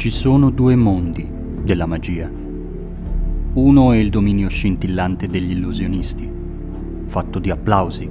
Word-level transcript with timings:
Ci 0.00 0.08
sono 0.08 0.48
due 0.48 0.76
mondi 0.76 1.28
della 1.62 1.84
magia. 1.84 2.26
Uno 3.52 3.92
è 3.92 3.98
il 3.98 4.08
dominio 4.08 4.48
scintillante 4.48 5.28
degli 5.28 5.50
illusionisti, 5.50 6.26
fatto 7.04 7.38
di 7.38 7.50
applausi 7.50 8.08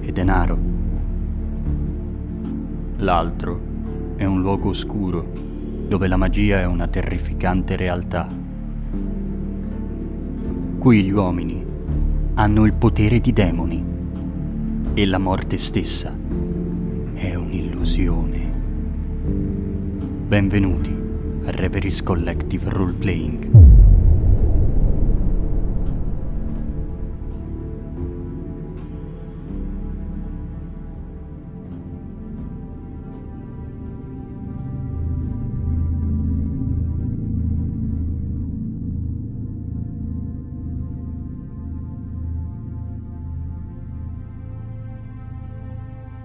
e 0.00 0.10
denaro. 0.10 0.58
L'altro 2.96 3.60
è 4.16 4.24
un 4.24 4.40
luogo 4.40 4.70
oscuro 4.70 5.24
dove 5.86 6.08
la 6.08 6.16
magia 6.16 6.58
è 6.58 6.66
una 6.66 6.88
terrificante 6.88 7.76
realtà. 7.76 8.26
Qui 10.80 11.02
gli 11.04 11.12
uomini 11.12 11.64
hanno 12.34 12.64
il 12.64 12.72
potere 12.72 13.20
di 13.20 13.32
demoni 13.32 13.84
e 14.94 15.06
la 15.06 15.18
morte 15.18 15.58
stessa 15.58 16.12
è 17.14 17.34
un'illusione. 17.36 18.52
Benvenuti 20.26 20.99
Reveries 21.46 22.02
Collective 22.02 22.66
Role 22.68 22.92
Playing. 22.92 23.50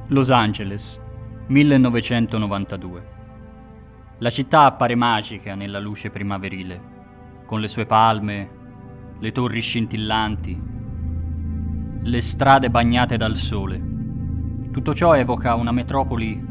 Los 0.09 0.29
Angeles, 0.29 1.01
1992. 1.49 3.14
La 4.19 4.29
città 4.29 4.63
appare 4.63 4.95
magica 4.95 5.55
nella 5.55 5.79
luce 5.79 6.09
primaverile, 6.09 7.43
con 7.45 7.59
le 7.59 7.67
sue 7.67 7.85
palme, 7.85 8.49
le 9.19 9.31
torri 9.33 9.59
scintillanti, 9.59 10.63
le 12.01 12.21
strade 12.21 12.69
bagnate 12.69 13.17
dal 13.17 13.35
sole. 13.35 13.77
Tutto 14.71 14.93
ciò 14.93 15.15
evoca 15.15 15.55
una 15.55 15.73
metropoli 15.73 16.41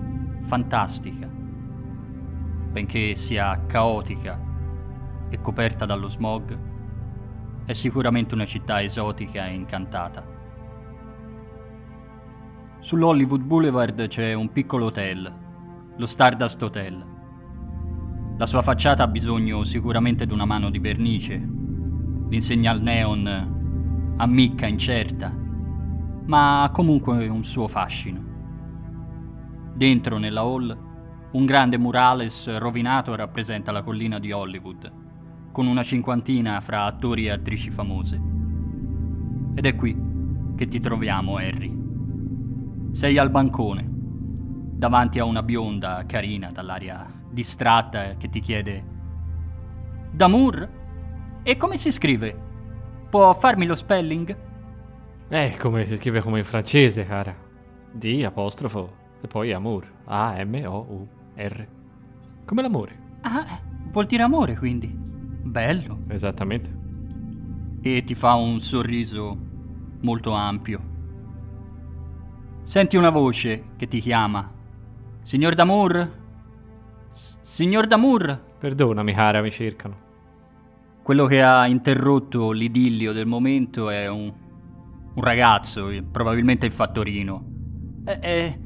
fantastica, 0.42 1.26
benché 1.26 3.14
sia 3.14 3.64
caotica 3.64 4.38
e 5.30 5.40
coperta 5.40 5.86
dallo 5.86 6.08
smog, 6.08 6.58
è 7.64 7.72
sicuramente 7.72 8.34
una 8.34 8.44
città 8.44 8.82
esotica 8.82 9.46
e 9.46 9.54
incantata. 9.54 10.22
Sull'Hollywood 12.78 13.42
Boulevard 13.42 14.06
c'è 14.06 14.34
un 14.34 14.52
piccolo 14.52 14.84
hotel, 14.86 15.32
lo 15.96 16.06
Stardust 16.06 16.62
Hotel. 16.62 17.12
La 18.36 18.46
sua 18.46 18.62
facciata 18.62 19.04
ha 19.04 19.06
bisogno 19.06 19.62
sicuramente 19.62 20.26
di 20.26 20.32
una 20.32 20.44
mano 20.44 20.68
di 20.68 20.80
vernice. 20.80 21.36
L'insegna 22.28 22.72
al 22.72 22.82
neon 22.82 24.14
ammicca 24.16 24.66
incerta, 24.66 25.32
ma 26.26 26.64
ha 26.64 26.70
comunque 26.70 27.28
un 27.28 27.44
suo 27.44 27.68
fascino. 27.68 28.22
Dentro, 29.76 30.18
nella 30.18 30.40
hall, 30.40 30.76
un 31.30 31.44
grande 31.46 31.78
murales 31.78 32.58
rovinato 32.58 33.14
rappresenta 33.14 33.70
la 33.70 33.84
collina 33.84 34.18
di 34.18 34.32
Hollywood, 34.32 34.92
con 35.52 35.68
una 35.68 35.84
cinquantina 35.84 36.60
fra 36.60 36.86
attori 36.86 37.26
e 37.26 37.30
attrici 37.30 37.70
famose. 37.70 38.20
Ed 39.54 39.64
è 39.64 39.76
qui 39.76 39.96
che 40.56 40.66
ti 40.66 40.80
troviamo, 40.80 41.36
Harry. 41.36 41.72
Sei 42.90 43.16
al 43.16 43.30
bancone, 43.30 43.88
davanti 43.88 45.20
a 45.20 45.24
una 45.24 45.44
bionda 45.44 46.04
carina 46.04 46.50
dall'aria 46.50 47.22
distratta 47.34 48.16
che 48.16 48.30
ti 48.30 48.40
chiede 48.40 48.82
Damour? 50.10 50.68
E 51.42 51.56
come 51.56 51.76
si 51.76 51.90
scrive? 51.90 52.34
Può 53.10 53.34
farmi 53.34 53.66
lo 53.66 53.74
spelling? 53.74 54.36
Eh, 55.28 55.56
come 55.58 55.84
si 55.84 55.96
scrive 55.96 56.20
come 56.20 56.38
in 56.38 56.44
francese, 56.44 57.04
cara. 57.04 57.34
D 57.90 58.22
apostrofo 58.24 59.02
e 59.20 59.26
poi 59.26 59.52
amour. 59.52 59.90
A-M-O-U-R. 60.04 61.68
Come 62.44 62.62
l'amore. 62.62 62.98
Ah, 63.22 63.60
vuol 63.90 64.06
dire 64.06 64.22
amore 64.22 64.56
quindi. 64.56 64.86
Bello. 64.86 65.98
Esattamente. 66.08 66.82
E 67.82 68.04
ti 68.04 68.14
fa 68.14 68.34
un 68.34 68.60
sorriso 68.60 69.36
molto 70.00 70.30
ampio. 70.30 70.80
Senti 72.62 72.96
una 72.96 73.10
voce 73.10 73.70
che 73.76 73.88
ti 73.88 74.00
chiama. 74.00 74.50
Signor 75.22 75.54
Damour? 75.54 76.22
Signor 77.54 77.86
Damour! 77.86 78.56
Perdonami, 78.58 79.12
cara, 79.12 79.40
mi 79.40 79.52
cercano. 79.52 79.96
Quello 81.04 81.26
che 81.26 81.40
ha 81.40 81.68
interrotto 81.68 82.50
l'idillio 82.50 83.12
del 83.12 83.26
momento 83.26 83.90
è 83.90 84.08
un, 84.08 84.32
un 85.14 85.22
ragazzo, 85.22 85.88
probabilmente 86.10 86.66
il 86.66 86.72
fattorino. 86.72 87.44
Eh, 88.06 88.18
eh, 88.20 88.60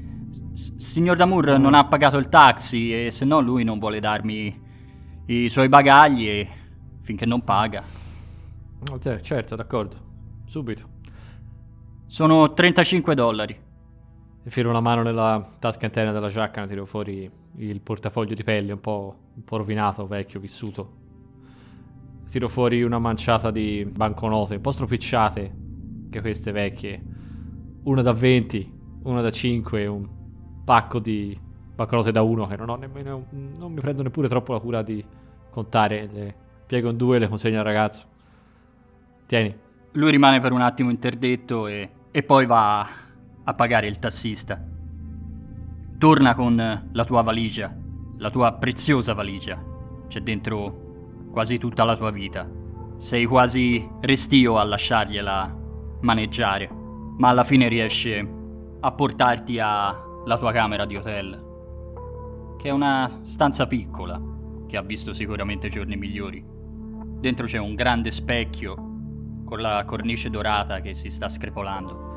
signor 0.54 1.16
Damour 1.16 1.58
non 1.58 1.74
ha 1.74 1.84
pagato 1.84 2.16
il 2.16 2.30
taxi 2.30 3.04
e 3.04 3.10
se 3.10 3.26
no 3.26 3.40
lui 3.40 3.62
non 3.62 3.78
vuole 3.78 4.00
darmi 4.00 4.58
i 5.26 5.50
suoi 5.50 5.68
bagagli 5.68 6.26
e 6.26 6.48
finché 7.02 7.26
non 7.26 7.44
paga. 7.44 7.82
Certo, 9.20 9.54
d'accordo. 9.54 9.96
Subito. 10.46 10.88
Sono 12.06 12.54
35 12.54 13.14
dollari. 13.14 13.66
Infilo 14.48 14.70
una 14.70 14.80
mano 14.80 15.02
nella 15.02 15.46
tasca 15.58 15.84
interna 15.84 16.10
della 16.10 16.30
giacca, 16.30 16.62
ne 16.62 16.68
tiro 16.68 16.86
fuori 16.86 17.30
il 17.56 17.80
portafoglio 17.82 18.32
di 18.32 18.42
pelle 18.42 18.72
un 18.72 18.80
po', 18.80 19.14
un 19.34 19.44
po' 19.44 19.58
rovinato, 19.58 20.06
vecchio, 20.06 20.40
vissuto. 20.40 20.92
Tiro 22.30 22.48
fuori 22.48 22.82
una 22.82 22.98
manciata 22.98 23.50
di 23.50 23.84
banconote, 23.84 24.54
un 24.54 24.62
po' 24.62 24.70
stropicciate, 24.70 25.54
che 26.08 26.20
queste 26.22 26.50
vecchie. 26.52 27.02
Una 27.82 28.00
da 28.00 28.12
20, 28.12 28.72
una 29.02 29.20
da 29.20 29.30
5, 29.30 29.86
un 29.86 30.08
pacco 30.64 30.98
di 30.98 31.38
banconote 31.74 32.10
da 32.10 32.22
1 32.22 32.46
che 32.46 32.56
non 32.56 32.70
ho 32.70 32.76
nemmeno. 32.76 33.26
non 33.28 33.70
mi 33.70 33.80
prendo 33.82 34.02
neppure 34.02 34.28
troppo 34.28 34.54
la 34.54 34.60
cura 34.60 34.80
di 34.80 35.04
contare. 35.50 36.08
Le 36.10 36.34
piego 36.64 36.88
in 36.88 36.96
due 36.96 37.16
e 37.16 37.18
le 37.18 37.28
consegno 37.28 37.58
al 37.58 37.64
ragazzo. 37.64 38.06
Tieni. 39.26 39.54
Lui 39.92 40.10
rimane 40.10 40.40
per 40.40 40.52
un 40.52 40.62
attimo 40.62 40.88
interdetto 40.88 41.66
e, 41.66 41.90
e 42.10 42.22
poi 42.22 42.46
va 42.46 43.06
a 43.48 43.54
pagare 43.54 43.86
il 43.86 43.98
tassista. 43.98 44.62
Torna 45.96 46.34
con 46.34 46.88
la 46.92 47.04
tua 47.04 47.22
valigia, 47.22 47.74
la 48.18 48.28
tua 48.30 48.52
preziosa 48.52 49.14
valigia. 49.14 49.58
C'è 50.06 50.20
dentro 50.20 51.28
quasi 51.32 51.56
tutta 51.56 51.84
la 51.84 51.96
tua 51.96 52.10
vita. 52.10 52.46
Sei 52.98 53.24
quasi 53.24 53.88
restio 54.00 54.58
a 54.58 54.64
lasciargliela 54.64 55.56
maneggiare, 56.02 56.68
ma 57.16 57.30
alla 57.30 57.42
fine 57.42 57.68
riesce 57.68 58.34
a 58.80 58.92
portarti 58.92 59.58
alla 59.58 60.36
tua 60.38 60.52
camera 60.52 60.84
di 60.84 60.96
hotel, 60.96 62.56
che 62.58 62.68
è 62.68 62.70
una 62.70 63.20
stanza 63.22 63.66
piccola, 63.66 64.20
che 64.66 64.76
ha 64.76 64.82
visto 64.82 65.14
sicuramente 65.14 65.70
giorni 65.70 65.96
migliori. 65.96 66.44
Dentro 67.18 67.46
c'è 67.46 67.58
un 67.58 67.74
grande 67.74 68.10
specchio 68.10 68.74
con 69.44 69.60
la 69.60 69.82
cornice 69.86 70.28
dorata 70.28 70.80
che 70.80 70.92
si 70.92 71.08
sta 71.08 71.30
screpolando. 71.30 72.07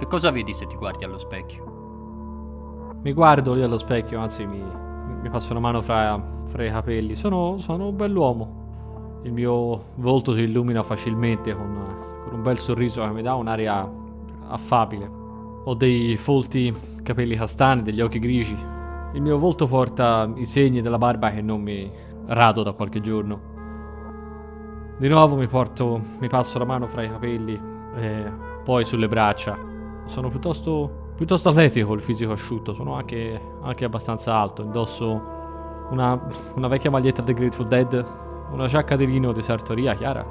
Che 0.00 0.06
cosa 0.06 0.30
vedi 0.30 0.54
se 0.54 0.66
ti 0.66 0.76
guardi 0.76 1.04
allo 1.04 1.18
specchio? 1.18 2.98
Mi 3.02 3.12
guardo 3.12 3.52
lì 3.52 3.60
allo 3.60 3.76
specchio, 3.76 4.18
anzi 4.18 4.46
mi, 4.46 4.58
mi 4.58 5.28
passo 5.28 5.50
una 5.50 5.60
mano 5.60 5.82
fra, 5.82 6.18
fra 6.46 6.64
i 6.64 6.70
capelli. 6.70 7.14
Sono, 7.14 7.58
sono, 7.58 7.88
un 7.88 7.96
bell'uomo. 7.96 9.20
Il 9.24 9.32
mio 9.34 9.82
volto 9.96 10.32
si 10.32 10.40
illumina 10.40 10.82
facilmente 10.82 11.54
con, 11.54 12.22
con 12.24 12.32
un 12.32 12.42
bel 12.42 12.58
sorriso 12.58 13.02
che 13.02 13.10
mi 13.10 13.20
dà 13.20 13.34
un'aria 13.34 13.86
affabile. 14.48 15.06
Ho 15.64 15.74
dei 15.74 16.16
folti 16.16 16.74
capelli 17.02 17.36
castani, 17.36 17.82
degli 17.82 18.00
occhi 18.00 18.20
grigi. 18.20 18.56
Il 19.12 19.20
mio 19.20 19.36
volto 19.36 19.66
porta 19.66 20.32
i 20.36 20.46
segni 20.46 20.80
della 20.80 20.96
barba 20.96 21.30
che 21.30 21.42
non 21.42 21.60
mi 21.60 21.92
rado 22.24 22.62
da 22.62 22.72
qualche 22.72 23.02
giorno. 23.02 23.38
Di 24.96 25.08
nuovo 25.08 25.36
mi 25.36 25.46
porto, 25.46 26.00
mi 26.20 26.28
passo 26.28 26.58
la 26.58 26.64
mano 26.64 26.86
fra 26.86 27.02
i 27.02 27.10
capelli 27.10 27.60
e 27.96 28.32
poi 28.64 28.86
sulle 28.86 29.06
braccia 29.06 29.68
sono 30.10 30.28
piuttosto, 30.28 31.12
piuttosto 31.14 31.50
atletico 31.50 31.94
il 31.94 32.02
fisico 32.02 32.32
asciutto, 32.32 32.74
sono 32.74 32.94
anche, 32.94 33.40
anche 33.62 33.84
abbastanza 33.84 34.34
alto, 34.34 34.62
indosso 34.62 35.38
una, 35.90 36.20
una, 36.56 36.68
vecchia 36.68 36.90
maglietta 36.90 37.22
del 37.22 37.36
Grateful 37.36 37.66
Dead, 37.66 38.06
una 38.50 38.66
giacca 38.66 38.96
di 38.96 39.06
lino 39.06 39.32
di 39.32 39.40
sartoria 39.40 39.94
chiara. 39.94 40.26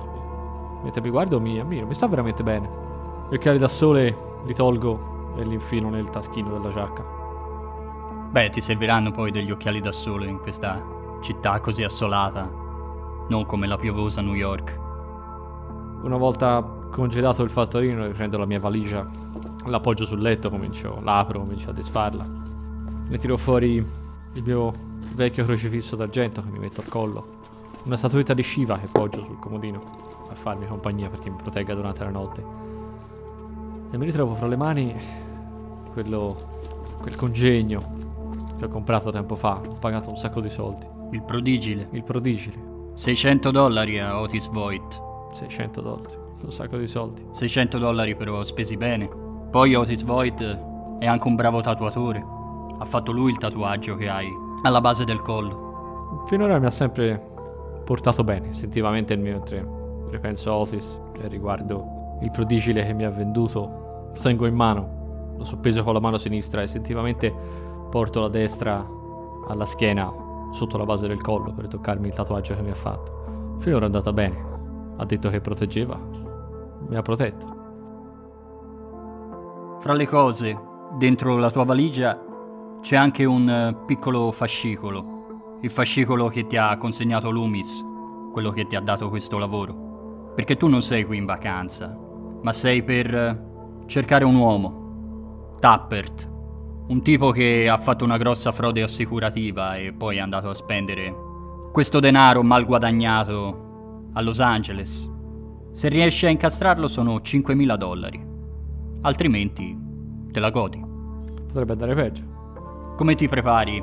Mentre 0.83 1.01
mi 1.01 1.09
guardo 1.09 1.39
mi 1.39 1.59
ammiro, 1.59 1.87
mi 1.87 1.93
sta 1.93 2.07
veramente 2.07 2.43
bene. 2.43 2.69
Gli 3.29 3.35
occhiali 3.35 3.57
da 3.57 3.69
sole 3.69 4.15
li 4.45 4.53
tolgo 4.53 5.33
e 5.37 5.43
li 5.43 5.53
infilo 5.53 5.89
nel 5.89 6.09
taschino 6.09 6.51
della 6.51 6.73
giacca. 6.73 7.03
Beh, 8.29 8.49
ti 8.49 8.59
serviranno 8.59 9.11
poi 9.11 9.31
degli 9.31 9.49
occhiali 9.49 9.79
da 9.79 9.93
sole 9.93 10.27
in 10.27 10.39
questa 10.39 10.81
città 11.21 11.59
così 11.61 11.83
assolata, 11.83 12.49
non 13.29 13.45
come 13.45 13.65
la 13.65 13.77
piovosa 13.77 14.21
New 14.21 14.35
York. 14.35 14.77
Una 16.03 16.17
volta 16.17 16.61
congelato 16.91 17.43
il 17.43 17.49
fattorino, 17.49 18.05
riprendo 18.05 18.37
la 18.37 18.45
mia 18.45 18.59
valigia 18.59 19.07
l'appoggio 19.69 20.05
sul 20.05 20.21
letto, 20.21 20.49
comincio, 20.49 20.99
l'apro, 21.01 21.41
comincio 21.41 21.69
a 21.69 21.73
disfarla. 21.73 22.25
Ne 23.07 23.17
tiro 23.17 23.37
fuori 23.37 23.75
il 23.75 24.43
mio 24.43 24.73
vecchio 25.15 25.43
crocifisso 25.43 25.95
d'argento 25.95 26.41
che 26.41 26.49
mi 26.49 26.59
metto 26.59 26.81
al 26.81 26.87
collo, 26.87 27.39
una 27.85 27.97
statuetta 27.97 28.33
di 28.33 28.43
Shiva 28.43 28.77
che 28.77 28.87
poggio 28.91 29.23
sul 29.23 29.39
comodino 29.39 30.07
a 30.29 30.35
farmi 30.35 30.67
compagnia 30.67 31.09
perché 31.09 31.29
mi 31.29 31.37
protegga 31.37 31.73
durante 31.73 32.03
la 32.03 32.09
notte. 32.09 32.43
E 33.91 33.97
mi 33.97 34.05
ritrovo 34.05 34.35
fra 34.35 34.47
le 34.47 34.55
mani 34.55 34.95
quello, 35.91 36.35
quel 37.01 37.15
congegno 37.15 37.97
che 38.57 38.65
ho 38.65 38.69
comprato 38.69 39.11
tempo 39.11 39.35
fa, 39.35 39.59
ho 39.59 39.75
pagato 39.79 40.09
un 40.09 40.17
sacco 40.17 40.41
di 40.41 40.49
soldi. 40.49 40.85
Il 41.11 41.23
prodigile. 41.23 41.87
Il 41.91 42.03
prodigile, 42.03 42.91
600 42.93 43.51
dollari 43.51 43.99
a 43.99 44.19
Otis 44.19 44.47
Voigt. 44.49 45.01
600 45.33 45.81
dollari, 45.81 46.15
un 46.41 46.51
sacco 46.51 46.77
di 46.77 46.87
soldi. 46.87 47.25
600 47.31 47.77
dollari 47.77 48.15
però 48.15 48.43
spesi 48.43 48.77
bene. 48.77 49.18
Poi 49.49 49.73
Otis 49.73 50.03
Voigt 50.03 50.43
è 50.99 51.07
anche 51.07 51.27
un 51.27 51.35
bravo 51.35 51.61
tatuatore. 51.61 52.23
Ha 52.77 52.85
fatto 52.85 53.11
lui 53.11 53.31
il 53.31 53.39
tatuaggio 53.39 53.95
che 53.95 54.07
hai 54.07 54.27
alla 54.61 54.79
base 54.79 55.05
del 55.05 55.21
collo. 55.21 56.23
Finora 56.27 56.59
mi 56.59 56.67
ha 56.67 56.71
sempre 56.71 57.19
portato 57.83 58.23
bene, 58.23 58.49
istintivamente 58.49 59.13
il 59.13 59.19
mio 59.19 59.33
mentre 59.33 59.67
ripenso 60.11 60.51
a 60.51 60.55
Otis 60.55 60.99
riguardo 61.27 62.17
il 62.21 62.29
prodigile 62.29 62.85
che 62.85 62.93
mi 62.93 63.05
ha 63.05 63.09
venduto. 63.09 64.11
Lo 64.13 64.21
tengo 64.21 64.45
in 64.45 64.53
mano, 64.53 65.33
l'ho 65.35 65.43
soppeso 65.43 65.83
con 65.83 65.93
la 65.93 65.99
mano 65.99 66.19
sinistra 66.19 66.61
e 66.61 66.65
istintivamente 66.65 67.33
porto 67.89 68.21
la 68.21 68.29
destra 68.29 68.85
alla 69.47 69.65
schiena 69.65 70.13
sotto 70.51 70.77
la 70.77 70.85
base 70.85 71.07
del 71.07 71.21
collo 71.21 71.51
per 71.53 71.67
toccarmi 71.67 72.07
il 72.07 72.13
tatuaggio 72.13 72.53
che 72.53 72.61
mi 72.61 72.69
ha 72.69 72.75
fatto. 72.75 73.57
Finora 73.59 73.83
è 73.83 73.85
andata 73.85 74.13
bene. 74.13 74.37
Ha 74.97 75.05
detto 75.05 75.29
che 75.29 75.41
proteggeva. 75.41 75.99
Mi 76.87 76.95
ha 76.95 77.01
protetto. 77.01 77.58
Fra 79.79 79.93
le 79.93 80.07
cose, 80.07 80.59
dentro 80.97 81.37
la 81.37 81.49
tua 81.49 81.63
valigia 81.63 82.21
c'è 82.81 82.97
anche 82.97 83.23
un 83.23 83.49
eh, 83.49 83.85
piccolo 83.85 84.29
fascicolo. 84.33 85.57
Il 85.61 85.69
fascicolo 85.69 86.27
che 86.27 86.47
ti 86.47 86.57
ha 86.57 86.75
consegnato 86.75 87.31
Loomis, 87.31 87.81
quello 88.33 88.51
che 88.51 88.67
ti 88.67 88.75
ha 88.75 88.81
dato 88.81 89.07
questo 89.07 89.37
lavoro. 89.37 90.33
Perché 90.35 90.57
tu 90.57 90.67
non 90.67 90.81
sei 90.81 91.05
qui 91.05 91.15
in 91.15 91.23
vacanza, 91.23 91.97
ma 92.41 92.51
sei 92.51 92.83
per 92.83 93.15
eh, 93.15 93.43
cercare 93.85 94.25
un 94.25 94.35
uomo. 94.35 95.55
Tappert. 95.61 96.29
Un 96.89 97.01
tipo 97.01 97.31
che 97.31 97.69
ha 97.69 97.77
fatto 97.77 98.03
una 98.03 98.17
grossa 98.17 98.51
frode 98.51 98.81
assicurativa 98.81 99.77
e 99.77 99.93
poi 99.93 100.17
è 100.17 100.19
andato 100.19 100.49
a 100.49 100.55
spendere 100.55 101.15
questo 101.71 102.01
denaro 102.01 102.43
mal 102.43 102.65
guadagnato 102.65 104.09
a 104.11 104.21
Los 104.21 104.41
Angeles. 104.41 105.09
Se 105.71 105.87
riesci 105.87 106.25
a 106.25 106.29
incastrarlo 106.29 106.89
sono 106.89 107.15
5.000 107.15 107.75
dollari. 107.75 108.28
Altrimenti 109.01 109.77
te 110.29 110.39
la 110.41 110.49
godi. 110.49 110.83
Potrebbe 111.47 111.71
andare 111.71 111.95
peggio. 111.95 112.93
Come 112.97 113.15
ti 113.15 113.29
prepari 113.29 113.81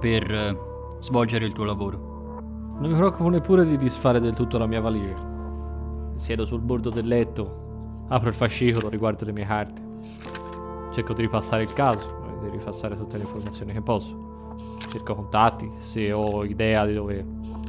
per 0.00 0.28
eh, 0.28 0.58
svolgere 0.98 1.46
il 1.46 1.52
tuo 1.52 1.62
lavoro? 1.62 2.40
Non 2.80 2.90
mi 2.90 2.96
preoccupo 2.96 3.28
neppure 3.28 3.64
di 3.64 3.78
disfare 3.78 4.20
del 4.20 4.34
tutto 4.34 4.58
la 4.58 4.66
mia 4.66 4.80
valigia. 4.80 6.14
Siedo 6.16 6.44
sul 6.44 6.60
bordo 6.60 6.90
del 6.90 7.06
letto, 7.06 8.06
apro 8.08 8.30
il 8.30 8.34
fascicolo, 8.34 8.88
riguardo 8.88 9.24
le 9.24 9.32
mie 9.32 9.44
carte. 9.44 9.80
Cerco 10.90 11.12
di 11.12 11.22
ripassare 11.22 11.62
il 11.62 11.72
caso, 11.72 12.38
di 12.42 12.50
ripassare 12.50 12.96
tutte 12.96 13.16
le 13.16 13.22
informazioni 13.22 13.72
che 13.72 13.80
posso. 13.80 14.54
Cerco 14.88 15.14
contatti, 15.14 15.70
se 15.82 16.10
ho 16.10 16.44
idea 16.44 16.84
di 16.84 16.94
dove 16.94 17.24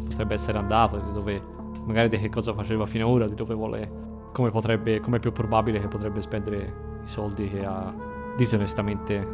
potrebbe 0.07 0.33
essere 0.33 0.57
andato, 0.57 0.97
di 0.97 1.12
dove 1.12 1.39
magari 1.86 2.09
di 2.09 2.18
che 2.18 2.30
cosa 2.30 2.51
faceva 2.53 2.88
fino 2.88 3.06
ad 3.06 3.13
ora, 3.13 3.27
di 3.27 3.36
dove 3.36 3.53
vuole, 3.53 3.91
come 4.31 4.52
potrebbe, 4.52 5.00
come 5.00 5.18
è 5.18 5.20
più 5.20 5.31
probabile 5.31 5.80
che 5.80 5.88
potrebbe 5.88 6.22
spendere 6.22 6.74
i 7.04 7.08
soldi 7.08 7.50
che 7.50 7.66
ha 7.66 7.94
disonestamente 8.36 9.26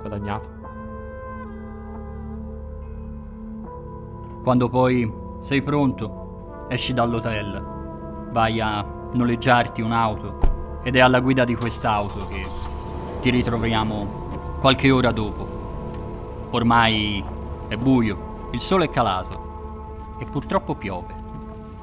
guadagnato. 0.00 0.60
Quando 4.42 4.68
poi 4.68 5.10
sei 5.38 5.62
pronto, 5.62 6.66
esci 6.68 6.92
dall'hotel, 6.92 8.28
vai 8.30 8.60
a 8.60 8.84
noleggiarti 9.12 9.82
un'auto 9.82 10.80
ed 10.82 10.96
è 10.96 11.00
alla 11.00 11.20
guida 11.20 11.44
di 11.44 11.54
quest'auto 11.54 12.26
che 12.26 12.44
ti 13.20 13.30
ritroviamo 13.30 14.56
qualche 14.60 14.90
ora 14.90 15.12
dopo. 15.12 15.60
Ormai 16.50 17.22
è 17.68 17.76
buio, 17.76 18.48
il 18.50 18.60
sole 18.60 18.86
è 18.86 18.90
calato 18.90 20.16
e 20.18 20.24
purtroppo 20.24 20.74
piove. 20.74 21.14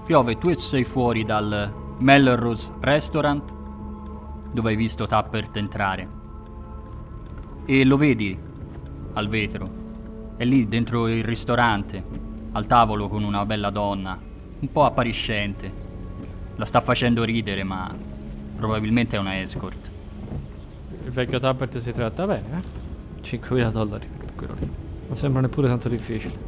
Piove, 0.03 0.37
tu 0.37 0.53
sei 0.57 0.83
fuori 0.83 1.23
dal 1.23 1.71
Melrose 1.99 2.71
Restaurant 2.79 3.53
dove 4.51 4.69
hai 4.69 4.75
visto 4.75 5.05
Tappert 5.05 5.57
entrare 5.57 6.07
e 7.65 7.83
lo 7.83 7.97
vedi 7.97 8.37
al 9.13 9.27
vetro. 9.27 9.77
È 10.37 10.45
lì 10.45 10.67
dentro 10.67 11.07
il 11.07 11.23
ristorante 11.23 12.03
al 12.53 12.65
tavolo 12.65 13.07
con 13.09 13.23
una 13.23 13.45
bella 13.45 13.69
donna, 13.69 14.17
un 14.59 14.71
po' 14.71 14.85
appariscente. 14.85 15.71
La 16.55 16.65
sta 16.65 16.81
facendo 16.81 17.23
ridere, 17.23 17.63
ma 17.63 17.93
probabilmente 18.55 19.17
è 19.17 19.19
una 19.19 19.39
escort. 19.39 19.91
Il 21.03 21.11
vecchio 21.11 21.37
Tappert 21.37 21.79
si 21.79 21.91
tratta 21.91 22.25
bene, 22.25 22.47
eh? 22.57 23.21
5.000 23.21 23.71
dollari 23.71 24.07
per 24.17 24.35
quello 24.35 24.55
lì. 24.57 24.71
Non 25.07 25.17
sembra 25.17 25.41
neppure 25.41 25.67
tanto 25.67 25.89
difficile. 25.89 26.47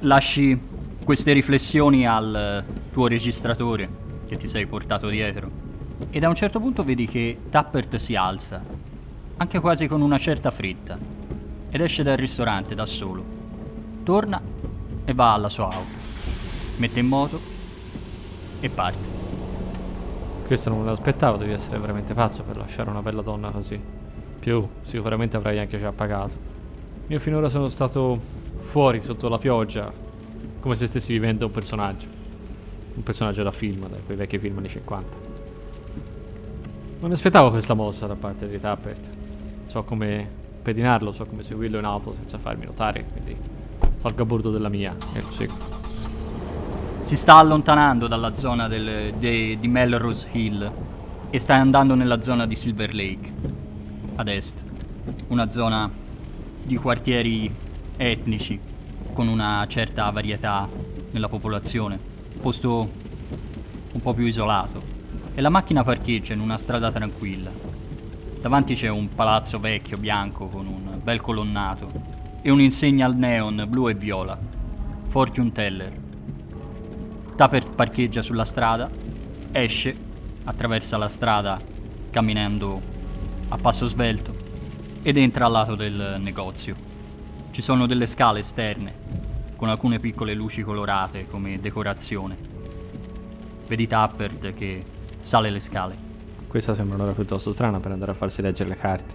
Lasci 0.00 0.58
queste 1.04 1.32
riflessioni 1.32 2.06
al 2.06 2.64
tuo 2.92 3.06
registratore 3.06 3.88
che 4.26 4.36
ti 4.36 4.48
sei 4.48 4.66
portato 4.66 5.08
dietro. 5.08 5.50
E 6.10 6.18
da 6.18 6.28
un 6.28 6.34
certo 6.34 6.60
punto 6.60 6.84
vedi 6.84 7.06
che 7.06 7.38
Tappert 7.50 7.96
si 7.96 8.14
alza, 8.14 8.62
anche 9.36 9.60
quasi 9.60 9.86
con 9.86 10.00
una 10.00 10.18
certa 10.18 10.50
fretta, 10.50 10.98
ed 11.70 11.80
esce 11.80 12.02
dal 12.02 12.16
ristorante 12.16 12.74
da 12.74 12.86
solo 12.86 13.38
torna 14.02 14.40
e 15.04 15.14
va 15.14 15.34
alla 15.34 15.48
sua 15.48 15.66
auto. 15.66 15.98
Mette 16.78 16.98
in 16.98 17.06
moto 17.06 17.38
e 18.60 18.68
parte. 18.68 19.18
Questo 20.46 20.68
non 20.68 20.80
me 20.80 20.86
lo 20.86 20.92
aspettavo, 20.92 21.36
devi 21.36 21.52
essere 21.52 21.78
veramente 21.78 22.12
pazzo 22.12 22.42
per 22.42 22.56
lasciare 22.56 22.90
una 22.90 23.02
bella 23.02 23.22
donna 23.22 23.50
così. 23.50 23.80
Più, 24.40 24.66
sicuramente 24.82 25.36
avrai 25.36 25.58
anche 25.60 25.78
già 25.78 25.92
pagato. 25.92 26.48
Io 27.06 27.20
finora 27.20 27.48
sono 27.48 27.68
stato 27.68 28.18
fuori 28.58 29.00
sotto 29.00 29.28
la 29.28 29.38
pioggia, 29.38 29.92
come 30.58 30.74
se 30.74 30.86
stessi 30.86 31.12
vivendo 31.12 31.46
un 31.46 31.52
personaggio. 31.52 32.19
Un 32.94 33.02
personaggio 33.02 33.42
da 33.42 33.50
film, 33.50 33.88
da 33.88 33.96
quei 34.04 34.16
vecchi 34.16 34.38
film 34.38 34.58
anni 34.58 34.68
50. 34.68 35.16
Non 37.00 37.12
aspettavo 37.12 37.50
questa 37.50 37.74
mossa 37.74 38.06
da 38.06 38.14
parte 38.14 38.48
di 38.48 38.58
Tappert. 38.58 39.08
So 39.66 39.84
come 39.84 40.28
pedinarlo, 40.62 41.12
so 41.12 41.24
come 41.24 41.42
seguirlo 41.42 41.78
in 41.78 41.84
auto 41.84 42.14
senza 42.14 42.38
farmi 42.38 42.66
notare, 42.66 43.04
quindi 43.10 43.36
salgo 44.00 44.22
a 44.22 44.24
bordo 44.24 44.50
della 44.50 44.68
mia 44.68 44.94
e 45.14 45.20
lo 45.20 45.32
seguo. 45.32 45.56
Si 47.00 47.16
sta 47.16 47.36
allontanando 47.36 48.06
dalla 48.06 48.34
zona 48.34 48.68
del, 48.68 49.14
de, 49.18 49.56
di 49.58 49.68
Melrose 49.68 50.28
Hill 50.30 50.70
e 51.30 51.38
sta 51.38 51.54
andando 51.54 51.94
nella 51.94 52.22
zona 52.22 52.46
di 52.46 52.54
Silver 52.54 52.94
Lake, 52.94 53.32
ad 54.16 54.28
est. 54.28 54.64
Una 55.28 55.50
zona 55.50 55.90
di 56.62 56.76
quartieri 56.76 57.52
etnici 57.96 58.58
con 59.12 59.28
una 59.28 59.64
certa 59.68 60.10
varietà 60.10 60.68
nella 61.12 61.28
popolazione, 61.28 61.98
posto 62.40 62.90
un 63.92 64.00
po' 64.00 64.14
più 64.14 64.24
isolato. 64.24 64.98
E 65.34 65.40
la 65.40 65.50
macchina 65.50 65.84
parcheggia 65.84 66.32
in 66.32 66.40
una 66.40 66.56
strada 66.56 66.90
tranquilla. 66.90 67.50
Davanti 68.40 68.74
c'è 68.74 68.88
un 68.88 69.08
palazzo 69.14 69.58
vecchio 69.58 69.98
bianco 69.98 70.46
con 70.46 70.66
un 70.66 70.98
bel 71.02 71.20
colonnato 71.20 71.90
e 72.42 72.50
un'insegna 72.50 73.04
al 73.04 73.14
neon 73.14 73.66
blu 73.68 73.88
e 73.88 73.94
viola. 73.94 74.38
Fortune 75.06 75.52
Teller. 75.52 75.92
Taper 77.36 77.70
parcheggia 77.70 78.22
sulla 78.22 78.44
strada, 78.44 78.90
esce, 79.52 79.94
attraversa 80.44 80.96
la 80.96 81.08
strada 81.08 81.60
camminando 82.10 82.80
a 83.48 83.56
passo 83.56 83.86
svelto 83.86 84.34
ed 85.02 85.16
entra 85.16 85.46
al 85.46 85.52
lato 85.52 85.74
del 85.74 86.16
negozio. 86.18 86.74
Ci 87.50 87.62
sono 87.62 87.86
delle 87.86 88.06
scale 88.06 88.40
esterne 88.40 89.29
con 89.60 89.68
alcune 89.68 89.98
piccole 89.98 90.32
luci 90.32 90.62
colorate 90.62 91.26
come 91.28 91.60
decorazione. 91.60 92.34
Vedi 93.68 93.86
Tappert 93.86 94.54
che 94.54 94.82
sale 95.20 95.50
le 95.50 95.60
scale. 95.60 95.94
Questa 96.48 96.74
sembra 96.74 96.96
un'ora 96.96 97.12
piuttosto 97.12 97.52
strana 97.52 97.78
per 97.78 97.92
andare 97.92 98.12
a 98.12 98.14
farsi 98.14 98.40
leggere 98.40 98.70
le 98.70 98.76
carte. 98.76 99.14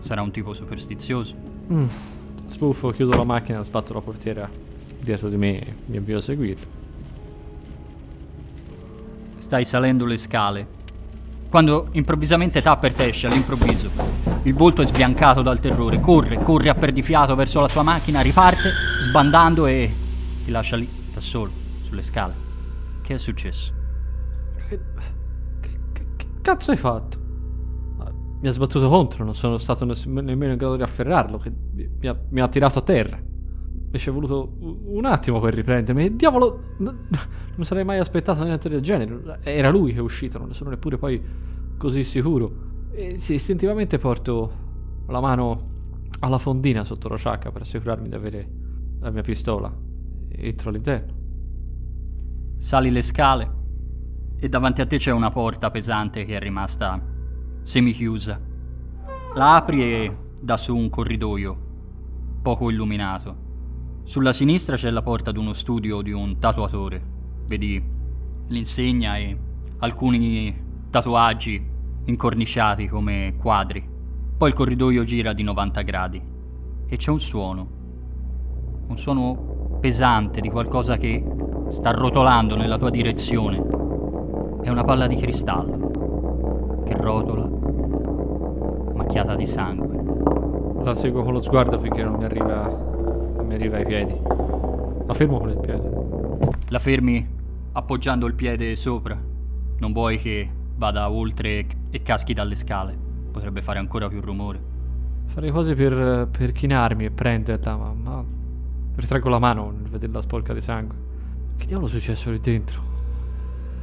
Sarà 0.00 0.22
un 0.22 0.30
tipo 0.30 0.54
superstizioso. 0.54 1.34
Mm. 1.70 1.84
Sbuffo, 2.48 2.90
chiudo 2.90 3.18
la 3.18 3.24
macchina, 3.24 3.62
sbatto 3.62 3.92
la 3.92 4.00
portiera 4.00 4.48
dietro 4.98 5.28
di 5.28 5.36
me 5.36 5.60
e 5.60 5.74
mi 5.84 5.98
avvio 5.98 6.16
a 6.16 6.22
seguirlo. 6.22 6.66
Stai 9.36 9.66
salendo 9.66 10.06
le 10.06 10.16
scale. 10.16 10.66
Quando 11.50 11.88
improvvisamente 11.92 12.62
Tappert 12.62 12.98
esce 13.00 13.26
all'improvviso. 13.26 14.35
Il 14.46 14.54
volto 14.54 14.80
è 14.80 14.86
sbiancato 14.86 15.42
dal 15.42 15.58
terrore. 15.58 15.98
Corre, 15.98 16.40
corre 16.40 16.68
a 16.68 16.74
perdifiato 16.74 17.34
verso 17.34 17.58
la 17.58 17.66
sua 17.66 17.82
macchina, 17.82 18.20
riparte, 18.20 18.70
sbandando 19.02 19.66
e 19.66 19.92
ti 20.44 20.52
lascia 20.52 20.76
lì, 20.76 20.88
da 21.12 21.20
solo, 21.20 21.50
sulle 21.82 22.02
scale. 22.02 22.32
Che 23.02 23.14
è 23.14 23.18
successo? 23.18 23.72
Che, 24.68 24.80
che, 25.60 25.78
che 26.16 26.26
cazzo 26.40 26.70
hai 26.70 26.76
fatto? 26.76 27.24
mi 28.38 28.48
ha 28.48 28.52
sbattuto 28.52 28.88
contro, 28.88 29.24
non 29.24 29.34
sono 29.34 29.58
stato 29.58 29.84
ne- 29.84 29.96
nemmeno 30.04 30.52
in 30.52 30.58
grado 30.58 30.76
di 30.76 30.82
afferrarlo, 30.82 31.38
che 31.38 31.50
mi 31.72 32.06
ha, 32.06 32.16
mi 32.28 32.40
ha 32.40 32.46
tirato 32.46 32.78
a 32.78 32.82
terra. 32.82 33.18
Mi 33.18 33.98
ci 33.98 34.10
è 34.10 34.12
voluto 34.12 34.58
un 34.60 35.06
attimo 35.06 35.40
per 35.40 35.54
riprendermi. 35.54 36.14
Diavolo, 36.14 36.74
non 36.76 37.06
sarei 37.62 37.82
mai 37.82 37.98
aspettato 37.98 38.44
niente 38.44 38.68
del 38.68 38.80
genere. 38.80 39.40
Era 39.42 39.70
lui 39.70 39.92
che 39.92 39.98
è 39.98 40.02
uscito, 40.02 40.38
non 40.38 40.48
ne 40.48 40.54
sono 40.54 40.70
neppure 40.70 40.98
poi 40.98 41.20
così 41.76 42.04
sicuro. 42.04 42.65
E 42.98 43.18
sì, 43.18 43.34
istintivamente 43.34 43.98
porto 43.98 45.04
la 45.08 45.20
mano 45.20 45.74
alla 46.20 46.38
fondina 46.38 46.82
sotto 46.82 47.10
la 47.10 47.16
sciacca 47.16 47.52
per 47.52 47.60
assicurarmi 47.60 48.08
di 48.08 48.14
avere 48.14 48.48
la 49.00 49.10
mia 49.10 49.20
pistola. 49.20 49.70
Entro 50.30 50.70
all'interno. 50.70 51.14
Sali 52.56 52.90
le 52.90 53.02
scale 53.02 53.52
e 54.38 54.48
davanti 54.48 54.80
a 54.80 54.86
te 54.86 54.96
c'è 54.96 55.10
una 55.10 55.30
porta 55.30 55.70
pesante 55.70 56.24
che 56.24 56.36
è 56.36 56.40
rimasta 56.40 56.98
semichiusa. 57.60 58.40
La 59.34 59.56
apri 59.56 59.82
e 59.82 60.16
dà 60.40 60.56
su 60.56 60.74
un 60.74 60.88
corridoio 60.88 61.64
poco 62.40 62.70
illuminato. 62.70 63.44
Sulla 64.04 64.32
sinistra 64.32 64.76
c'è 64.76 64.88
la 64.88 65.02
porta 65.02 65.32
di 65.32 65.38
uno 65.38 65.52
studio 65.52 66.00
di 66.00 66.12
un 66.12 66.38
tatuatore. 66.38 67.04
Vedi 67.46 67.92
l'insegna 68.46 69.18
e 69.18 69.38
alcuni 69.80 70.64
tatuaggi 70.88 71.74
incorniciati 72.06 72.88
come 72.88 73.34
quadri. 73.38 73.84
Poi 74.36 74.48
il 74.48 74.54
corridoio 74.54 75.04
gira 75.04 75.32
di 75.32 75.42
90 75.42 75.82
gradi 75.82 76.22
e 76.86 76.96
c'è 76.96 77.10
un 77.10 77.20
suono. 77.20 77.68
Un 78.88 78.96
suono 78.96 79.78
pesante 79.80 80.40
di 80.40 80.50
qualcosa 80.50 80.96
che 80.96 81.24
sta 81.68 81.90
rotolando 81.90 82.56
nella 82.56 82.78
tua 82.78 82.90
direzione. 82.90 83.64
È 84.62 84.68
una 84.68 84.84
palla 84.84 85.06
di 85.06 85.16
cristallo 85.16 86.82
che 86.84 86.96
rotola, 86.96 87.48
macchiata 88.94 89.34
di 89.34 89.46
sangue. 89.46 90.84
La 90.84 90.94
seguo 90.94 91.24
con 91.24 91.32
lo 91.32 91.42
sguardo 91.42 91.80
finché 91.80 92.04
non 92.04 92.14
mi 92.14 92.24
arriva, 92.24 92.68
non 92.68 93.46
mi 93.46 93.54
arriva 93.54 93.78
ai 93.78 93.86
piedi. 93.86 94.16
La 95.06 95.14
fermo 95.14 95.38
con 95.38 95.50
il 95.50 95.58
piede. 95.58 95.90
La 96.68 96.78
fermi 96.78 97.26
appoggiando 97.72 98.26
il 98.26 98.34
piede 98.34 98.76
sopra. 98.76 99.18
Non 99.78 99.92
vuoi 99.92 100.18
che 100.18 100.48
vada 100.76 101.10
oltre 101.10 101.66
e 101.90 102.02
caschi 102.02 102.32
dalle 102.32 102.54
scale. 102.54 102.96
Potrebbe 103.30 103.62
fare 103.62 103.78
ancora 103.78 104.08
più 104.08 104.20
rumore. 104.20 104.74
Farei 105.26 105.50
quasi 105.50 105.74
per, 105.74 106.28
per 106.30 106.52
chinarmi 106.52 107.06
e 107.06 107.10
prenderla, 107.10 107.76
ma, 107.76 107.92
ma 107.92 108.24
ritraggo 108.94 109.28
la 109.28 109.38
mano 109.38 109.70
nel 109.70 109.90
vederla 109.90 110.22
sporca 110.22 110.54
di 110.54 110.60
sangue. 110.60 110.96
Che 111.56 111.66
diavolo 111.66 111.88
è 111.88 111.90
successo 111.90 112.30
lì 112.30 112.40
dentro? 112.40 112.80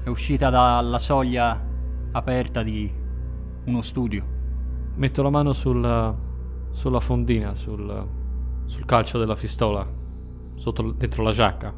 È 0.04 0.10
uscita 0.10 0.50
dalla 0.50 1.00
soglia 1.00 1.60
aperta 2.12 2.64
di 2.64 2.92
uno 3.66 3.82
studio. 3.82 4.26
Metto 4.96 5.22
la 5.22 5.30
mano 5.30 5.54
sul, 5.54 6.16
sulla 6.72 7.00
fondina, 7.00 7.56
sul, 7.56 8.08
sul 8.66 8.86
calcio 8.86 9.18
della 9.18 9.36
pistola, 9.36 9.88
sotto, 10.58 10.92
dentro 10.92 11.24
la 11.24 11.32
giacca, 11.32 11.74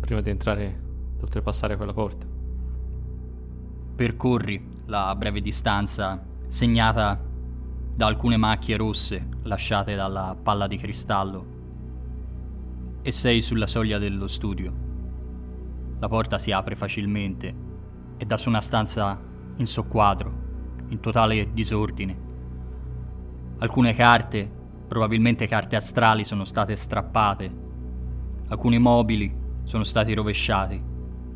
prima 0.00 0.20
di 0.20 0.30
entrare, 0.30 0.80
di 1.16 1.22
oltrepassare 1.22 1.76
quella 1.76 1.92
porta. 1.92 2.33
Percorri 3.94 4.82
la 4.86 5.14
breve 5.14 5.40
distanza 5.40 6.20
segnata 6.48 7.16
da 7.94 8.06
alcune 8.06 8.36
macchie 8.36 8.76
rosse 8.76 9.28
lasciate 9.42 9.94
dalla 9.94 10.36
palla 10.40 10.66
di 10.66 10.76
cristallo 10.76 11.46
e 13.02 13.12
sei 13.12 13.40
sulla 13.40 13.68
soglia 13.68 13.98
dello 13.98 14.26
studio. 14.26 14.72
La 16.00 16.08
porta 16.08 16.40
si 16.40 16.50
apre 16.50 16.74
facilmente 16.74 17.54
e 18.16 18.24
da 18.24 18.36
su 18.36 18.48
una 18.48 18.60
stanza 18.60 19.16
in 19.58 19.66
soqquadro, 19.66 20.32
in 20.88 20.98
totale 20.98 21.52
disordine. 21.52 22.18
Alcune 23.58 23.94
carte, 23.94 24.50
probabilmente 24.88 25.46
carte 25.46 25.76
astrali, 25.76 26.24
sono 26.24 26.44
state 26.44 26.74
strappate. 26.74 27.62
Alcuni 28.48 28.78
mobili 28.80 29.32
sono 29.62 29.84
stati 29.84 30.12
rovesciati 30.14 30.92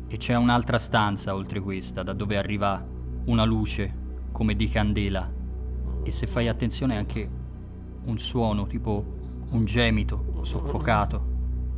e 0.09 0.17
c'è 0.17 0.35
un'altra 0.35 0.79
stanza 0.79 1.35
oltre 1.35 1.59
questa, 1.59 2.01
da 2.01 2.13
dove 2.13 2.35
arriva 2.35 2.83
una 3.25 3.45
luce 3.45 3.93
come 4.31 4.55
di 4.55 4.67
candela. 4.67 5.31
E 6.01 6.11
se 6.11 6.25
fai 6.25 6.47
attenzione 6.47 6.97
anche 6.97 7.29
un 8.05 8.17
suono, 8.17 8.65
tipo 8.65 9.05
un 9.51 9.65
gemito 9.65 10.41
soffocato. 10.41 11.21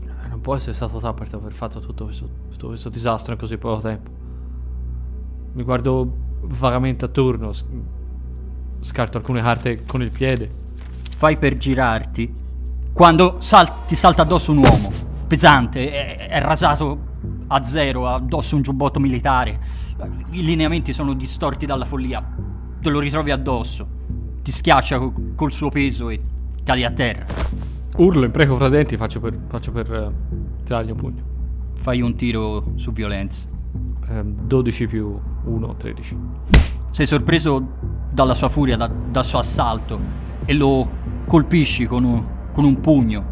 Eh, 0.01 0.27
non 0.29 0.39
può 0.39 0.55
essere 0.55 0.73
stato 0.73 0.97
Tappert 0.97 1.29
per 1.29 1.39
aver 1.39 1.53
fatto 1.53 1.81
tutto 1.81 2.05
questo, 2.05 2.29
tutto 2.49 2.67
questo 2.67 2.87
disastro 2.87 3.33
in 3.33 3.39
così 3.39 3.57
poco 3.57 3.81
tempo. 3.81 4.09
Mi 5.53 5.63
guardo 5.63 6.09
vagamente 6.43 7.03
attorno, 7.03 7.51
scarto 8.79 9.17
alcune 9.17 9.41
carte 9.41 9.83
con 9.85 10.01
il 10.01 10.11
piede. 10.11 10.49
Fai 11.17 11.37
per 11.37 11.57
girarti 11.57 12.33
quando 12.93 13.37
sal- 13.39 13.85
ti 13.85 13.97
salta 13.97 14.21
addosso 14.21 14.51
un 14.51 14.59
uomo 14.59 14.91
pesante, 15.27 15.91
è, 15.91 16.27
è 16.27 16.41
rasato 16.41 17.09
a 17.51 17.63
zero, 17.63 18.07
addosso 18.07 18.55
un 18.55 18.61
giubbotto 18.61 18.99
militare. 18.99 19.59
I 20.31 20.41
lineamenti 20.41 20.93
sono 20.93 21.13
distorti 21.13 21.65
dalla 21.65 21.85
follia. 21.85 22.25
Te 22.81 22.89
lo 22.89 22.99
ritrovi 22.99 23.31
addosso. 23.31 23.99
Ti 24.41 24.51
schiaccia 24.51 24.97
co- 24.97 25.13
col 25.35 25.51
suo 25.51 25.69
peso 25.69 26.09
e 26.09 26.19
cadi 26.63 26.83
a 26.85 26.91
terra. 26.91 27.25
Urlo, 27.97 28.23
impreco 28.23 28.55
fra 28.55 28.69
denti, 28.69 28.95
faccio 28.95 29.19
per, 29.19 29.37
faccio 29.47 29.71
per 29.71 29.91
uh, 29.91 30.63
tirargli 30.63 30.91
un 30.91 30.97
pugno. 30.97 31.23
Fai 31.73 32.01
un 32.01 32.15
tiro 32.15 32.71
su 32.75 32.93
violenza. 32.93 33.45
Eh, 34.07 34.23
12 34.23 34.87
più 34.87 35.19
1, 35.43 35.75
13. 35.75 36.17
Sei 36.89 37.05
sorpreso 37.05 37.67
dalla 38.09 38.33
sua 38.33 38.49
furia, 38.49 38.77
da, 38.77 38.87
dal 38.87 39.25
suo 39.25 39.39
assalto 39.39 39.99
e 40.45 40.53
lo 40.53 40.89
colpisci 41.27 41.85
con 41.85 42.05
un, 42.05 42.23
con 42.53 42.63
un 42.63 42.79
pugno. 42.79 43.25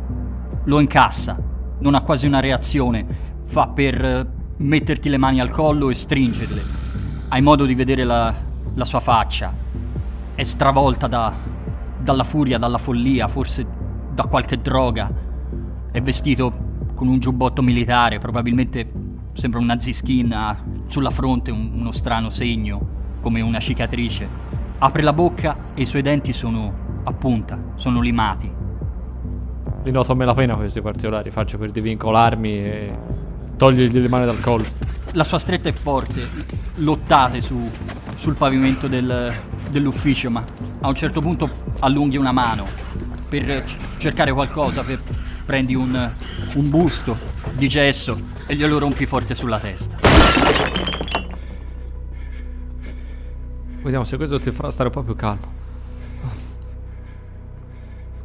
Lo 0.65 0.79
incassa. 0.81 1.41
Non 1.79 1.95
ha 1.95 2.01
quasi 2.01 2.27
una 2.27 2.41
reazione 2.41 3.28
fa 3.49 3.65
per 3.65 4.05
eh, 4.05 4.27
metterti 4.57 5.09
le 5.09 5.17
mani 5.17 5.39
al 5.39 5.49
collo 5.49 5.89
e 5.89 5.95
stringerle. 5.95 6.61
Hai 7.29 7.41
modo 7.41 7.65
di 7.65 7.73
vedere 7.73 8.03
la, 8.03 8.31
la 8.75 8.85
sua 8.85 8.99
faccia. 8.99 9.51
È 10.35 10.43
stravolta 10.43 11.07
da, 11.07 11.33
dalla 11.99 12.23
furia, 12.23 12.59
dalla 12.59 12.77
follia, 12.77 13.27
forse 13.27 13.65
da 14.13 14.25
qualche 14.25 14.61
droga. 14.61 15.11
È 15.91 15.99
vestito 15.99 16.67
con 16.93 17.07
un 17.07 17.17
giubbotto 17.17 17.63
militare, 17.63 18.19
probabilmente 18.19 18.91
sembra 19.33 19.59
un 19.59 19.65
naziskin, 19.65 20.31
ha 20.31 20.55
sulla 20.85 21.09
fronte 21.09 21.49
un, 21.49 21.71
uno 21.73 21.91
strano 21.91 22.29
segno, 22.29 23.17
come 23.19 23.41
una 23.41 23.59
cicatrice. 23.59 24.27
Apre 24.77 25.01
la 25.01 25.13
bocca 25.13 25.71
e 25.73 25.81
i 25.81 25.85
suoi 25.87 26.03
denti 26.03 26.33
sono 26.33 27.01
a 27.03 27.13
punta, 27.13 27.57
sono 27.73 27.99
limati. 27.99 28.53
Li 29.81 29.91
noto 29.91 30.11
a 30.11 30.15
me 30.15 30.25
la 30.25 30.35
pena 30.35 30.53
questi 30.55 30.81
particolari, 30.81 31.31
faccio 31.31 31.57
per 31.57 31.71
divincolarmi 31.71 32.49
e 32.51 32.97
Togliergli 33.59 33.99
le 33.99 34.07
mani 34.07 34.23
dal 34.23 34.39
collo. 34.39 34.63
La 35.11 35.25
sua 35.25 35.37
stretta 35.37 35.67
è 35.67 35.73
forte, 35.73 36.25
lottate 36.75 37.41
su, 37.41 37.59
sul 38.15 38.35
pavimento 38.35 38.87
del, 38.87 39.33
dell'ufficio, 39.69 40.29
ma 40.29 40.41
a 40.79 40.87
un 40.87 40.95
certo 40.95 41.19
punto 41.19 41.49
allunghi 41.79 42.15
una 42.15 42.31
mano 42.31 42.65
per 43.27 43.65
cercare 43.97 44.31
qualcosa, 44.31 44.81
per 44.83 45.01
prendi 45.45 45.75
un, 45.75 46.09
un 46.53 46.69
busto 46.69 47.17
di 47.51 47.67
gesso 47.67 48.17
e 48.47 48.55
glielo 48.55 48.77
rompi 48.77 49.05
forte 49.05 49.35
sulla 49.35 49.59
testa. 49.59 49.97
Vediamo 53.81 54.05
se 54.05 54.15
questo 54.15 54.39
ti 54.39 54.51
farà 54.51 54.71
stare 54.71 54.87
un 54.87 54.93
po' 54.93 55.03
più 55.03 55.15
calmo. 55.15 55.53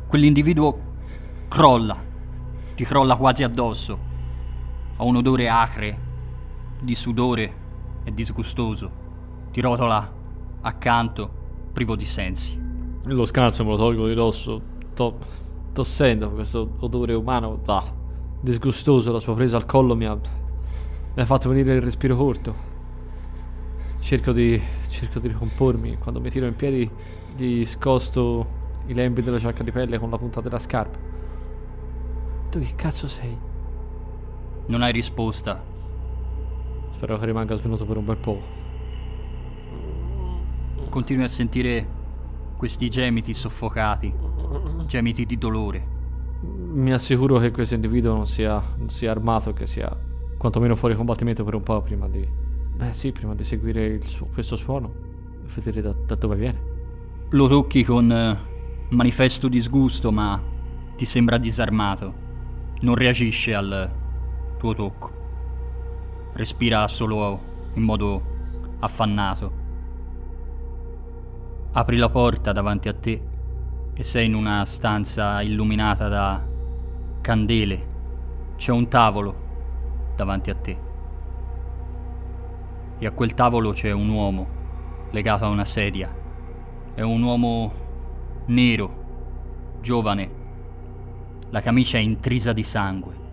Quell'individuo 0.06 0.78
crolla, 1.48 2.00
ti 2.76 2.84
crolla 2.84 3.16
quasi 3.16 3.42
addosso 3.42 4.12
ha 4.96 5.04
un 5.04 5.16
odore 5.16 5.48
acre, 5.48 5.98
di 6.80 6.94
sudore 6.94 7.54
e 8.04 8.12
disgustoso. 8.12 9.02
Ti 9.50 9.60
rotola 9.60 10.12
accanto, 10.60 11.30
privo 11.72 11.96
di 11.96 12.04
sensi. 12.04 12.60
Lo 13.04 13.24
scalzo 13.24 13.64
me 13.64 13.70
lo 13.70 13.76
tolgo 13.76 14.08
di 14.08 14.14
dosso, 14.14 14.60
to- 14.94 15.18
tossendo 15.72 16.30
questo 16.30 16.76
odore 16.80 17.14
umano. 17.14 17.60
Ah, 17.66 17.92
disgustoso, 18.40 19.12
la 19.12 19.20
sua 19.20 19.34
presa 19.34 19.56
al 19.56 19.66
collo 19.66 19.96
mi 19.96 20.06
ha, 20.06 20.14
mi 20.14 21.22
ha 21.22 21.26
fatto 21.26 21.48
venire 21.48 21.74
il 21.74 21.82
respiro 21.82 22.16
corto. 22.16 22.72
Cerco 23.98 24.32
di, 24.32 24.60
cerco 24.88 25.18
di 25.18 25.28
ricompormi. 25.28 25.98
Quando 25.98 26.20
mi 26.20 26.30
tiro 26.30 26.46
in 26.46 26.54
piedi, 26.54 26.88
gli 27.36 27.64
scosto 27.64 28.62
i 28.86 28.94
lembi 28.94 29.22
della 29.22 29.38
giacca 29.38 29.62
di 29.62 29.70
pelle 29.70 29.98
con 29.98 30.10
la 30.10 30.18
punta 30.18 30.40
della 30.40 30.58
scarpa. 30.58 30.98
Tu 32.50 32.58
che 32.60 32.74
cazzo 32.76 33.08
sei? 33.08 33.52
Non 34.66 34.82
hai 34.82 34.92
risposta. 34.92 35.62
Spero 36.90 37.18
che 37.18 37.26
rimanga 37.26 37.54
svenuto 37.56 37.84
per 37.84 37.96
un 37.96 38.04
bel 38.04 38.16
po'. 38.16 38.40
Continui 40.88 41.24
a 41.24 41.28
sentire 41.28 41.86
questi 42.56 42.88
gemiti 42.88 43.34
soffocati, 43.34 44.12
gemiti 44.86 45.26
di 45.26 45.36
dolore. 45.36 45.86
Mi 46.40 46.92
assicuro 46.92 47.38
che 47.38 47.50
questo 47.50 47.74
individuo 47.74 48.14
non 48.14 48.26
sia, 48.26 48.62
non 48.76 48.90
sia 48.90 49.10
armato, 49.10 49.52
che 49.52 49.66
sia 49.66 49.94
quantomeno 50.38 50.76
fuori 50.76 50.94
combattimento 50.94 51.44
per 51.44 51.54
un 51.54 51.62
po' 51.62 51.80
prima 51.82 52.08
di... 52.08 52.26
Beh 52.76 52.92
sì, 52.92 53.12
prima 53.12 53.34
di 53.34 53.44
seguire 53.44 54.00
su- 54.02 54.28
questo 54.32 54.56
suono 54.56 54.92
e 55.44 55.48
vedere 55.54 55.80
da, 55.80 55.94
da 56.06 56.14
dove 56.14 56.36
viene. 56.36 56.60
lo 57.30 57.48
tocchi 57.48 57.84
con 57.84 58.10
eh, 58.10 58.38
manifesto 58.90 59.48
disgusto, 59.48 60.10
ma 60.12 60.40
ti 60.96 61.04
sembra 61.04 61.38
disarmato. 61.38 62.22
Non 62.80 62.94
reagisce 62.94 63.54
al 63.54 63.90
tuo 64.56 64.74
tocco. 64.74 65.10
Respira 66.34 66.86
solo 66.88 67.40
in 67.74 67.82
modo 67.82 68.22
affannato. 68.80 69.62
Apri 71.72 71.96
la 71.96 72.08
porta 72.08 72.52
davanti 72.52 72.88
a 72.88 72.94
te 72.94 73.20
e 73.94 74.02
sei 74.02 74.26
in 74.26 74.34
una 74.34 74.64
stanza 74.64 75.40
illuminata 75.42 76.08
da 76.08 76.42
candele. 77.20 77.92
C'è 78.56 78.72
un 78.72 78.88
tavolo 78.88 79.34
davanti 80.16 80.50
a 80.50 80.54
te. 80.54 80.78
E 82.98 83.06
a 83.06 83.10
quel 83.10 83.34
tavolo 83.34 83.72
c'è 83.72 83.90
un 83.92 84.08
uomo 84.08 84.46
legato 85.10 85.44
a 85.44 85.48
una 85.48 85.64
sedia. 85.64 86.12
È 86.94 87.00
un 87.00 87.22
uomo 87.22 87.72
nero, 88.46 89.02
giovane. 89.80 90.42
La 91.50 91.60
camicia 91.60 91.98
è 91.98 92.00
intrisa 92.00 92.52
di 92.52 92.62
sangue. 92.62 93.23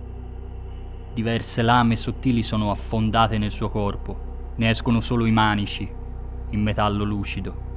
Diverse 1.14 1.62
lame 1.62 1.98
sottili 1.98 2.42
sono 2.42 2.72
affondate 2.72 3.38
nel 3.38 3.52
suo 3.52 3.70
corpo. 3.70 4.54
Ne 4.56 4.70
escono 4.70 5.02
solo 5.02 5.26
i 5.26 5.32
manici 5.32 5.90
in 6.52 6.62
metallo 6.62 7.04
lucido. 7.04 7.70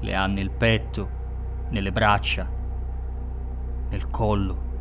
Le 0.00 0.14
ha 0.14 0.26
nel 0.26 0.50
petto, 0.50 1.08
nelle 1.70 1.92
braccia, 1.92 2.48
nel 3.90 4.10
collo. 4.10 4.72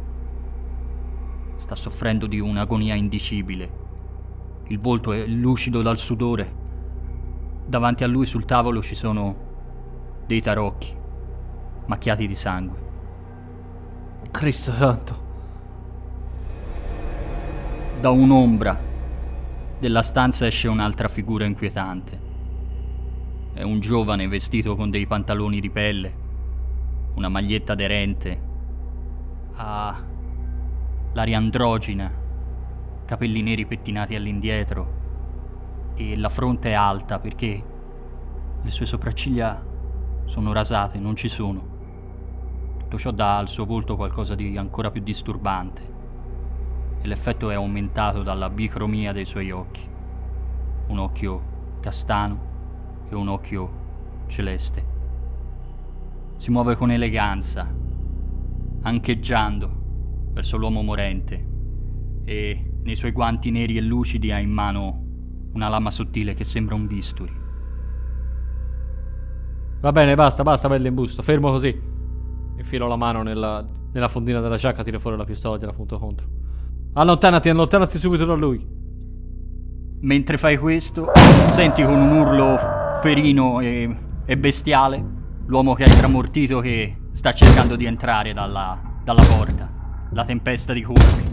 Sta 1.56 1.76
soffrendo 1.76 2.26
di 2.26 2.40
un'agonia 2.40 2.96
indicibile. 2.96 3.82
Il 4.68 4.80
volto 4.80 5.12
è 5.12 5.28
lucido 5.28 5.84
dal 5.84 6.00
sudore. 6.00 6.62
Davanti 7.68 8.04
a 8.04 8.08
lui 8.08 8.26
sul 8.26 8.46
tavolo 8.46 8.82
ci 8.82 8.96
sono 8.96 9.36
dei 10.26 10.42
tarocchi, 10.42 10.96
macchiati 11.86 12.26
di 12.26 12.36
sangue. 12.36 12.80
Cristo 14.32 14.72
santo. 14.72 15.33
Da 18.04 18.10
un'ombra 18.10 18.78
della 19.80 20.02
stanza 20.02 20.46
esce 20.46 20.68
un'altra 20.68 21.08
figura 21.08 21.46
inquietante. 21.46 22.20
È 23.54 23.62
un 23.62 23.80
giovane 23.80 24.28
vestito 24.28 24.76
con 24.76 24.90
dei 24.90 25.08
pantaloni 25.08 25.62
di 25.62 25.70
pelle, 25.70 26.14
una 27.14 27.30
maglietta 27.30 27.72
aderente, 27.72 28.42
ha 29.54 30.04
l'aria 31.14 31.38
androgina, 31.38 32.12
capelli 33.06 33.42
neri 33.42 33.66
pettinati 33.66 34.16
all'indietro 34.16 35.94
e 35.96 36.18
la 36.18 36.28
fronte 36.28 36.72
è 36.72 36.74
alta 36.74 37.20
perché 37.20 37.64
le 38.62 38.70
sue 38.70 38.86
sopracciglia 38.86 39.64
sono 40.26 40.52
rasate, 40.52 41.00
non 41.00 41.16
ci 41.16 41.30
sono. 41.30 41.66
Tutto 42.80 42.98
ciò 42.98 43.12
dà 43.12 43.38
al 43.38 43.48
suo 43.48 43.64
volto 43.64 43.96
qualcosa 43.96 44.36
di 44.36 44.58
ancora 44.58 44.92
più 44.92 45.02
disturbante 45.02 45.93
e 47.04 47.08
l'effetto 47.08 47.50
è 47.50 47.54
aumentato 47.54 48.24
dalla 48.24 48.50
bicromia 48.50 49.12
dei 49.12 49.26
suoi 49.26 49.52
occhi. 49.52 49.86
Un 50.88 51.00
occhio 51.00 51.78
castano 51.82 53.08
e 53.10 53.16
un 53.16 53.28
occhio 53.28 53.82
celeste. 54.28 54.92
Si 56.38 56.50
muove 56.50 56.78
con 56.78 56.92
eleganza, 56.92 57.70
ancheggiando 58.84 59.82
verso 60.32 60.56
l'uomo 60.56 60.82
morente 60.82 61.52
e 62.24 62.72
nei 62.84 62.96
suoi 62.96 63.12
guanti 63.12 63.52
neri 63.52 63.76
e 63.76 63.82
lucidi 63.82 64.32
ha 64.32 64.40
in 64.40 64.52
mano 64.52 65.04
una 65.54 65.68
lama 65.68 65.92
sottile 65.92 66.34
che 66.34 66.46
sembra 66.46 66.76
un 66.76 66.88
bisturi. 66.88 67.34
Va 69.82 69.92
bene, 69.92 70.16
basta, 70.16 70.42
basta, 70.44 70.70
pelle 70.70 70.88
in 70.88 70.94
busto. 70.94 71.22
Fermo 71.22 71.50
così. 71.50 71.82
Infilo 72.56 72.88
la 72.88 72.96
mano 72.96 73.24
nella, 73.24 73.68
nella 73.92 74.08
fondina 74.08 74.40
della 74.40 74.56
giacca, 74.56 74.84
tiro 74.84 75.00
fuori 75.00 75.18
la 75.18 75.26
pistola 75.26 75.58
e 75.58 75.60
gliela 75.60 75.74
punto 75.74 76.00
contro. 76.00 76.43
Allontanati, 76.96 77.50
allontanati 77.50 77.98
subito 77.98 78.24
da 78.24 78.36
lui. 78.36 78.64
Mentre 80.02 80.38
fai 80.38 80.58
questo, 80.58 81.12
senti 81.50 81.84
con 81.84 82.00
un 82.00 82.12
urlo 82.12 82.58
ferino 83.02 83.60
e, 83.62 83.98
e 84.26 84.38
bestiale 84.38 85.04
l'uomo 85.48 85.74
che 85.74 85.86
hai 85.86 85.90
tramortito 85.90 86.60
che 86.60 86.96
sta 87.12 87.34
cercando 87.34 87.76
di 87.76 87.86
entrare 87.86 88.34
dalla, 88.34 88.80
dalla 89.04 89.24
porta. 89.24 89.70
La 90.12 90.24
tempesta 90.24 90.72
di 90.74 90.82
colpi. 90.84 91.24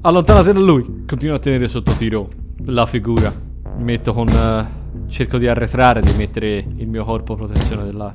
Allontanati 0.00 0.52
da 0.52 0.58
lui. 0.58 1.04
Continuo 1.06 1.36
a 1.36 1.38
tenere 1.38 1.68
sotto 1.68 1.92
tiro 1.92 2.28
la 2.64 2.86
figura. 2.86 3.32
Mi 3.76 3.84
metto 3.84 4.12
con... 4.12 4.26
Uh, 4.26 5.06
cerco 5.06 5.38
di 5.38 5.46
arretrare, 5.46 6.00
di 6.00 6.12
mettere 6.14 6.58
il 6.58 6.88
mio 6.88 7.04
corpo 7.04 7.34
a 7.34 7.36
protezione 7.36 7.84
della, 7.84 8.12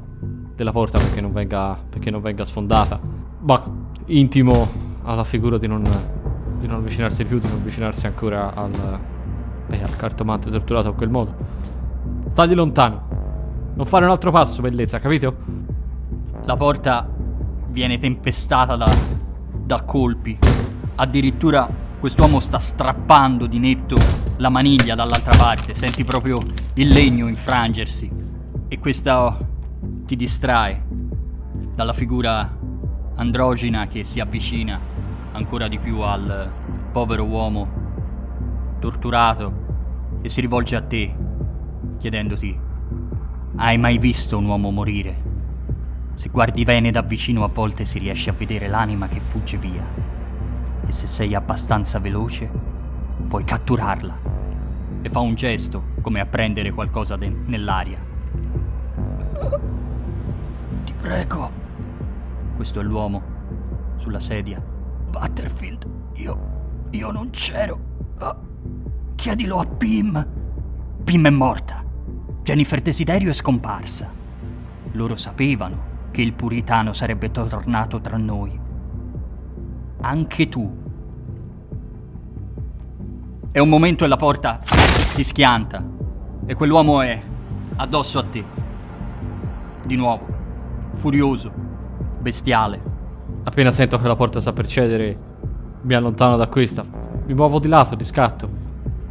della 0.56 0.72
porta 0.72 0.98
perché 0.98 1.22
non, 1.22 1.32
venga, 1.32 1.80
perché 1.90 2.12
non 2.12 2.22
venga 2.22 2.44
sfondata. 2.44 3.00
Ma 3.40 3.64
intimo 4.08 4.68
alla 5.04 5.24
figura 5.24 5.58
di 5.58 5.68
non, 5.68 5.84
di 6.66 6.72
non 6.72 6.80
avvicinarsi 6.80 7.24
più, 7.26 7.40
di 7.40 7.48
non 7.48 7.58
avvicinarsi 7.58 8.08
ancora 8.08 8.54
al, 8.54 9.00
beh, 9.68 9.82
al 9.84 9.96
cartomante 9.96 10.50
torturato 10.50 10.90
a 10.90 10.94
quel 10.94 11.10
modo. 11.10 11.34
Stagli 12.32 12.56
lontano. 12.56 13.74
Non 13.76 13.86
fare 13.86 14.06
un 14.06 14.12
altro 14.12 14.32
passo, 14.32 14.62
bellezza, 14.62 15.00
capito? 15.00 15.36
La 16.44 16.56
porta 16.56 17.08
viene 17.70 17.98
tempestata 17.98 18.76
da, 18.76 18.92
da 19.64 19.84
colpi. 19.84 20.38
Addirittura 20.96 21.68
quest'uomo 22.00 22.40
sta 22.40 22.60
strappando 22.60 23.46
di 23.46 23.60
netto 23.60 23.98
la 24.38 24.50
maniglia 24.50 24.96
dall'altra 24.96 25.36
parte. 25.38 25.76
Senti 25.76 26.04
proprio 26.04 26.38
il 26.76 26.90
legno 26.90 27.28
infrangersi. 27.28 28.10
E 28.68 28.80
questa 28.80 29.38
ti 30.06 30.16
distrae 30.16 30.84
dalla 31.76 31.94
figura 31.94 32.58
androgina 33.16 33.88
che 33.88 34.04
si 34.04 34.20
avvicina 34.20 34.80
ancora 35.36 35.68
di 35.68 35.78
più 35.78 36.00
al 36.00 36.50
povero 36.92 37.26
uomo 37.26 37.68
torturato 38.80 40.20
e 40.22 40.30
si 40.30 40.40
rivolge 40.40 40.76
a 40.76 40.82
te 40.82 41.14
chiedendoti 41.98 42.60
hai 43.58 43.78
mai 43.78 43.98
visto 43.98 44.38
un 44.38 44.46
uomo 44.46 44.72
morire? 44.72 45.34
Se 46.16 46.30
guardi 46.30 46.64
bene 46.64 46.92
da 46.92 47.02
vicino 47.02 47.44
a 47.44 47.50
volte 47.50 47.84
si 47.84 48.00
riesce 48.00 48.30
a 48.30 48.34
vedere 48.34 48.68
l'anima 48.68 49.08
che 49.08 49.20
fugge 49.20 49.58
via 49.58 49.86
e 50.86 50.92
se 50.92 51.06
sei 51.06 51.36
abbastanza 51.36 52.00
veloce 52.00 52.50
puoi 53.28 53.44
catturarla 53.44 54.18
e 55.02 55.10
fa 55.10 55.20
un 55.20 55.36
gesto 55.36 55.94
come 56.02 56.22
a 56.22 56.26
prendere 56.26 56.72
qualcosa 56.72 57.18
de- 57.18 57.36
nell'aria 57.46 58.14
Prego. 61.06 61.52
Questo 62.56 62.80
è 62.80 62.84
l'uomo. 62.84 63.22
Sulla 63.98 64.20
sedia. 64.20 64.75
Butterfield, 65.18 65.88
io. 66.16 66.88
io 66.90 67.10
non 67.10 67.30
c'ero. 67.30 67.80
Oh. 68.20 68.36
Chiedilo 69.16 69.60
a 69.60 69.66
Pim. 69.66 70.28
Pim 71.06 71.26
è 71.26 71.30
morta. 71.30 71.82
Jennifer 72.44 72.82
Desiderio 72.82 73.30
è 73.30 73.34
scomparsa. 73.34 74.12
Loro 74.92 75.16
sapevano 75.16 75.94
che 76.12 76.22
il 76.22 76.34
puritano 76.34 76.92
sarebbe 76.92 77.32
tornato 77.32 78.02
tra 78.02 78.18
noi. 78.18 78.60
Anche 80.02 80.50
tu. 80.50 80.84
È 83.52 83.60
un 83.60 83.70
momento 83.70 84.04
e 84.04 84.08
la 84.10 84.18
porta 84.18 84.60
si 84.66 85.24
schianta. 85.24 85.82
E 86.46 86.54
quell'uomo 86.56 87.00
è 87.00 87.22
addosso 87.78 88.20
a 88.20 88.26
te. 88.26 88.44
Di 89.86 89.96
nuovo 89.96 90.28
furioso, 90.96 91.54
bestiale. 92.20 92.95
Appena 93.48 93.72
sento 93.72 94.00
che 94.00 94.08
la 94.08 94.16
porta 94.16 94.40
sta 94.40 94.54
per 94.54 94.66
cedere, 94.66 95.18
mi 95.82 95.94
allontano 95.94 96.36
da 96.36 96.48
questa. 96.48 96.84
Mi 97.26 97.34
muovo 97.36 97.60
di 97.60 97.68
lato, 97.68 97.94
di 97.94 98.04
scatto, 98.04 98.50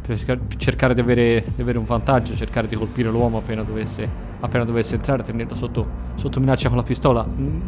per 0.05 0.39
cercare 0.57 0.93
di 0.93 0.99
avere, 0.99 1.45
di 1.55 1.61
avere 1.61 1.77
un 1.77 1.85
vantaggio, 1.85 2.35
cercare 2.35 2.67
di 2.67 2.75
colpire 2.75 3.09
l'uomo 3.09 3.37
appena 3.37 3.63
dovesse, 3.63 4.07
appena 4.41 4.65
dovesse 4.65 4.95
entrare, 4.95 5.23
tenerlo 5.23 5.55
sotto, 5.55 5.87
sotto 6.15 6.41
minaccia 6.41 6.67
con 6.67 6.77
la 6.77 6.83
pistola. 6.83 7.25
Mm, 7.25 7.61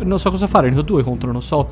non 0.00 0.18
so 0.18 0.30
cosa 0.30 0.46
fare, 0.46 0.68
ne 0.68 0.78
ho 0.78 0.82
due 0.82 1.02
contro, 1.02 1.32
non 1.32 1.42
so 1.42 1.68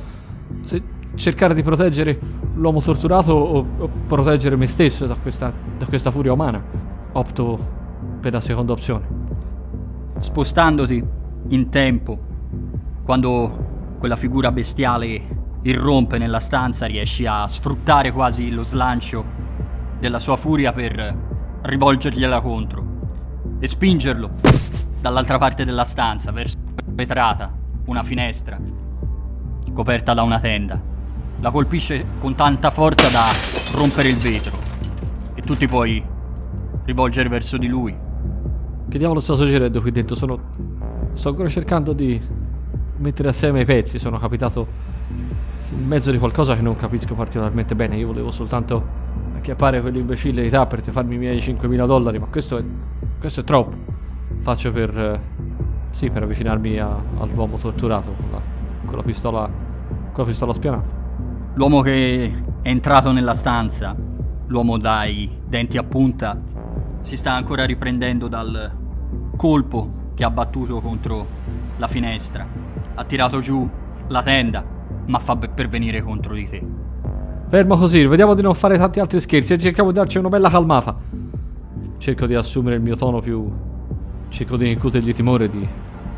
se 0.65 0.83
cercare 1.15 1.53
di 1.53 1.63
proteggere 1.63 2.19
l'uomo 2.55 2.81
torturato 2.81 3.33
o, 3.33 3.67
o 3.79 3.91
proteggere 4.07 4.57
me 4.57 4.67
stesso 4.67 5.07
da 5.07 5.17
questa, 5.21 5.53
da 5.77 5.85
questa 5.85 6.11
furia 6.11 6.33
umana. 6.33 6.63
Opto 7.13 7.59
per 8.19 8.33
la 8.33 8.41
seconda 8.41 8.73
opzione. 8.73 9.07
Spostandoti 10.19 11.05
in 11.49 11.69
tempo, 11.69 12.19
quando 13.05 13.66
quella 14.07 14.21
figura 14.21 14.53
bestiale 14.53 15.21
irrompe 15.63 16.17
nella 16.17 16.39
stanza, 16.39 16.87
riesci 16.87 17.27
a 17.27 17.45
sfruttare 17.49 18.13
quasi 18.13 18.53
lo 18.53 18.63
slancio 18.63 19.25
della 19.99 20.21
sua 20.21 20.37
furia 20.37 20.73
per 20.73 21.17
rivolgergliela 21.63 22.41
contro 22.41 22.85
e 23.59 23.67
spingerlo 23.67 24.31
dall'altra 25.01 25.39
parte 25.39 25.65
della 25.65 25.83
stanza 25.83 26.31
verso 26.31 26.57
vetrata, 26.85 27.53
una 27.87 28.05
finestra 28.05 28.57
coperta 29.75 30.15
da 30.15 30.23
una 30.23 30.39
tenda. 30.39 30.81
La 31.41 31.51
colpisce 31.51 32.07
con 32.21 32.37
tanta 32.37 32.71
forza 32.71 33.09
da 33.09 33.25
rompere 33.73 34.11
il 34.11 34.19
vetro 34.19 34.57
e 35.35 35.43
tu 35.43 35.57
ti 35.57 35.67
puoi 35.67 36.01
rivolgere 36.85 37.29
verso 37.29 37.57
di 37.57 37.67
lui. 37.67 37.93
Che 38.89 38.99
diavolo 38.99 39.19
sta 39.19 39.35
succedendo 39.35 39.81
qui 39.81 39.91
dentro? 39.91 40.15
Sono 40.15 40.39
sto 41.13 41.31
ancora 41.31 41.49
cercando 41.49 41.93
di 41.93 42.45
mettere 42.99 43.29
assieme 43.29 43.61
i 43.61 43.65
pezzi. 43.65 43.99
Sono 43.99 44.19
capitato 44.19 44.67
in 45.71 45.87
mezzo 45.87 46.11
di 46.11 46.19
qualcosa 46.19 46.55
che 46.55 46.63
non 46.63 46.77
capisco 46.77 47.15
particolarmente 47.15 47.75
bene. 47.75 47.97
Io 47.97 48.07
volevo 48.07 48.31
soltanto 48.31 49.05
acchiappare 49.37 49.81
quell'imbecille 49.81 50.43
di 50.43 50.49
Tappert 50.49 50.89
e 50.89 50.93
farmi 50.93 51.15
i 51.15 51.19
miei 51.19 51.39
5.000 51.39 51.87
dollari, 51.87 52.19
ma 52.19 52.27
questo 52.27 52.59
è, 52.59 52.65
questo 53.19 53.41
è 53.41 53.45
troppo. 53.45 53.77
Faccio 54.39 54.73
per... 54.73 54.99
Eh, 54.99 55.21
sì, 55.91 56.11
per 56.11 56.25
avvicinarmi 56.25 56.79
a, 56.79 56.95
all'uomo 57.19 57.57
torturato 57.57 58.13
con 58.13 58.31
la, 58.31 58.41
con 58.85 58.97
la 58.97 59.03
pistola... 59.03 59.49
con 60.13 60.25
la 60.25 60.25
pistola 60.25 60.53
spianata. 60.53 61.05
L'uomo 61.55 61.81
che 61.81 62.25
è 62.61 62.69
entrato 62.69 63.13
nella 63.13 63.33
stanza, 63.33 63.97
l'uomo 64.47 64.77
dai 64.77 65.31
denti 65.47 65.79
a 65.79 65.83
punta, 65.85 66.39
si 67.01 67.17
sta 67.17 67.33
ancora 67.33 67.65
riprendendo 67.65 68.29
dal 68.29 68.73
colpo 69.37 70.11
che 70.15 70.25
ha 70.25 70.31
battuto 70.31 70.81
contro 70.81 71.27
la 71.77 71.87
finestra. 71.87 72.66
Ha 72.97 73.05
tirato 73.05 73.39
giù 73.41 73.69
la 74.09 74.23
tenda, 74.23 74.65
ma 75.07 75.19
fa 75.19 75.37
per 75.37 75.69
venire 75.69 76.03
contro 76.03 76.35
di 76.35 76.49
te. 76.49 76.63
Fermo 77.49 77.77
così, 77.77 78.05
vediamo 78.05 78.35
di 78.35 78.43
non 78.43 78.55
fare 78.55 78.77
tanti 78.77 78.99
altri 78.99 79.21
scherzi 79.21 79.55
e 79.55 79.59
cerchiamo 79.59 79.91
di 79.93 79.97
darci 79.97 80.19
una 80.19 80.29
bella 80.29 80.51
calmata. 80.51 80.97
Cerco 81.99 82.27
di 82.27 82.35
assumere 82.35 82.77
il 82.77 82.83
mio 82.83 82.97
tono 82.97 83.21
più... 83.21 83.49
Cerco 84.29 84.57
di 84.57 84.69
incutergli 84.69 85.15
timore 85.15 85.49
di, 85.49 85.67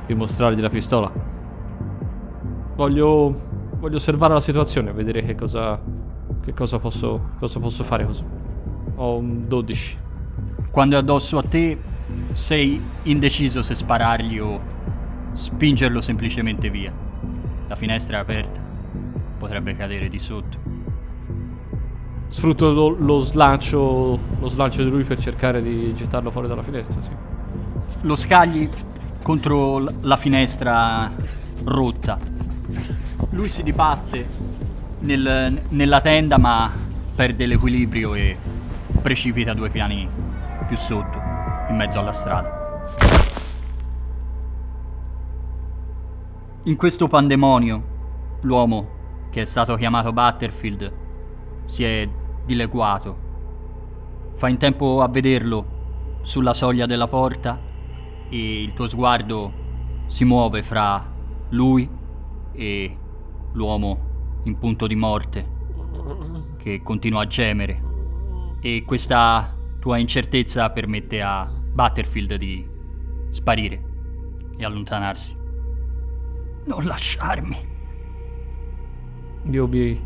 di 0.07 0.14
mostrargli 0.14 0.61
la 0.61 0.71
pistola. 0.71 1.12
Voglio 2.75 3.35
voglio 3.79 3.97
osservare 3.97 4.35
la 4.35 4.41
situazione, 4.41 4.93
vedere 4.93 5.23
che 5.25 5.35
cosa, 5.35 5.81
che 6.43 6.53
cosa, 6.53 6.79
posso, 6.79 7.31
cosa 7.38 7.61
posso 7.61 7.85
fare 7.85 8.05
così. 8.05 8.25
Ho 8.97 9.17
un 9.17 9.47
12. 9.47 9.99
Quando 10.71 10.97
è 10.97 10.99
addosso 10.99 11.38
a 11.38 11.43
te, 11.43 11.79
sei 12.33 12.81
indeciso 13.05 13.62
se 13.62 13.75
sparargli 13.75 14.38
o 14.38 14.77
spingerlo 15.33 16.01
semplicemente 16.01 16.71
via. 16.71 16.93
La 17.67 17.77
finestra 17.77 18.19
è 18.19 18.21
aperta, 18.21 18.61
potrebbe 19.38 19.77
cadere 19.77 20.09
di 20.09 20.19
sotto. 20.19 20.59
Sfrutto 22.29 22.71
lo, 22.73 22.88
lo, 22.88 23.21
slancio, 23.21 24.19
lo 24.38 24.49
slancio 24.49 24.85
di 24.85 24.91
lui 24.91 25.05
per 25.05 25.19
cercare 25.19 25.62
di 25.62 25.95
gettarlo 25.95 26.31
fuori 26.31 26.49
dalla 26.49 26.62
finestra, 26.62 27.01
sì. 27.01 27.11
Lo 28.03 28.17
scagli 28.17 28.69
contro 29.23 29.87
la 30.01 30.17
finestra 30.17 31.11
rotta 31.64 32.38
lui 33.31 33.49
si 33.49 33.62
dibatte 33.62 34.27
nel, 35.01 35.61
nella 35.69 36.01
tenda 36.01 36.38
ma 36.38 36.71
perde 37.14 37.47
l'equilibrio 37.47 38.14
e 38.14 38.37
precipita 39.01 39.55
due 39.55 39.71
piani 39.71 40.09
più 40.67 40.77
sotto, 40.77 41.21
in 41.69 41.77
mezzo 41.77 41.99
alla 41.99 42.12
strada. 42.12 43.18
In 46.69 46.77
questo 46.77 47.09
pandemonio, 47.09 48.37
l'uomo 48.43 49.29
che 49.31 49.41
è 49.41 49.45
stato 49.47 49.75
chiamato 49.77 50.13
Butterfield 50.13 50.93
si 51.65 51.83
è 51.83 52.07
dileguato. 52.45 53.17
Fa 54.35 54.49
in 54.49 54.59
tempo 54.59 55.01
a 55.01 55.09
vederlo 55.09 56.19
sulla 56.21 56.53
soglia 56.53 56.85
della 56.85 57.09
porta 57.09 57.59
e 58.29 58.63
il 58.63 58.75
tuo 58.75 58.87
sguardo 58.87 59.51
si 60.09 60.27
muove 60.27 60.63
fra 60.63 61.11
lui 61.49 61.89
e 62.53 62.99
l'uomo 63.53 64.41
in 64.43 64.59
punto 64.59 64.87
di 64.87 64.95
morte, 64.95 65.49
che 66.59 66.83
continua 66.83 67.23
a 67.23 67.27
gemere. 67.27 67.83
E 68.61 68.85
questa 68.87 69.55
tua 69.81 69.97
incertezza 69.97 70.69
permette 70.69 71.23
a 71.23 71.51
Butterfield 71.51 72.35
di 72.35 72.69
sparire 73.31 73.83
e 74.59 74.65
allontanarsi. 74.67 75.38
Non 76.69 76.85
lasciarmi. 76.85 77.57
Io 79.51 79.67
mi 79.67 80.01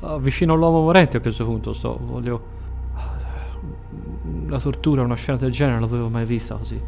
avvicino 0.00 0.52
all'uomo 0.52 0.82
morente 0.82 1.16
a 1.16 1.20
questo 1.20 1.46
punto. 1.46 1.72
Sto, 1.72 1.98
voglio. 1.98 2.56
La 4.46 4.60
tortura, 4.60 5.02
una 5.02 5.14
scena 5.14 5.38
del 5.38 5.50
genere, 5.50 5.78
non 5.78 5.88
l'avevo 5.88 6.10
mai 6.10 6.26
vista 6.26 6.56
così. 6.56 6.78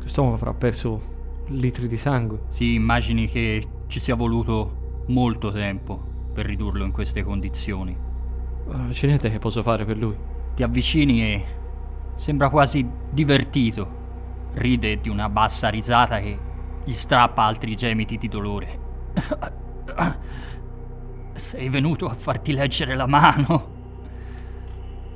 Quest'uomo 0.00 0.32
avrà 0.32 0.52
perso 0.54 1.00
litri 1.46 1.86
di 1.86 1.96
sangue. 1.96 2.40
Sì, 2.48 2.74
immagini 2.74 3.28
che 3.28 3.64
ci 3.86 4.00
sia 4.00 4.16
voluto 4.16 5.04
molto 5.06 5.52
tempo 5.52 6.02
per 6.34 6.46
ridurlo 6.46 6.84
in 6.84 6.90
queste 6.90 7.22
condizioni. 7.22 7.96
Non 8.66 8.88
c'è 8.90 9.06
niente 9.06 9.30
che 9.30 9.38
posso 9.38 9.62
fare 9.62 9.84
per 9.84 9.96
lui. 9.96 10.16
Ti 10.56 10.64
avvicini 10.64 11.22
e 11.22 11.44
sembra 12.16 12.50
quasi 12.50 12.84
divertito. 13.10 13.96
Ride 14.54 15.00
di 15.00 15.08
una 15.08 15.28
bassa 15.28 15.68
risata 15.68 16.18
che 16.18 16.46
gli 16.84 16.94
strappa 16.94 17.42
altri 17.42 17.76
gemiti 17.76 18.16
di 18.16 18.28
dolore. 18.28 18.86
Sei 21.34 21.68
venuto 21.68 22.08
a 22.08 22.14
farti 22.14 22.52
leggere 22.52 22.94
la 22.94 23.06
mano. 23.06 23.76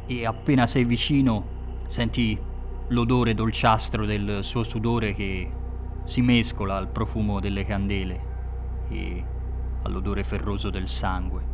E 0.07 0.27
appena 0.27 0.67
sei 0.67 0.85
vicino 0.85 1.81
senti 1.87 2.39
l'odore 2.89 3.35
dolciastro 3.35 4.05
del 4.05 4.39
suo 4.43 4.63
sudore 4.63 5.15
che 5.15 5.51
si 6.05 6.21
mescola 6.21 6.77
al 6.77 6.89
profumo 6.89 7.41
delle 7.41 7.65
candele 7.65 8.21
e 8.89 9.25
all'odore 9.83 10.23
ferroso 10.25 10.71
del 10.71 10.89
sangue. 10.89 11.51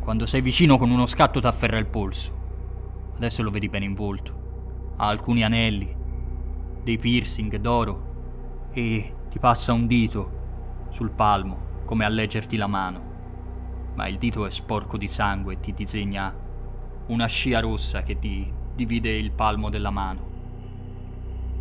Quando 0.00 0.26
sei 0.26 0.40
vicino 0.40 0.78
con 0.78 0.90
uno 0.90 1.06
scatto 1.06 1.40
ti 1.40 1.46
afferra 1.46 1.78
il 1.78 1.86
polso. 1.86 2.40
Adesso 3.16 3.42
lo 3.42 3.50
vedi 3.50 3.68
bene 3.68 3.84
in 3.84 3.94
volto. 3.94 4.94
Ha 4.96 5.06
alcuni 5.06 5.42
anelli, 5.44 5.94
dei 6.82 6.98
piercing 6.98 7.56
d'oro 7.56 8.10
e 8.72 9.14
ti 9.28 9.38
passa 9.38 9.72
un 9.72 9.86
dito 9.86 10.40
sul 10.90 11.10
palmo 11.10 11.70
come 11.84 12.04
a 12.04 12.08
leggerti 12.08 12.56
la 12.56 12.66
mano. 12.66 13.10
Ma 13.94 14.06
il 14.06 14.18
dito 14.18 14.46
è 14.46 14.50
sporco 14.50 14.96
di 14.96 15.08
sangue 15.08 15.54
e 15.54 15.60
ti 15.60 15.74
disegna 15.74 16.34
una 17.06 17.26
scia 17.26 17.60
rossa 17.60 18.02
che 18.02 18.18
ti 18.18 18.50
divide 18.74 19.10
il 19.10 19.30
palmo 19.32 19.68
della 19.68 19.90
mano. 19.90 20.30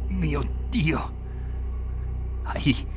Mio 0.08 0.60
Dio! 0.70 1.20
Hai 2.44 2.88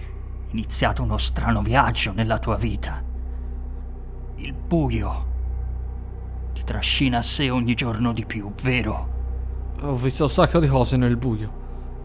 iniziato 0.51 1.03
uno 1.03 1.17
strano 1.17 1.63
viaggio 1.63 2.13
nella 2.13 2.39
tua 2.39 2.57
vita. 2.57 3.03
Il 4.37 4.53
buio 4.53 5.33
ti 6.53 6.63
trascina 6.63 7.19
a 7.19 7.23
sé 7.23 7.51
ogni 7.51 7.75
giorno 7.75 8.13
di 8.13 8.25
più, 8.25 8.53
vero? 8.63 9.13
Ho 9.81 9.97
visto 9.97 10.25
un 10.25 10.31
sacco 10.31 10.61
di 10.61 10.69
cose 10.69 10.97
nel 10.97 11.17
buio. 11.17 11.63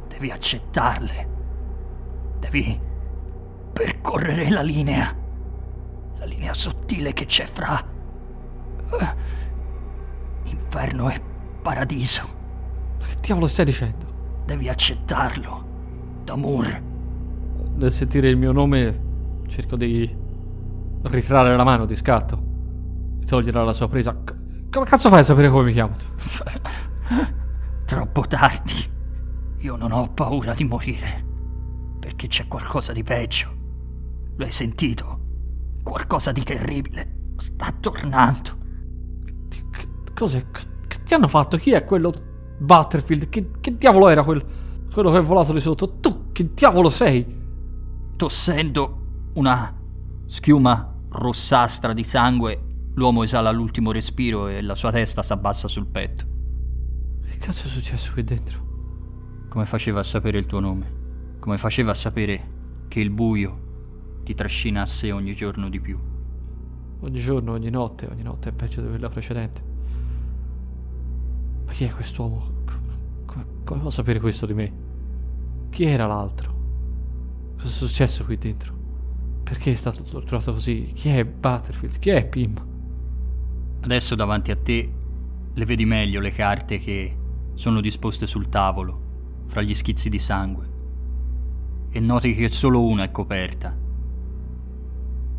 Devi 0.07 0.31
accettarle. 0.31 1.37
Devi 2.39 2.79
percorrere 3.73 4.49
la 4.49 4.61
linea. 4.61 5.15
La 6.17 6.25
linea 6.25 6.53
sottile 6.53 7.13
che 7.13 7.25
c'è 7.25 7.45
fra 7.45 7.81
uh, 8.91 10.49
inferno 10.49 11.09
e 11.09 11.21
paradiso. 11.61 12.37
Che 12.99 13.15
diavolo 13.21 13.47
stai 13.47 13.65
dicendo? 13.65 14.41
Devi 14.45 14.67
accettarlo. 14.67 15.67
D'amore 16.23 16.89
nel 17.79 17.91
sentire 17.93 18.29
il 18.29 18.37
mio 18.37 18.51
nome 18.51 19.07
cerco 19.47 19.75
di 19.75 20.17
ritrarre 21.03 21.55
la 21.55 21.63
mano 21.63 21.85
di 21.85 21.95
scatto 21.95 22.43
e 23.21 23.25
toglierla 23.25 23.63
la 23.63 23.73
sua 23.73 23.87
presa. 23.87 24.15
come 24.69 24.85
cazzo 24.85 25.09
fai 25.09 25.19
a 25.19 25.23
sapere 25.23 25.49
come 25.49 25.63
mi 25.63 25.73
chiamo? 25.73 25.95
Troppo 27.85 28.21
tardi. 28.27 28.97
Io 29.59 29.75
non 29.75 29.91
ho 29.91 30.09
paura 30.13 30.53
di 30.53 30.63
morire. 30.63 31.28
Perché 32.19 32.35
c'è 32.35 32.47
qualcosa 32.49 32.91
di 32.91 33.01
peggio. 33.01 33.49
Lo 34.35 34.43
hai 34.43 34.51
sentito? 34.51 35.19
Qualcosa 35.81 36.33
di 36.33 36.43
terribile. 36.43 37.35
Sta 37.37 37.71
tornando. 37.79 38.57
Cos'è? 40.13 40.45
Che 40.51 41.03
ti 41.05 41.13
hanno 41.13 41.29
fatto? 41.29 41.55
Chi 41.55 41.71
è 41.71 41.85
quello 41.85 42.11
Butterfield? 42.57 43.29
Che, 43.29 43.51
che 43.61 43.77
diavolo 43.77 44.09
era 44.09 44.25
quel, 44.25 44.45
quello 44.91 45.11
che 45.11 45.19
è 45.19 45.21
volato 45.21 45.53
di 45.53 45.61
sotto? 45.61 45.99
Tu 46.01 46.33
che 46.33 46.53
diavolo 46.53 46.89
sei? 46.89 47.25
Tossendo 48.17 49.29
una 49.35 49.73
schiuma 50.25 50.93
rossastra 51.11 51.93
di 51.93 52.03
sangue, 52.03 52.65
l'uomo 52.95 53.23
esala 53.23 53.49
l'ultimo 53.49 53.93
respiro 53.93 54.49
e 54.49 54.61
la 54.61 54.75
sua 54.75 54.91
testa 54.91 55.23
si 55.23 55.31
abbassa 55.31 55.69
sul 55.69 55.87
petto. 55.87 56.25
Che 57.25 57.37
cazzo 57.37 57.67
è 57.67 57.69
successo 57.69 58.11
qui 58.11 58.25
dentro? 58.25 59.47
Come 59.47 59.65
faceva 59.65 60.01
a 60.01 60.03
sapere 60.03 60.37
il 60.37 60.47
tuo 60.47 60.59
nome? 60.59 60.98
Come 61.39 61.57
faceva 61.57 61.91
a 61.91 61.95
sapere 61.95 62.57
che 62.89 62.99
il 62.99 63.09
buio 63.09 64.21
ti 64.23 64.35
trascina 64.35 64.81
a 64.81 64.85
sé 64.85 65.11
ogni 65.11 65.33
giorno 65.33 65.69
di 65.69 65.79
più? 65.79 65.97
Ogni 66.99 67.19
giorno, 67.19 67.53
ogni 67.53 67.69
notte, 67.69 68.07
ogni 68.11 68.23
notte 68.23 68.49
è 68.49 68.51
peggio 68.51 68.81
di 68.81 68.89
quella 68.89 69.07
precedente. 69.07 69.63
Ma 71.65 71.71
chi 71.71 71.85
è 71.85 71.89
quest'uomo? 71.91 72.63
Come, 73.25 73.45
come 73.63 73.79
può 73.79 73.89
sapere 73.89 74.19
questo 74.19 74.45
di 74.45 74.53
me? 74.53 74.73
Chi 75.69 75.85
era 75.85 76.05
l'altro? 76.05 76.57
Cosa 77.55 77.67
è 77.67 77.71
successo 77.71 78.25
qui 78.25 78.37
dentro? 78.37 78.75
Perché 79.43 79.71
è 79.71 79.75
stato 79.75 80.03
torturato 80.03 80.51
così? 80.51 80.91
Chi 80.93 81.09
è 81.09 81.23
Butterfield? 81.23 81.99
Chi 81.99 82.09
è 82.09 82.27
Pim? 82.27 82.67
Adesso 83.79 84.15
davanti 84.15 84.51
a 84.51 84.57
te 84.57 84.93
le 85.53 85.65
vedi 85.65 85.85
meglio 85.85 86.19
le 86.19 86.31
carte 86.31 86.79
che 86.79 87.17
sono 87.53 87.79
disposte 87.79 88.27
sul 88.27 88.49
tavolo, 88.49 89.45
fra 89.45 89.61
gli 89.61 89.73
schizzi 89.73 90.09
di 90.09 90.19
sangue. 90.19 90.68
E 91.91 91.99
noti 91.99 92.35
che 92.35 92.51
solo 92.51 92.83
una 92.83 93.03
è 93.03 93.11
coperta. 93.11 93.75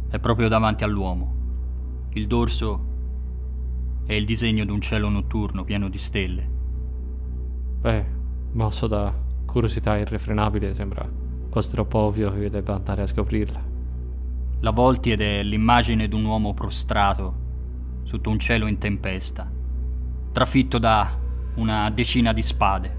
È 0.08 0.18
proprio 0.18 0.48
davanti 0.48 0.82
all'uomo. 0.82 1.34
Il 2.14 2.26
dorso 2.26 2.88
è 4.04 4.14
il 4.14 4.24
disegno 4.24 4.64
di 4.64 4.72
un 4.72 4.80
cielo 4.80 5.08
notturno 5.08 5.62
pieno 5.62 5.88
di 5.88 5.98
stelle. 5.98 6.46
Beh, 7.80 8.04
mosso 8.52 8.88
da 8.88 9.14
curiosità 9.46 9.96
irrefrenabile, 9.96 10.74
sembra 10.74 11.08
quasi 11.48 11.70
troppo 11.70 11.98
ovvio 11.98 12.32
che 12.32 12.38
io 12.38 12.50
debba 12.50 12.74
andare 12.74 13.02
a 13.02 13.06
scoprirla. 13.06 13.68
La 14.60 14.70
volti 14.70 15.12
ed 15.12 15.20
è 15.20 15.42
l'immagine 15.44 16.08
di 16.08 16.14
un 16.14 16.24
uomo 16.24 16.52
prostrato 16.52 17.34
sotto 18.02 18.28
un 18.28 18.40
cielo 18.40 18.66
in 18.66 18.78
tempesta, 18.78 19.50
trafitto 20.32 20.78
da 20.78 21.16
una 21.54 21.88
decina 21.90 22.32
di 22.32 22.42
spade. 22.42 22.98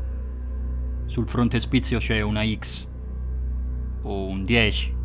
Sul 1.06 1.28
frontespizio 1.28 2.00
c'è 2.00 2.22
una 2.22 2.46
X 2.46 2.88
o 4.04 4.26
un 4.26 4.44
10, 4.44 4.96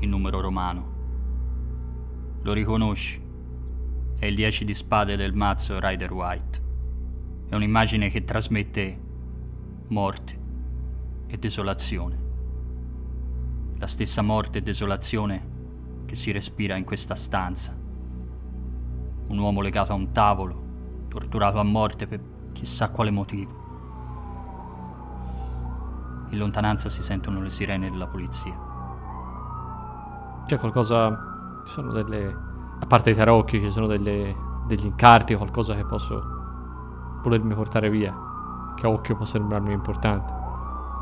il 0.00 0.08
numero 0.08 0.40
romano. 0.40 0.94
Lo 2.42 2.52
riconosci? 2.52 3.22
È 4.18 4.26
il 4.26 4.34
10 4.34 4.64
di 4.64 4.74
spade 4.74 5.16
del 5.16 5.34
mazzo 5.34 5.78
Rider 5.80 6.12
White. 6.12 6.62
È 7.48 7.54
un'immagine 7.54 8.10
che 8.10 8.24
trasmette 8.24 8.96
morte 9.88 10.38
e 11.26 11.36
desolazione. 11.38 12.24
La 13.78 13.86
stessa 13.86 14.22
morte 14.22 14.58
e 14.58 14.62
desolazione 14.62 15.54
che 16.06 16.14
si 16.14 16.30
respira 16.30 16.76
in 16.76 16.84
questa 16.84 17.14
stanza. 17.14 17.76
Un 19.28 19.38
uomo 19.38 19.60
legato 19.60 19.92
a 19.92 19.96
un 19.96 20.12
tavolo, 20.12 20.64
torturato 21.08 21.58
a 21.58 21.64
morte 21.64 22.06
per 22.06 22.20
chissà 22.52 22.90
quale 22.90 23.10
motivo. 23.10 23.65
In 26.28 26.38
lontananza 26.38 26.88
si 26.88 27.02
sentono 27.02 27.40
le 27.40 27.50
sirene 27.50 27.90
della 27.90 28.06
polizia. 28.06 28.54
C'è 30.46 30.58
qualcosa. 30.58 31.62
Ci 31.64 31.72
sono 31.72 31.92
delle. 31.92 32.36
A 32.80 32.86
parte 32.86 33.10
i 33.10 33.14
tarocchi, 33.14 33.60
ci 33.60 33.70
sono 33.70 33.86
delle, 33.86 34.34
degli 34.66 34.84
incarti, 34.84 35.34
qualcosa 35.34 35.74
che 35.74 35.84
posso 35.84 37.20
volermi 37.22 37.54
portare 37.54 37.90
via. 37.90 38.14
Che 38.74 38.86
a 38.86 38.88
occhio 38.88 39.16
può 39.16 39.24
sembrarmi 39.24 39.72
importante. 39.72 40.32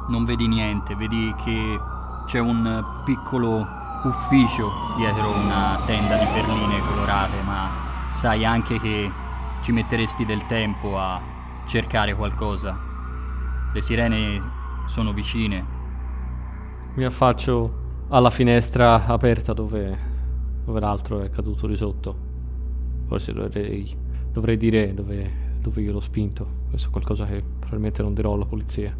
Non 0.09 0.25
vedi 0.25 0.47
niente, 0.47 0.95
vedi 0.95 1.35
che 1.43 1.81
c'è 2.27 2.39
un 2.39 2.85
piccolo 3.05 3.67
ufficio 4.05 4.71
dietro 4.97 5.31
una 5.31 5.81
tenda 5.87 6.17
di 6.17 6.27
perline 6.27 6.81
colorate, 6.87 7.41
ma 7.43 7.71
sai 8.11 8.45
anche 8.45 8.79
che 8.79 9.11
ci 9.63 9.73
metteresti 9.73 10.27
del 10.27 10.45
tempo 10.47 10.99
a 10.99 11.21
cercare 11.65 12.15
qualcosa. 12.15 12.79
Le 13.73 13.81
sirene 13.81 14.54
sono 14.87 15.12
vicine. 15.12 15.64
Mi 16.94 17.05
affaccio 17.05 17.83
alla 18.09 18.31
finestra 18.31 19.07
aperta 19.07 19.53
dove, 19.53 19.99
dove 20.64 20.81
l'altro 20.81 21.20
è 21.20 21.31
caduto 21.31 21.66
di 21.66 21.77
sotto. 21.77 22.16
Forse 23.07 23.33
dovrei, 23.33 23.97
dovrei 24.31 24.57
dire 24.57 24.94
dove, 24.94 25.59
dove 25.61 25.81
io 25.81 25.92
l'ho 25.92 26.01
spinto. 26.01 26.47
Questo 26.68 26.88
è 26.88 26.90
qualcosa 26.90 27.25
che 27.25 27.42
probabilmente 27.42 28.03
non 28.03 28.14
dirò 28.14 28.35
alla 28.35 28.47
polizia. 28.47 28.94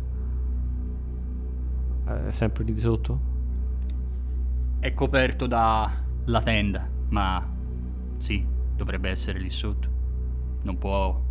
È 2.05 2.31
sempre 2.33 2.64
lì 2.64 2.73
di 2.73 2.81
sotto? 2.81 3.33
È 4.81 4.92
coperto 4.92 5.47
dalla 5.47 6.42
tenda, 6.42 6.88
ma 7.09 7.47
sì, 8.18 8.44
dovrebbe 8.77 9.09
essere 9.11 9.38
lì 9.38 9.51
sotto. 9.51 9.88
Non 10.62 10.77
può 10.77 11.23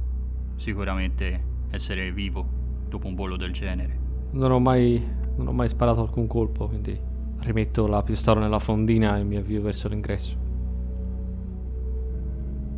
sicuramente 0.55 1.43
essere 1.69 2.11
vivo 2.11 2.45
dopo 2.87 3.07
un 3.07 3.15
volo 3.15 3.35
del 3.35 3.51
genere. 3.51 4.02
Non 4.33 4.51
ho 4.51 4.59
mai, 4.59 5.01
non 5.35 5.47
ho 5.47 5.51
mai 5.51 5.69
sparato 5.69 6.01
alcun 6.01 6.25
colpo, 6.25 6.67
quindi 6.67 6.99
rimetto 7.41 7.85
la 7.85 8.01
pistola 8.01 8.39
nella 8.39 8.57
fondina 8.57 9.17
e 9.17 9.23
mi 9.23 9.35
avvio 9.35 9.61
verso 9.61 9.87
l'ingresso. 9.87 10.35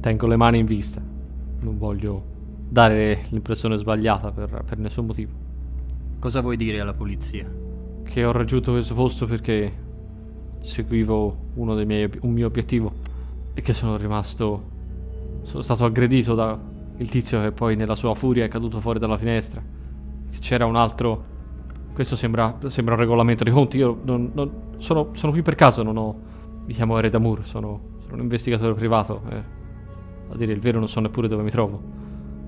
Tengo 0.01 0.27
le 0.27 0.35
mani 0.35 0.59
in 0.59 0.65
vista. 0.65 1.01
Non 1.59 1.77
voglio 1.77 2.23
dare 2.67 3.23
l'impressione 3.29 3.77
sbagliata 3.77 4.31
per, 4.31 4.63
per 4.65 4.77
nessun 4.79 5.05
motivo. 5.05 5.31
Cosa 6.19 6.41
vuoi 6.41 6.57
dire 6.57 6.81
alla 6.81 6.93
polizia? 6.93 7.49
Che 8.03 8.25
ho 8.25 8.31
raggiunto 8.33 8.73
questo 8.73 8.93
posto 8.93 9.25
perché 9.25 9.71
seguivo 10.59 11.37
uno 11.53 11.73
dei 11.73 11.85
miei, 11.85 12.09
un 12.21 12.33
mio 12.33 12.47
obiettivo 12.47 12.91
e 13.53 13.61
che 13.61 13.73
sono 13.73 13.95
rimasto... 13.95 14.73
Sono 15.43 15.61
stato 15.61 15.85
aggredito 15.85 16.35
da 16.35 16.59
il 16.97 17.09
tizio 17.09 17.39
che 17.41 17.51
poi 17.51 17.77
nella 17.77 17.95
sua 17.95 18.13
furia 18.13 18.43
è 18.43 18.49
caduto 18.49 18.81
fuori 18.81 18.99
dalla 18.99 19.17
finestra. 19.17 19.63
C'era 20.37 20.65
un 20.65 20.75
altro... 20.75 21.33
Questo 21.95 22.17
sembra, 22.17 22.57
sembra 22.67 22.95
un 22.95 22.99
regolamento 22.99 23.45
di 23.45 23.51
conti. 23.51 23.77
Io 23.77 23.97
non, 24.03 24.31
non, 24.33 24.51
sono, 24.79 25.11
sono, 25.13 25.31
qui 25.31 25.41
per 25.41 25.55
caso, 25.55 25.81
non 25.81 25.95
ho... 25.95 26.19
Mi 26.65 26.73
chiamo 26.73 26.97
Ered 26.97 27.15
Amour, 27.15 27.45
sono, 27.45 27.79
sono 28.01 28.15
un 28.15 28.19
investigatore 28.23 28.73
privato. 28.73 29.21
Eh. 29.29 29.43
A 30.27 30.35
dire 30.35 30.51
il 30.51 30.59
vero 30.59 30.77
non 30.77 30.89
so 30.89 30.99
neppure 30.99 31.29
dove 31.29 31.41
mi 31.41 31.51
trovo. 31.51 31.81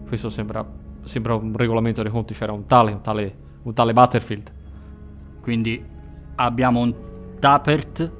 Questo 0.05 0.29
sembra, 0.29 0.69
sembra 1.03 1.35
un 1.35 1.55
regolamento 1.55 2.01
dei 2.01 2.11
conti. 2.11 2.33
C'era 2.33 2.51
un 2.51 2.65
tale, 2.65 2.91
un 2.91 2.99
tale, 2.99 3.35
un 3.61 3.73
tale 3.73 3.93
Butterfield. 3.93 4.51
Quindi 5.39 5.81
abbiamo 6.35 6.81
un 6.81 6.93
Tappert, 7.39 8.11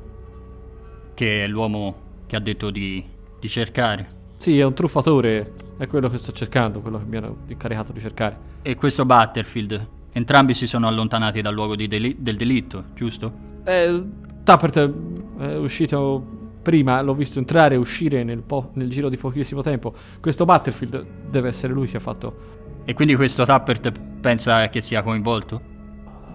che 1.13 1.43
è 1.43 1.47
l'uomo 1.47 1.95
che 2.25 2.37
ha 2.37 2.39
detto 2.39 2.69
di, 2.69 3.03
di 3.37 3.49
cercare. 3.49 4.15
Sì, 4.37 4.57
è 4.57 4.63
un 4.63 4.73
truffatore, 4.73 5.55
è 5.75 5.87
quello 5.87 6.07
che 6.07 6.19
sto 6.19 6.31
cercando, 6.31 6.79
quello 6.79 6.99
che 6.99 7.05
mi 7.05 7.17
hanno 7.17 7.35
incaricato 7.47 7.91
di 7.91 7.99
cercare. 7.99 8.37
E 8.61 8.75
questo 8.75 9.03
Butterfield, 9.03 9.95
entrambi 10.17 10.53
si 10.53 10.67
sono 10.67 10.87
allontanati 10.87 11.41
dal 11.41 11.53
luogo 11.53 11.75
deli- 11.75 12.17
del 12.19 12.35
delitto, 12.35 12.85
giusto? 12.93 13.31
Eh, 13.63 14.03
Tappert 14.43 14.91
è 15.39 15.55
uscito 15.57 16.35
prima, 16.61 17.01
l'ho 17.01 17.13
visto 17.13 17.39
entrare 17.39 17.75
e 17.75 17.77
uscire 17.77 18.23
nel, 18.23 18.41
po- 18.41 18.71
nel, 18.73 18.89
giro 18.89 19.09
di 19.09 19.17
pochissimo 19.17 19.61
tempo. 19.61 19.93
Questo 20.19 20.45
Butterfield 20.45 21.05
deve 21.29 21.49
essere 21.49 21.73
lui 21.73 21.87
che 21.87 21.97
ha 21.97 22.01
fatto. 22.01 22.55
E 22.83 22.93
quindi 22.93 23.15
questo 23.15 23.45
Tappert 23.45 23.91
pensa 24.19 24.67
che 24.69 24.81
sia 24.81 25.01
coinvolto? 25.03 25.61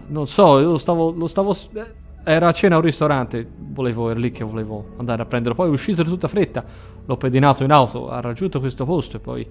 Non 0.09 0.27
so, 0.27 0.59
io 0.59 0.71
lo 0.71 0.79
stavo. 0.79 1.11
Lo 1.11 1.27
stavo 1.27 1.53
eh, 1.53 2.01
era 2.25 2.49
a 2.49 2.53
cena 2.53 2.77
a 2.77 2.79
un 2.79 2.85
ristorante, 2.85 3.47
volevo, 3.59 4.11
era 4.11 4.21
lì 4.21 4.31
che 4.31 4.45
volevo 4.45 4.91
andare 4.99 5.23
a 5.23 5.27
prenderlo. 5.27 5.57
Poi 5.57 5.69
è 5.69 5.71
uscito 5.71 6.03
di 6.03 6.09
tutta 6.09 6.29
fretta, 6.29 6.65
l'ho 7.05 7.17
pedinato 7.17 7.65
in 7.65 7.73
auto, 7.73 8.11
ha 8.11 8.21
raggiunto 8.21 8.61
questo 8.61 8.85
posto 8.85 9.17
e 9.17 9.21
poi 9.21 9.47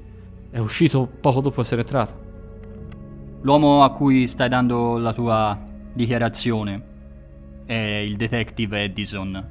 è 0.50 0.60
uscito 0.60 1.08
poco 1.20 1.42
dopo 1.42 1.62
essere 1.62 1.82
entrato. 1.82 2.31
L'uomo 3.44 3.84
a 3.84 3.90
cui 3.90 4.28
stai 4.28 4.50
dando 4.50 5.00
la 5.00 5.14
tua 5.14 5.60
dichiarazione 5.94 6.90
è 7.66 7.74
il 7.74 8.16
detective 8.16 8.84
Edison. 8.84 9.50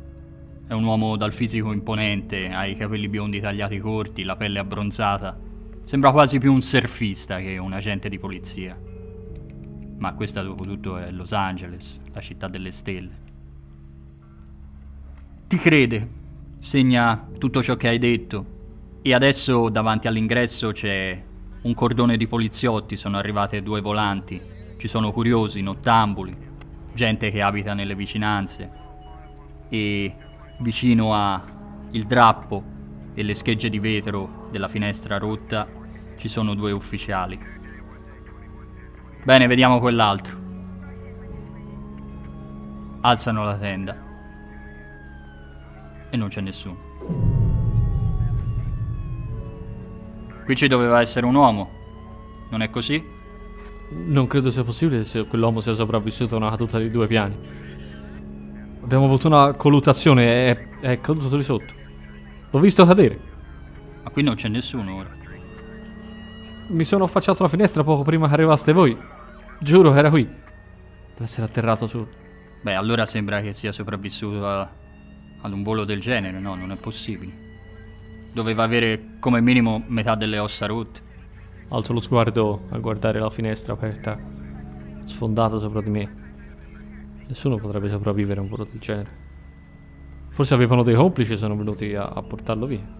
È 0.64 0.72
un 0.72 0.84
uomo 0.84 1.16
dal 1.16 1.32
fisico 1.32 1.72
imponente, 1.72 2.50
ha 2.50 2.66
i 2.66 2.76
capelli 2.76 3.08
biondi 3.08 3.40
tagliati 3.40 3.80
corti, 3.80 4.22
la 4.22 4.36
pelle 4.36 4.60
abbronzata. 4.60 5.36
Sembra 5.82 6.12
quasi 6.12 6.38
più 6.38 6.52
un 6.52 6.62
surfista 6.62 7.38
che 7.38 7.58
un 7.58 7.72
agente 7.72 8.08
di 8.08 8.20
polizia. 8.20 8.78
Ma 9.98 10.14
questa 10.14 10.40
dopo 10.42 10.62
tutto 10.62 10.96
è 10.96 11.10
Los 11.10 11.32
Angeles, 11.32 12.00
la 12.12 12.20
città 12.20 12.46
delle 12.46 12.70
stelle. 12.70 13.18
Ti 15.48 15.56
crede, 15.56 16.08
segna 16.60 17.28
tutto 17.38 17.60
ciò 17.60 17.74
che 17.74 17.88
hai 17.88 17.98
detto. 17.98 18.58
E 19.02 19.12
adesso 19.14 19.68
davanti 19.68 20.06
all'ingresso 20.06 20.70
c'è 20.70 21.20
un 21.62 21.74
cordone 21.74 22.16
di 22.16 22.26
poliziotti, 22.26 22.96
sono 22.96 23.18
arrivate 23.18 23.62
due 23.62 23.80
volanti. 23.80 24.40
Ci 24.76 24.88
sono 24.88 25.12
curiosi, 25.12 25.60
nottambuli, 25.60 26.36
gente 26.94 27.30
che 27.30 27.42
abita 27.42 27.74
nelle 27.74 27.94
vicinanze. 27.94 28.70
E 29.68 30.14
vicino 30.58 31.14
a 31.14 31.42
il 31.90 32.06
drappo 32.06 32.62
e 33.14 33.22
le 33.22 33.34
schegge 33.34 33.68
di 33.68 33.78
vetro 33.78 34.48
della 34.50 34.68
finestra 34.68 35.18
rotta 35.18 35.68
ci 36.16 36.28
sono 36.28 36.54
due 36.54 36.72
ufficiali. 36.72 37.38
Bene, 39.22 39.46
vediamo 39.46 39.80
quell'altro. 39.80 40.38
Alzano 43.02 43.44
la 43.44 43.58
tenda. 43.58 43.96
E 46.10 46.16
non 46.16 46.28
c'è 46.28 46.40
nessuno. 46.40 47.39
Qui 50.50 50.58
ci 50.58 50.66
doveva 50.66 51.00
essere 51.00 51.26
un 51.26 51.36
uomo. 51.36 51.70
Non 52.48 52.60
è 52.60 52.70
così? 52.70 53.00
Non 53.90 54.26
credo 54.26 54.50
sia 54.50 54.64
possibile 54.64 55.04
se 55.04 55.24
quell'uomo 55.24 55.60
sia 55.60 55.74
sopravvissuto 55.74 56.34
a 56.34 56.38
una 56.38 56.50
caduta 56.50 56.76
di 56.80 56.90
due 56.90 57.06
piani. 57.06 57.36
Abbiamo 58.82 59.04
avuto 59.04 59.28
una 59.28 59.52
colluttazione 59.52 60.50
è, 60.50 60.68
è 60.80 61.00
caduto 61.00 61.36
di 61.36 61.44
sotto. 61.44 61.72
L'ho 62.50 62.58
visto 62.58 62.84
cadere. 62.84 63.20
Ma 64.02 64.10
qui 64.10 64.24
non 64.24 64.34
c'è 64.34 64.48
nessuno 64.48 64.96
ora. 64.96 65.10
Mi 66.66 66.82
sono 66.82 67.04
affacciato 67.04 67.42
alla 67.42 67.48
finestra 67.48 67.84
poco 67.84 68.02
prima 68.02 68.26
che 68.26 68.34
arrivaste 68.34 68.72
voi. 68.72 68.98
Giuro 69.60 69.92
che 69.92 69.98
era 70.00 70.10
qui. 70.10 70.24
Deve 70.24 71.22
essere 71.22 71.46
atterrato 71.46 71.86
su. 71.86 72.04
Beh, 72.60 72.74
allora 72.74 73.06
sembra 73.06 73.40
che 73.40 73.52
sia 73.52 73.70
sopravvissuto 73.70 74.44
a, 74.44 74.68
ad 75.42 75.52
un 75.52 75.62
volo 75.62 75.84
del 75.84 76.00
genere, 76.00 76.40
no? 76.40 76.56
Non 76.56 76.72
è 76.72 76.76
possibile. 76.76 77.49
Doveva 78.32 78.62
avere 78.62 79.16
come 79.18 79.40
minimo 79.40 79.82
metà 79.86 80.14
delle 80.14 80.38
ossa 80.38 80.66
rotte. 80.66 81.00
Alzo 81.68 81.92
lo 81.92 82.00
sguardo 82.00 82.66
a 82.70 82.78
guardare 82.78 83.18
la 83.18 83.30
finestra 83.30 83.72
aperta, 83.72 84.18
sfondata 85.04 85.58
sopra 85.58 85.80
di 85.80 85.90
me. 85.90 86.14
Nessuno 87.26 87.56
potrebbe 87.56 87.88
sopravvivere 87.88 88.40
a 88.40 88.42
un 88.42 88.48
volo 88.48 88.64
del 88.64 88.80
genere. 88.80 89.18
Forse 90.30 90.54
avevano 90.54 90.82
dei 90.82 90.94
complici 90.94 91.32
e 91.32 91.36
sono 91.36 91.56
venuti 91.56 91.94
a, 91.94 92.06
a 92.06 92.22
portarlo 92.22 92.66
via. 92.66 92.98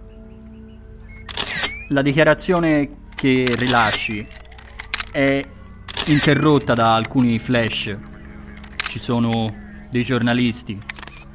La 1.89 2.01
dichiarazione 2.01 3.09
che 3.15 3.53
rilasci 3.57 4.25
è 5.11 5.45
interrotta 6.07 6.73
da 6.73 6.95
alcuni 6.95 7.39
flash. 7.39 7.97
Ci 8.77 8.99
sono 8.99 9.53
dei 9.89 10.03
giornalisti 10.03 10.79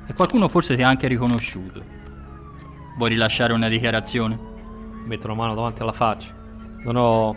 e 0.07 0.15
qualcuno 0.15 0.49
forse 0.49 0.77
ti 0.77 0.83
ha 0.83 0.89
anche 0.89 1.07
riconosciuto. 1.07 1.85
Vuoi 2.97 3.11
rilasciare 3.11 3.53
una 3.53 3.69
dichiarazione? 3.69 4.39
Metto 5.05 5.29
la 5.29 5.35
mano 5.35 5.55
davanti 5.55 5.83
alla 5.83 5.93
faccia. 5.93 6.33
Non 6.83 6.97
ho 6.97 7.37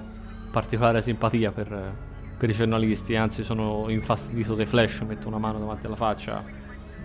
particolare 0.52 1.02
simpatia 1.02 1.52
per, 1.52 1.94
per 2.38 2.50
i 2.50 2.54
giornalisti, 2.54 3.18
anzi 3.18 3.44
sono 3.44 3.90
infastidito 3.90 4.56
dai 4.56 4.66
flash, 4.66 5.02
metto 5.02 5.28
una 5.28 5.38
mano 5.38 5.60
davanti 5.60 5.86
alla 5.86 5.98
faccia, 5.98 6.42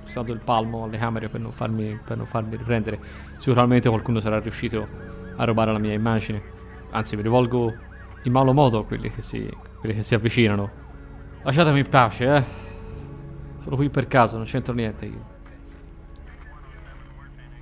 usato 0.04 0.30
il 0.30 0.38
palmo 0.38 0.84
alle 0.84 0.98
camere 0.98 1.28
per 1.28 1.40
non, 1.40 1.50
farmi, 1.50 1.98
per 2.04 2.16
non 2.16 2.26
farmi 2.26 2.56
riprendere. 2.56 3.00
Sicuramente 3.38 3.88
qualcuno 3.88 4.20
sarà 4.20 4.38
riuscito 4.38 4.86
a 5.34 5.44
rubare 5.44 5.72
la 5.72 5.78
mia 5.78 5.92
immagine. 5.92 6.40
Anzi, 6.90 7.16
mi 7.16 7.22
rivolgo 7.22 7.74
in 8.22 8.30
malo 8.30 8.52
modo 8.52 8.78
a 8.78 8.84
quelli 8.86 9.10
che 9.10 9.20
si, 9.20 9.50
quelli 9.80 9.96
che 9.96 10.04
si 10.04 10.14
avvicinano. 10.14 10.70
Lasciatemi 11.42 11.80
in 11.80 11.88
pace, 11.88 12.36
eh. 12.36 12.44
Sono 13.64 13.74
qui 13.74 13.88
per 13.90 14.06
caso, 14.06 14.36
non 14.36 14.46
c'entro 14.46 14.72
niente 14.74 15.06
io. 15.06 15.33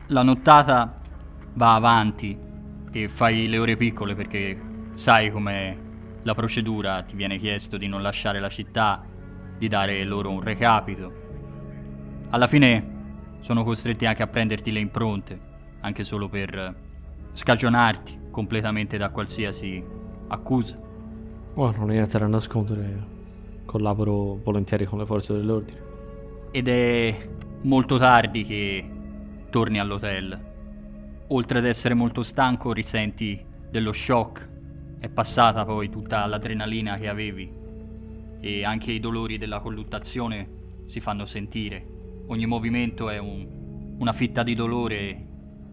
La 0.08 0.22
nottata 0.22 1.00
va 1.54 1.74
avanti 1.74 2.36
e 2.90 3.08
fai 3.08 3.48
le 3.48 3.58
ore 3.58 3.76
piccole 3.76 4.14
perché 4.14 4.60
sai 4.94 5.30
com'è 5.30 5.76
la 6.22 6.34
procedura, 6.34 7.02
ti 7.02 7.16
viene 7.16 7.38
chiesto 7.38 7.76
di 7.76 7.86
non 7.86 8.02
lasciare 8.02 8.40
la 8.40 8.48
città, 8.48 9.02
di 9.56 9.68
dare 9.68 10.04
loro 10.04 10.30
un 10.30 10.40
recapito. 10.40 11.20
Alla 12.30 12.46
fine 12.46 12.90
sono 13.40 13.64
costretti 13.64 14.06
anche 14.06 14.22
a 14.22 14.26
prenderti 14.26 14.70
le 14.72 14.80
impronte, 14.80 15.38
anche 15.80 16.04
solo 16.04 16.28
per 16.28 16.74
scagionarti 17.32 18.18
completamente 18.30 18.98
da 18.98 19.10
qualsiasi 19.10 19.82
accusa. 20.28 20.78
Oh, 21.54 21.70
non 21.70 21.80
ho 21.80 21.86
niente 21.86 22.18
da 22.18 22.26
nascondere. 22.26 23.10
Collaboro 23.64 24.40
volentieri 24.42 24.84
con 24.84 24.98
le 24.98 25.06
forze 25.06 25.32
dell'ordine. 25.32 25.80
Ed 26.50 26.68
è 26.68 27.28
molto 27.62 27.98
tardi 27.98 28.44
che 28.44 28.91
torni 29.52 29.78
all'hotel. 29.78 31.24
Oltre 31.28 31.58
ad 31.58 31.66
essere 31.66 31.92
molto 31.92 32.22
stanco, 32.22 32.72
risenti 32.72 33.44
dello 33.68 33.92
shock. 33.92 34.48
È 34.98 35.10
passata 35.10 35.66
poi 35.66 35.90
tutta 35.90 36.24
l'adrenalina 36.24 36.96
che 36.96 37.06
avevi 37.06 37.52
e 38.40 38.64
anche 38.64 38.92
i 38.92 38.98
dolori 38.98 39.36
della 39.36 39.60
colluttazione 39.60 40.60
si 40.86 41.00
fanno 41.00 41.26
sentire. 41.26 41.86
Ogni 42.28 42.46
movimento 42.46 43.10
è 43.10 43.18
un- 43.18 43.94
una 43.98 44.14
fitta 44.14 44.42
di 44.42 44.54
dolore, 44.54 45.26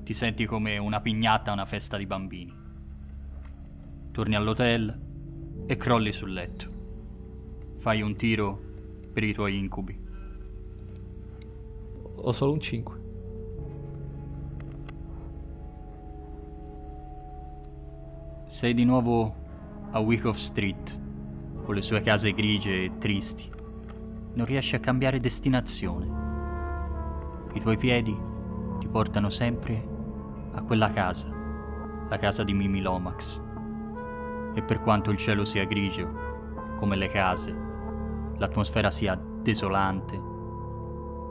ti 0.03 0.13
senti 0.13 0.45
come 0.45 0.77
una 0.77 0.99
pignata 0.99 1.51
a 1.51 1.53
una 1.53 1.65
festa 1.65 1.95
di 1.95 2.05
bambini. 2.05 2.53
Torni 4.11 4.35
all'hotel 4.35 4.99
e 5.67 5.77
crolli 5.77 6.11
sul 6.11 6.33
letto. 6.33 6.67
Fai 7.77 8.01
un 8.01 8.13
tiro 8.17 8.61
per 9.13 9.23
i 9.23 9.33
tuoi 9.33 9.57
incubi. 9.57 9.97
Ho 12.17 12.31
solo 12.33 12.51
un 12.51 12.59
5. 12.59 12.98
Sei 18.49 18.73
di 18.73 18.83
nuovo 18.83 19.35
a 19.91 19.99
Wyckoff 19.99 20.37
Street, 20.37 20.99
con 21.63 21.75
le 21.75 21.83
sue 21.83 22.01
case 22.01 22.33
grigie 22.33 22.85
e 22.85 22.97
tristi. 22.97 23.47
Non 24.33 24.47
riesci 24.47 24.73
a 24.73 24.79
cambiare 24.79 25.19
destinazione. 25.19 26.07
I 27.53 27.61
tuoi 27.61 27.77
piedi 27.77 28.19
ti 28.79 28.87
portano 28.87 29.29
sempre 29.29 29.87
a 30.53 30.63
quella 30.63 30.89
casa, 30.89 31.31
la 32.09 32.17
casa 32.17 32.43
di 32.43 32.53
Mimi 32.53 32.81
Lomax. 32.81 33.39
E 34.55 34.63
per 34.63 34.81
quanto 34.81 35.11
il 35.11 35.17
cielo 35.17 35.45
sia 35.45 35.65
grigio, 35.65 36.09
come 36.77 36.95
le 36.95 37.07
case, 37.07 37.55
l'atmosfera 38.35 38.89
sia 38.89 39.15
desolante, 39.43 40.19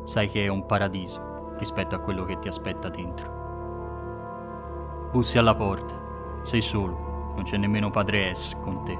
sai 0.04 0.30
che 0.30 0.44
è 0.44 0.48
un 0.48 0.66
paradiso 0.66 1.56
rispetto 1.58 1.96
a 1.96 1.98
quello 1.98 2.24
che 2.24 2.38
ti 2.38 2.46
aspetta 2.46 2.88
dentro. 2.88 5.08
Bussi 5.10 5.36
alla 5.36 5.56
porta, 5.56 5.96
sei 6.44 6.60
solo, 6.60 7.06
non 7.38 7.46
c'è 7.46 7.56
nemmeno 7.56 7.88
padre 7.88 8.34
S 8.34 8.56
con 8.60 8.84
te. 8.84 8.98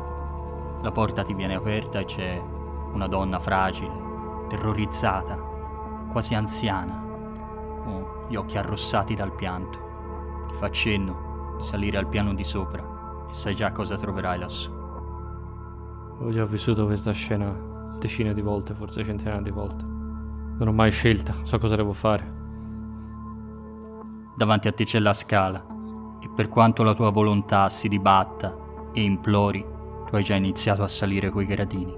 La 0.80 0.92
porta 0.92 1.24
ti 1.24 1.34
viene 1.34 1.56
aperta 1.56 1.98
e 1.98 2.04
c'è 2.04 2.40
una 2.92 3.08
donna 3.08 3.40
fragile, 3.40 4.46
terrorizzata, 4.48 5.34
quasi 6.12 6.34
anziana, 6.34 7.02
con 7.82 8.06
gli 8.28 8.36
occhi 8.36 8.56
arrossati 8.56 9.16
dal 9.16 9.34
pianto. 9.34 10.46
Ti 10.48 10.54
fa 10.54 10.70
cenno 10.70 11.56
di 11.58 11.64
salire 11.64 11.98
al 11.98 12.06
piano 12.06 12.32
di 12.32 12.44
sopra 12.44 13.26
e 13.28 13.34
sai 13.34 13.56
già 13.56 13.72
cosa 13.72 13.96
troverai 13.96 14.38
lassù. 14.38 14.70
Ho 16.20 16.30
già 16.30 16.44
vissuto 16.44 16.86
questa 16.86 17.10
scena 17.10 17.52
decine 17.98 18.34
di 18.34 18.40
volte, 18.40 18.72
forse 18.72 19.02
centinaia 19.02 19.40
di 19.40 19.50
volte. 19.50 19.82
Non 19.82 20.68
ho 20.68 20.72
mai 20.72 20.92
scelta, 20.92 21.34
so 21.42 21.58
cosa 21.58 21.74
devo 21.74 21.92
fare. 21.92 22.36
Davanti 24.36 24.68
a 24.68 24.72
te 24.72 24.84
c'è 24.84 25.00
la 25.00 25.12
scala 25.12 25.76
e 26.20 26.28
per 26.28 26.48
quanto 26.48 26.82
la 26.82 26.94
tua 26.94 27.10
volontà 27.10 27.68
si 27.68 27.88
dibatta 27.88 28.54
e 28.92 29.02
implori, 29.02 29.64
tu 30.06 30.16
hai 30.16 30.24
già 30.24 30.34
iniziato 30.34 30.82
a 30.82 30.88
salire 30.88 31.30
coi 31.30 31.46
gradini. 31.46 31.94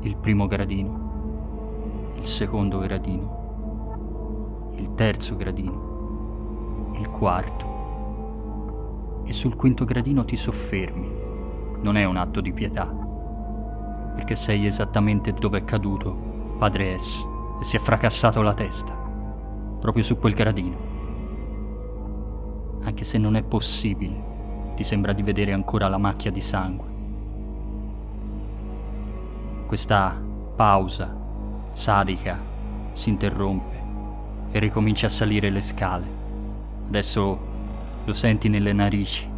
Il 0.00 0.16
primo 0.16 0.46
gradino, 0.46 2.12
il 2.16 2.26
secondo 2.26 2.78
gradino, 2.78 4.70
il 4.76 4.94
terzo 4.94 5.36
gradino, 5.36 6.92
il 6.98 7.08
quarto. 7.10 7.74
E 9.24 9.32
sul 9.32 9.56
quinto 9.56 9.84
gradino 9.84 10.24
ti 10.24 10.36
soffermi. 10.36 11.24
Non 11.80 11.96
è 11.96 12.04
un 12.04 12.16
atto 12.16 12.40
di 12.40 12.52
pietà, 12.52 12.86
perché 14.14 14.34
sei 14.34 14.66
esattamente 14.66 15.32
dove 15.32 15.58
è 15.58 15.64
caduto 15.64 16.54
Padre 16.58 16.98
S 16.98 17.24
e 17.60 17.64
si 17.64 17.76
è 17.76 17.78
fracassato 17.78 18.40
la 18.40 18.54
testa, 18.54 18.94
proprio 19.78 20.02
su 20.02 20.16
quel 20.18 20.34
gradino. 20.34 20.85
Anche 22.86 23.02
se 23.02 23.18
non 23.18 23.34
è 23.34 23.42
possibile, 23.42 24.74
ti 24.76 24.84
sembra 24.84 25.12
di 25.12 25.24
vedere 25.24 25.52
ancora 25.52 25.88
la 25.88 25.98
macchia 25.98 26.30
di 26.30 26.40
sangue. 26.40 26.86
Questa 29.66 30.16
pausa 30.54 31.12
sadica 31.72 32.38
si 32.92 33.08
interrompe 33.08 33.82
e 34.52 34.60
ricominci 34.60 35.04
a 35.04 35.08
salire 35.08 35.50
le 35.50 35.60
scale. 35.62 36.06
Adesso 36.86 37.38
lo 38.04 38.12
senti 38.12 38.48
nelle 38.48 38.72
narici. 38.72 39.28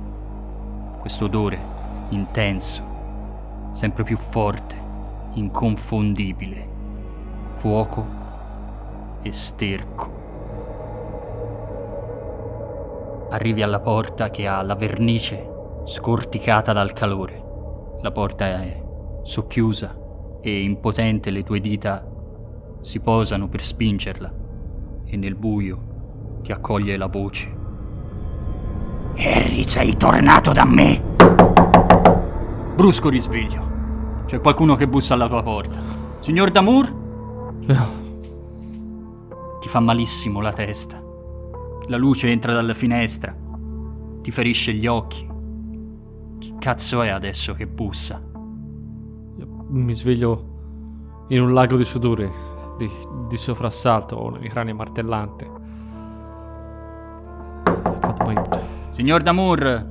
Questo 0.99 1.25
odore 1.25 1.59
intenso, 2.11 2.83
sempre 3.73 4.05
più 4.05 4.19
forte, 4.19 4.77
inconfondibile. 5.33 6.69
Fuoco 7.53 8.07
e 9.23 9.33
sterco. 9.33 10.18
Arrivi 13.31 13.63
alla 13.63 13.81
porta 13.81 14.31
che 14.31 14.47
ha 14.47 14.63
la 14.63 14.75
vernice 14.75 15.47
scorticata 15.85 16.73
dal 16.73 16.93
calore. 16.93 17.45
La 18.01 18.11
porta 18.11 18.47
è 18.47 18.83
socchiusa 19.23 19.97
e 20.41 20.63
impotente 20.63 21.31
le 21.31 21.43
tue 21.43 21.61
dita 21.61 22.07
si 22.81 23.01
posano 23.01 23.49
per 23.49 23.63
spingerla 23.63 24.31
e 25.05 25.17
nel 25.17 25.35
buio 25.35 26.41
ti 26.43 26.53
accoglie 26.53 26.97
la 26.97 27.07
voce. 27.07 27.53
Harry, 29.17 29.65
sei 29.65 29.97
tornato 29.97 30.53
da 30.53 30.65
me! 30.65 31.03
Brusco 32.77 33.09
risveglio. 33.09 33.67
C'è 34.27 34.41
qualcuno 34.41 34.77
che 34.77 34.87
bussa 34.87 35.15
alla 35.15 35.29
tua 35.29 35.43
porta. 35.43 35.81
Signor 36.21 36.51
Damour? 36.51 36.93
No, 37.67 37.87
Ti 39.61 39.69
fa 39.69 39.81
malissimo 39.81 40.41
la 40.41 40.53
testa. 40.53 41.03
La 41.89 41.97
luce 41.97 42.29
entra 42.29 42.53
dalla 42.53 42.75
finestra. 42.75 43.37
Ti 44.23 44.31
ferisce 44.31 44.73
gli 44.73 44.87
occhi. 44.87 45.27
Chi 46.39 46.55
cazzo 46.59 47.03
è 47.03 47.09
adesso 47.09 47.55
che 47.55 47.67
bussa? 47.67 48.21
mi 49.71 49.93
sveglio 49.93 51.27
in 51.29 51.43
un 51.43 51.53
lago 51.53 51.77
di 51.77 51.85
sudore, 51.85 52.31
di, 52.79 52.91
di 53.29 53.37
soprassalto, 53.37 54.17
ho 54.17 54.29
un'emicrania 54.29 54.75
martellante. 54.75 55.51
Quando 57.65 58.25
mai... 58.25 58.37
Signor 58.93 59.21
Damour, 59.23 59.87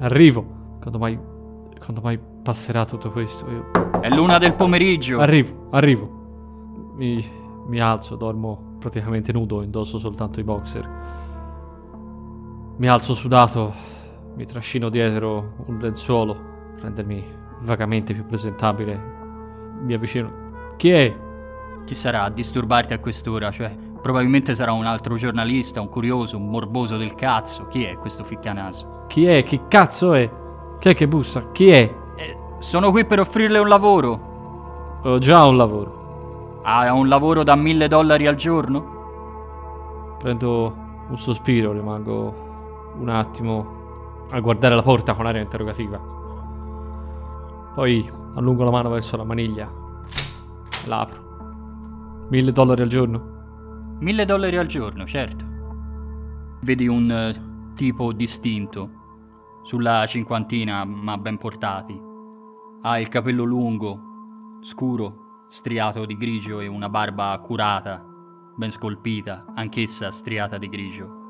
Arrivo. 0.00 0.44
Quando 0.80 0.98
mai... 0.98 1.18
Quando 1.78 2.00
mai 2.02 2.18
passerà 2.42 2.84
tutto 2.84 3.10
questo? 3.10 3.46
Io... 3.48 4.00
è 4.00 4.08
l'una 4.10 4.38
del 4.38 4.54
pomeriggio. 4.54 5.18
Arrivo, 5.18 5.68
arrivo. 5.70 6.94
Mi, 6.96 7.24
mi 7.68 7.80
alzo, 7.80 8.16
dormo 8.16 8.76
praticamente 8.78 9.32
nudo, 9.32 9.62
indosso 9.62 9.98
soltanto 9.98 10.40
i 10.40 10.42
boxer. 10.42 10.88
Mi 12.78 12.88
alzo 12.88 13.14
sudato, 13.14 13.72
mi 14.34 14.44
trascino 14.44 14.90
dietro 14.90 15.54
un 15.64 15.78
lenzuolo, 15.78 16.34
per 16.74 16.82
rendermi 16.82 17.24
vagamente 17.60 18.12
più 18.12 18.26
presentabile. 18.26 19.14
mi 19.80 19.94
avvicino. 19.94 20.74
Chi 20.76 20.90
è? 20.90 21.16
Chi 21.86 21.94
sarà 21.94 22.24
a 22.24 22.28
disturbarti 22.28 22.92
a 22.92 22.98
quest'ora? 22.98 23.50
Cioè, 23.50 23.74
probabilmente 24.02 24.54
sarà 24.54 24.72
un 24.72 24.84
altro 24.84 25.14
giornalista, 25.14 25.80
un 25.80 25.88
curioso, 25.88 26.36
un 26.36 26.50
morboso 26.50 26.98
del 26.98 27.14
cazzo. 27.14 27.66
Chi 27.66 27.84
è 27.84 27.96
questo 27.96 28.24
ficcanaso? 28.24 29.04
Chi 29.06 29.24
è? 29.24 29.42
Chi 29.42 29.62
cazzo 29.68 30.12
è? 30.12 30.30
Chi 30.78 30.90
è 30.90 30.94
che 30.94 31.08
bussa? 31.08 31.50
Chi 31.52 31.70
è? 31.70 31.94
Eh, 32.16 32.36
sono 32.58 32.90
qui 32.90 33.06
per 33.06 33.20
offrirle 33.20 33.58
un 33.58 33.68
lavoro. 33.68 35.00
Ho 35.02 35.16
già 35.16 35.46
un 35.46 35.56
lavoro. 35.56 36.60
Ha 36.62 36.92
un 36.92 37.08
lavoro 37.08 37.42
da 37.42 37.54
mille 37.54 37.88
dollari 37.88 38.26
al 38.26 38.34
giorno? 38.34 40.16
Prendo 40.18 40.76
un 41.08 41.16
sospiro, 41.16 41.72
rimango 41.72 42.44
un 42.98 43.08
attimo 43.08 44.24
a 44.30 44.40
guardare 44.40 44.74
la 44.74 44.82
porta 44.82 45.14
con 45.14 45.26
aria 45.26 45.40
interrogativa. 45.40 45.98
Poi 47.74 48.08
allungo 48.34 48.64
la 48.64 48.70
mano 48.70 48.88
verso 48.90 49.16
la 49.16 49.24
maniglia. 49.24 49.70
L'apro. 50.86 52.26
Mille 52.30 52.52
dollari 52.52 52.82
al 52.82 52.88
giorno? 52.88 53.34
Mille 54.00 54.24
dollari 54.24 54.56
al 54.56 54.66
giorno, 54.66 55.06
certo. 55.06 55.44
Vedi 56.62 56.88
un 56.88 57.32
uh, 57.34 57.74
tipo 57.74 58.12
distinto, 58.12 58.90
sulla 59.62 60.04
cinquantina, 60.06 60.84
ma 60.84 61.18
ben 61.18 61.38
portati. 61.38 62.00
Ha 62.82 62.98
il 62.98 63.08
capello 63.08 63.44
lungo, 63.44 64.00
scuro, 64.60 65.44
striato 65.48 66.04
di 66.04 66.16
grigio 66.16 66.60
e 66.60 66.66
una 66.66 66.88
barba 66.88 67.38
curata, 67.42 68.04
ben 68.54 68.70
scolpita, 68.70 69.44
anch'essa 69.54 70.10
striata 70.10 70.58
di 70.58 70.68
grigio. 70.68 71.25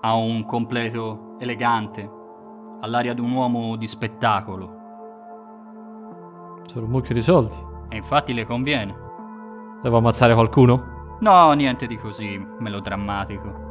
Ha 0.00 0.14
un 0.14 0.44
completo 0.44 1.36
elegante, 1.38 2.08
all'aria 2.80 3.14
di 3.14 3.20
un 3.20 3.32
uomo 3.32 3.76
di 3.76 3.86
spettacolo. 3.86 4.74
Sono 6.66 6.84
un 6.84 6.90
mucchio 6.90 7.14
di 7.14 7.22
soldi. 7.22 7.56
E 7.88 7.96
infatti 7.96 8.34
le 8.34 8.44
conviene. 8.44 8.94
Devo 9.82 9.98
ammazzare 9.98 10.34
qualcuno? 10.34 11.16
No, 11.20 11.52
niente 11.52 11.86
di 11.86 11.96
così 11.96 12.38
melodrammatico. 12.58 13.64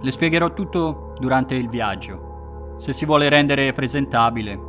Le 0.00 0.10
spiegherò 0.10 0.52
tutto 0.52 1.12
durante 1.18 1.54
il 1.54 1.68
viaggio. 1.68 2.74
Se 2.78 2.92
si 2.92 3.04
vuole 3.04 3.28
rendere 3.28 3.72
presentabile, 3.72 4.60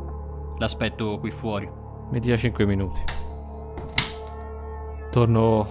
l'aspetto 0.58 1.18
qui 1.18 1.30
fuori. 1.30 1.68
Mi 2.10 2.20
dia 2.20 2.36
5 2.36 2.64
minuti. 2.64 3.02
Torno 5.10 5.66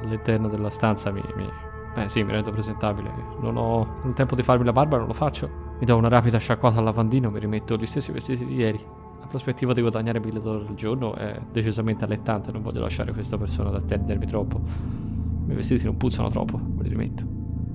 all'interno 0.00 0.48
della 0.48 0.70
stanza, 0.70 1.10
mi, 1.10 1.22
mi... 1.34 1.50
Beh 1.94 2.08
sì, 2.08 2.22
mi 2.22 2.32
rendo 2.32 2.50
presentabile. 2.50 3.12
Non 3.40 3.56
ho 3.56 4.00
il 4.04 4.14
tempo 4.14 4.34
di 4.34 4.42
farmi 4.42 4.64
la 4.64 4.72
barba, 4.72 4.96
non 4.96 5.06
lo 5.06 5.12
faccio. 5.12 5.74
Mi 5.78 5.84
do 5.84 5.96
una 5.96 6.08
rapida 6.08 6.38
sciacquata 6.38 6.78
al 6.78 6.84
lavandino, 6.84 7.30
mi 7.30 7.38
rimetto 7.38 7.76
gli 7.76 7.86
stessi 7.86 8.12
vestiti 8.12 8.46
di 8.46 8.54
ieri. 8.54 8.80
La 9.20 9.26
prospettiva 9.26 9.72
di 9.72 9.80
guadagnare 9.80 10.20
1000 10.20 10.40
dollari 10.40 10.68
al 10.68 10.74
giorno 10.74 11.14
è 11.14 11.38
decisamente 11.50 12.04
allettante, 12.04 12.50
non 12.50 12.62
voglio 12.62 12.80
lasciare 12.80 13.12
questa 13.12 13.36
persona 13.36 13.68
ad 13.68 13.74
attendermi 13.74 14.26
troppo. 14.26 14.58
I 14.58 15.44
miei 15.44 15.56
vestiti 15.56 15.84
non 15.84 15.96
puzzano 15.96 16.28
troppo, 16.28 16.56
me 16.58 16.82
li 16.82 16.88
rimetto. 16.88 17.24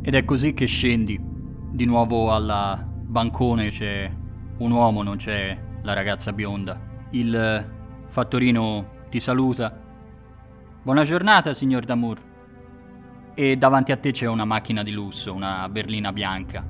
Ed 0.02 0.16
è 0.16 0.26
così 0.26 0.54
che 0.54 0.66
scendi. 0.66 1.20
Di 1.70 1.86
nuovo 1.86 2.34
alla 2.34 2.84
bancone 2.88 3.70
c'è 3.70 4.10
un 4.58 4.72
uomo, 4.72 5.04
non 5.04 5.18
c'è 5.18 5.58
la 5.82 5.94
ragazza 5.94 6.34
bionda. 6.34 6.80
Il 7.12 7.66
fattorino 8.08 8.86
ti 9.10 9.20
saluta. 9.20 9.80
Buona 10.82 11.04
giornata, 11.04 11.54
signor 11.54 11.84
Damour. 11.84 12.27
E 13.40 13.56
davanti 13.56 13.92
a 13.92 13.98
te 13.98 14.14
c'è 14.14 14.26
una 14.26 14.46
macchina 14.46 14.82
di 14.82 14.90
lusso, 14.90 15.32
una 15.32 15.70
berlina 15.70 16.12
bianca. 16.12 16.66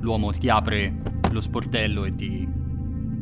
L'uomo 0.00 0.32
ti 0.32 0.48
apre 0.48 0.92
lo 1.30 1.40
sportello 1.40 2.04
e 2.04 2.14
ti 2.16 2.48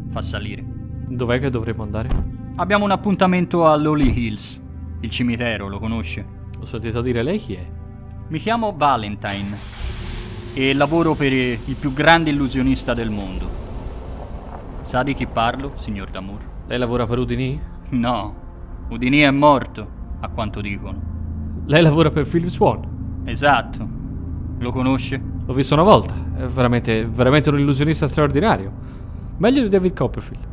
fa 0.09 0.23
salire. 0.23 0.65
Dov'è 1.07 1.39
che 1.39 1.51
dovremmo 1.51 1.83
andare? 1.83 2.09
Abbiamo 2.55 2.87
un 2.87 2.93
appuntamento 2.93 3.67
a 3.67 3.77
Lowly 3.77 4.19
Hills. 4.19 4.63
Il 5.01 5.11
cimitero, 5.11 5.69
lo 5.69 5.79
conosce? 5.79 6.25
Ho 6.59 6.65
sentito 6.65 7.03
dire 7.03 7.23
lei 7.23 7.39
chi 7.39 7.53
è? 7.57 7.67
Mi 8.29 8.39
chiamo 8.39 8.73
Valentine 8.75 9.55
e 10.55 10.73
lavoro 10.73 11.15
per 11.15 11.35
il 11.35 11.77
più 11.79 11.93
grande 11.93 12.31
illusionista 12.31 12.95
del 12.95 13.11
mondo. 13.11 13.47
Sa 14.85 15.03
di 15.03 15.15
chi 15.15 15.27
parlo, 15.27 15.75
signor 15.77 16.09
Damour? 16.09 16.41
Lei 16.67 16.79
lavora 16.79 17.07
per 17.07 17.19
Udini? 17.19 17.61
No, 17.91 18.35
Udini 18.89 19.19
è 19.19 19.31
morto, 19.31 19.87
a 20.21 20.29
quanto 20.29 20.63
dicono. 20.63 21.16
Lei 21.67 21.83
lavora 21.83 22.11
per 22.11 22.29
Philip 22.29 22.49
Swan? 22.49 23.23
Esatto. 23.25 23.85
Lo 24.59 24.71
conosce? 24.71 25.21
L'ho 25.45 25.53
visto 25.53 25.75
una 25.75 25.83
volta. 25.83 26.15
È 26.37 26.47
veramente, 26.47 27.05
veramente 27.07 27.51
un 27.51 27.59
illusionista 27.59 28.07
straordinario. 28.07 28.73
Meglio 29.39 29.63
di 29.63 29.69
David 29.69 29.97
Copperfield. 29.97 30.47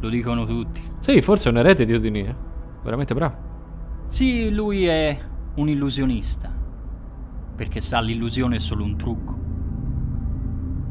Lo 0.00 0.08
dicono 0.10 0.44
tutti. 0.44 0.82
Sì, 0.98 1.22
forse 1.22 1.48
è 1.48 1.52
un 1.52 1.58
erede 1.58 1.86
di 1.86 1.94
Udini, 1.94 2.20
eh. 2.20 2.34
Veramente 2.82 3.14
bravo. 3.14 3.34
Sì, 4.08 4.52
lui 4.52 4.84
è 4.84 5.18
un 5.54 5.68
illusionista. 5.70 6.50
Perché 7.56 7.80
sa 7.80 8.00
l'illusione 8.00 8.56
è 8.56 8.58
solo 8.58 8.84
un 8.84 8.96
trucco. 8.96 9.38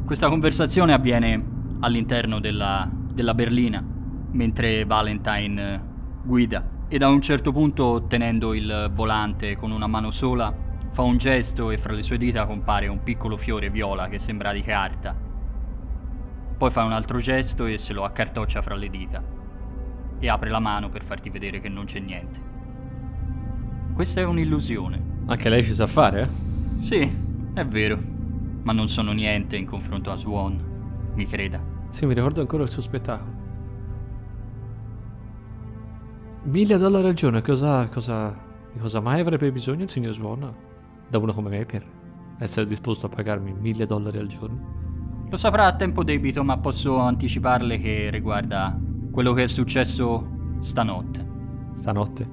Questa 0.05 0.27
conversazione 0.27 0.93
avviene 0.93 1.45
all'interno 1.81 2.39
della, 2.39 2.89
della 3.13 3.35
berlina, 3.35 3.83
mentre 4.31 4.85
Valentine 4.85 5.89
guida 6.23 6.70
e 6.93 6.97
da 6.97 7.07
un 7.07 7.21
certo 7.21 7.51
punto, 7.51 8.03
tenendo 8.07 8.53
il 8.53 8.91
volante 8.93 9.55
con 9.55 9.71
una 9.71 9.87
mano 9.87 10.11
sola, 10.11 10.53
fa 10.91 11.01
un 11.01 11.17
gesto 11.17 11.71
e 11.71 11.77
fra 11.77 11.93
le 11.93 12.03
sue 12.03 12.17
dita 12.17 12.45
compare 12.45 12.87
un 12.87 13.01
piccolo 13.01 13.37
fiore 13.37 13.69
viola 13.69 14.09
che 14.09 14.19
sembra 14.19 14.51
di 14.51 14.61
carta 14.61 15.29
poi 16.61 16.69
fa 16.69 16.83
un 16.83 16.91
altro 16.91 17.17
gesto 17.17 17.65
e 17.65 17.79
se 17.79 17.91
lo 17.91 18.03
accartoccia 18.03 18.61
fra 18.61 18.75
le 18.75 18.87
dita. 18.87 19.23
E 20.19 20.29
apre 20.29 20.51
la 20.51 20.59
mano 20.59 20.89
per 20.89 21.03
farti 21.03 21.31
vedere 21.31 21.59
che 21.59 21.69
non 21.69 21.85
c'è 21.85 21.97
niente. 21.97 22.39
Questa 23.95 24.21
è 24.21 24.25
un'illusione. 24.25 25.23
Anche 25.25 25.49
lei 25.49 25.63
ci 25.63 25.73
sa 25.73 25.87
fare, 25.87 26.21
eh? 26.21 26.83
Sì, 26.83 27.11
è 27.55 27.65
vero. 27.65 27.97
Ma 28.61 28.73
non 28.73 28.87
sono 28.89 29.11
niente 29.11 29.57
in 29.57 29.65
confronto 29.65 30.11
a 30.11 30.15
Swan, 30.15 31.11
mi 31.15 31.25
creda. 31.25 31.59
Sì, 31.89 32.05
mi 32.05 32.13
ricordo 32.13 32.41
ancora 32.41 32.61
il 32.61 32.69
suo 32.69 32.83
spettacolo. 32.83 33.40
Mille 36.43 36.77
dollari 36.77 37.07
al 37.07 37.13
giorno, 37.13 37.39
cosa, 37.41 37.87
cosa, 37.89 38.35
di 38.73 38.79
cosa 38.79 38.99
mai 38.99 39.19
avrebbe 39.19 39.51
bisogno 39.51 39.83
il 39.83 39.89
signor 39.91 40.13
Swan? 40.13 40.51
Da 41.07 41.19
uno 41.19 41.33
come 41.33 41.49
me 41.49 41.65
per 41.65 41.85
essere 42.39 42.65
disposto 42.65 43.05
a 43.05 43.09
pagarmi 43.09 43.53
mille 43.53 43.85
dollari 43.85 44.17
al 44.17 44.25
giorno? 44.25 45.27
Lo 45.29 45.37
saprà 45.37 45.67
a 45.67 45.75
tempo 45.75 46.03
debito, 46.03 46.43
ma 46.43 46.57
posso 46.57 46.97
anticiparle 46.97 47.79
che 47.79 48.09
riguarda 48.09 48.77
quello 49.11 49.33
che 49.33 49.43
è 49.43 49.47
successo 49.47 50.57
stanotte. 50.61 51.29
Stanotte? 51.75 52.23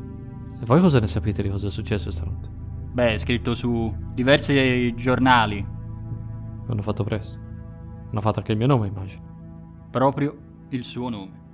E 0.60 0.64
voi 0.64 0.80
cosa 0.80 1.00
ne 1.00 1.06
sapete 1.06 1.42
di 1.42 1.50
cosa 1.50 1.66
è 1.66 1.70
successo 1.70 2.10
stanotte? 2.10 2.48
Beh, 2.92 3.12
è 3.12 3.18
scritto 3.18 3.52
su 3.52 3.94
diversi 4.14 4.94
giornali. 4.94 5.64
Hanno 6.66 6.82
fatto 6.82 7.04
presto. 7.04 7.38
Hanno 8.10 8.20
fatto 8.22 8.38
anche 8.38 8.52
il 8.52 8.58
mio 8.58 8.66
nome, 8.66 8.86
immagino. 8.86 9.22
Proprio 9.90 10.36
il 10.70 10.82
suo 10.82 11.10
nome. 11.10 11.46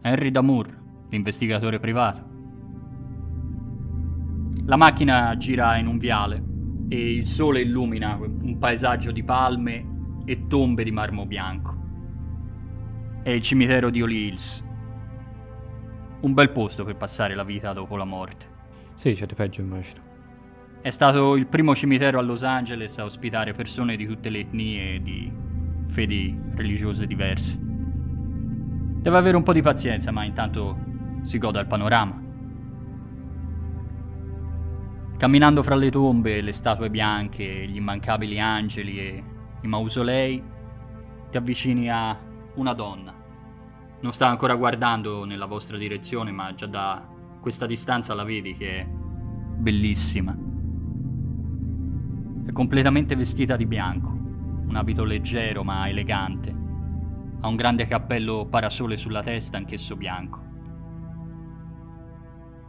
Henry 0.00 0.30
Damour, 0.30 0.84
l'investigatore 1.08 1.78
privato. 1.78 2.34
La 4.64 4.76
macchina 4.76 5.36
gira 5.36 5.76
in 5.76 5.86
un 5.86 5.98
viale 5.98 6.42
e 6.88 7.12
il 7.14 7.26
sole 7.26 7.60
illumina 7.60 8.16
un 8.16 8.58
paesaggio 8.58 9.12
di 9.12 9.22
palme 9.22 10.22
e 10.24 10.46
tombe 10.46 10.82
di 10.82 10.90
marmo 10.90 11.26
bianco. 11.26 11.74
È 13.22 13.30
il 13.30 13.42
cimitero 13.42 13.90
di 13.90 14.02
Oli 14.02 14.26
Hills. 14.26 14.64
Un 16.20 16.34
bel 16.34 16.50
posto 16.50 16.84
per 16.84 16.96
passare 16.96 17.34
la 17.34 17.44
vita 17.44 17.72
dopo 17.72 17.96
la 17.96 18.04
morte. 18.04 18.46
Sì, 18.94 19.12
c'è 19.12 19.26
di 19.26 19.34
peggio, 19.34 19.60
immagino. 19.60 20.00
È 20.80 20.90
stato 20.90 21.36
il 21.36 21.46
primo 21.46 21.74
cimitero 21.74 22.18
a 22.18 22.22
Los 22.22 22.42
Angeles 22.42 22.98
a 22.98 23.04
ospitare 23.04 23.52
persone 23.52 23.96
di 23.96 24.06
tutte 24.06 24.30
le 24.30 24.40
etnie 24.40 24.94
e 24.94 25.02
di 25.02 25.32
fedi 25.86 26.36
religiose 26.54 27.06
diverse. 27.06 27.58
Deve 27.60 29.16
avere 29.16 29.36
un 29.36 29.42
po' 29.42 29.52
di 29.52 29.62
pazienza, 29.62 30.10
ma 30.10 30.24
intanto 30.24 30.94
si 31.26 31.38
goda 31.38 31.60
il 31.60 31.66
panorama. 31.66 32.22
Camminando 35.16 35.62
fra 35.62 35.74
le 35.74 35.90
tombe, 35.90 36.40
le 36.40 36.52
statue 36.52 36.90
bianche, 36.90 37.66
gli 37.66 37.76
immancabili 37.76 38.38
angeli 38.38 38.98
e 38.98 39.24
i 39.62 39.66
mausolei, 39.66 40.42
ti 41.30 41.36
avvicini 41.36 41.90
a 41.90 42.16
una 42.54 42.72
donna. 42.74 43.14
Non 44.00 44.12
sta 44.12 44.28
ancora 44.28 44.54
guardando 44.54 45.24
nella 45.24 45.46
vostra 45.46 45.78
direzione, 45.78 46.30
ma 46.30 46.52
già 46.54 46.66
da 46.66 47.06
questa 47.40 47.66
distanza 47.66 48.14
la 48.14 48.24
vedi 48.24 48.56
che 48.56 48.78
è 48.80 48.86
bellissima. 48.86 50.36
È 52.46 52.52
completamente 52.52 53.16
vestita 53.16 53.56
di 53.56 53.66
bianco, 53.66 54.10
un 54.10 54.76
abito 54.76 55.02
leggero 55.02 55.64
ma 55.64 55.88
elegante. 55.88 56.54
Ha 57.40 57.48
un 57.48 57.56
grande 57.56 57.86
cappello 57.86 58.46
parasole 58.46 58.96
sulla 58.96 59.22
testa, 59.22 59.56
anch'esso 59.56 59.96
bianco. 59.96 60.44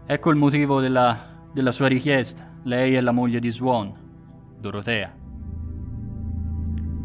Ecco 0.09 0.29
il 0.29 0.37
motivo 0.37 0.79
della, 0.79 1.49
della 1.51 1.71
sua 1.71 1.87
richiesta. 1.87 2.49
Lei 2.63 2.93
è 2.93 3.01
la 3.01 3.11
moglie 3.11 3.41
di 3.41 3.51
Swan, 3.51 3.93
Dorotea. 4.57 5.13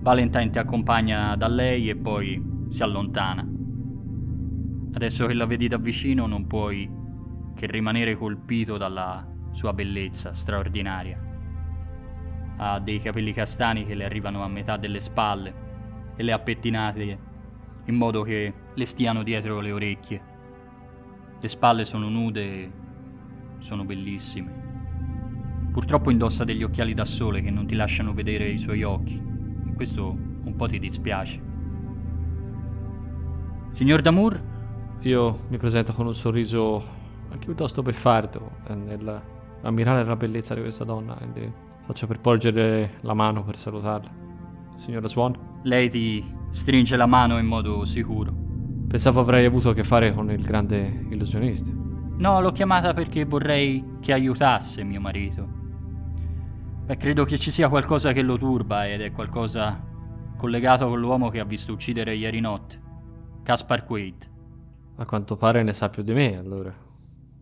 Valentine 0.03 0.50
ti 0.50 0.61
accompagna 0.61 1.34
da 1.34 1.48
lei 1.48 1.88
e 1.88 1.96
poi 1.96 2.40
si 2.68 2.80
allontana. 2.84 3.44
Adesso 4.94 5.26
che 5.26 5.34
la 5.34 5.46
vedi 5.46 5.66
da 5.66 5.78
vicino 5.78 6.28
non 6.28 6.46
puoi 6.46 6.88
che 7.57 7.66
rimanere 7.66 8.16
colpito 8.16 8.76
dalla 8.76 9.26
sua 9.50 9.72
bellezza 9.72 10.32
straordinaria. 10.32 11.20
Ha 12.59 12.78
dei 12.78 13.00
capelli 13.00 13.32
castani 13.32 13.84
che 13.84 13.96
le 13.96 14.05
arrivano 14.05 14.44
a 14.44 14.48
metà 14.48 14.76
delle 14.76 15.00
spalle 15.00 15.55
e 16.14 16.22
le 16.22 16.30
ha 16.30 16.38
pettinate 16.38 17.18
in 17.86 17.96
modo 17.96 18.22
che 18.22 18.55
le 18.72 18.86
stiano 18.86 19.24
dietro 19.24 19.59
le 19.59 19.72
orecchie. 19.72 20.22
Le 21.40 21.48
spalle 21.48 21.84
sono 21.84 22.09
nude 22.09 22.82
sono 23.62 23.84
bellissime. 23.84 25.70
Purtroppo 25.72 26.10
indossa 26.10 26.44
degli 26.44 26.62
occhiali 26.62 26.92
da 26.92 27.04
sole 27.04 27.40
che 27.40 27.50
non 27.50 27.66
ti 27.66 27.74
lasciano 27.74 28.12
vedere 28.12 28.48
i 28.48 28.58
suoi 28.58 28.82
occhi 28.82 29.22
e 29.66 29.72
questo 29.74 30.10
un 30.10 30.54
po' 30.54 30.66
ti 30.66 30.78
dispiace. 30.78 31.40
Signor 33.72 34.02
Damour? 34.02 34.50
Io 35.02 35.38
mi 35.48 35.56
presento 35.56 35.92
con 35.92 36.06
un 36.06 36.14
sorriso 36.14 37.00
anche 37.30 37.46
piuttosto 37.46 37.82
beffardo 37.82 38.50
eh, 38.68 38.74
nel 38.74 39.22
ammirare 39.62 40.04
la 40.04 40.16
bellezza 40.16 40.54
di 40.54 40.60
questa 40.60 40.84
donna 40.84 41.18
e 41.20 41.28
le 41.32 41.52
faccio 41.86 42.06
per 42.06 42.20
porgere 42.20 42.98
la 43.00 43.14
mano 43.14 43.44
per 43.44 43.56
salutarla. 43.56 44.10
Signora 44.76 45.08
Swan? 45.08 45.60
Lei 45.62 45.88
ti 45.88 46.24
stringe 46.50 46.96
la 46.96 47.06
mano 47.06 47.38
in 47.38 47.46
modo 47.46 47.84
sicuro. 47.84 48.34
Pensavo 48.88 49.20
avrei 49.20 49.46
avuto 49.46 49.70
a 49.70 49.74
che 49.74 49.84
fare 49.84 50.12
con 50.12 50.30
il 50.30 50.42
grande 50.42 51.06
illusionista. 51.08 51.82
No, 52.16 52.40
l'ho 52.40 52.52
chiamata 52.52 52.94
perché 52.94 53.24
vorrei 53.24 53.84
che 54.00 54.12
aiutasse 54.12 54.84
mio 54.84 55.00
marito. 55.00 55.48
Beh, 56.84 56.96
credo 56.96 57.24
che 57.24 57.38
ci 57.38 57.50
sia 57.50 57.68
qualcosa 57.68 58.12
che 58.12 58.22
lo 58.22 58.36
turba 58.36 58.88
ed 58.88 59.00
è 59.00 59.12
qualcosa 59.12 59.82
collegato 60.36 60.88
con 60.88 60.98
l'uomo 60.98 61.28
che 61.30 61.40
ha 61.40 61.44
visto 61.44 61.72
uccidere 61.72 62.14
ieri 62.14 62.40
notte, 62.40 62.80
Caspar 63.42 63.84
Quaid. 63.84 64.30
A 64.96 65.06
quanto 65.06 65.36
pare 65.36 65.62
ne 65.62 65.72
sa 65.72 65.88
più 65.88 66.02
di 66.02 66.12
me, 66.12 66.36
allora. 66.36 66.72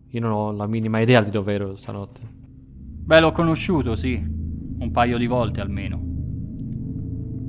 Io 0.09 0.19
non 0.19 0.31
ho 0.31 0.51
la 0.51 0.67
minima 0.67 0.99
idea 0.99 1.21
di 1.21 1.31
dove 1.31 1.53
ero 1.53 1.75
stanotte. 1.75 2.21
Beh, 3.03 3.19
l'ho 3.19 3.31
conosciuto, 3.31 3.95
sì, 3.95 4.15
un 4.15 4.91
paio 4.91 5.17
di 5.17 5.25
volte 5.25 5.61
almeno. 5.61 6.09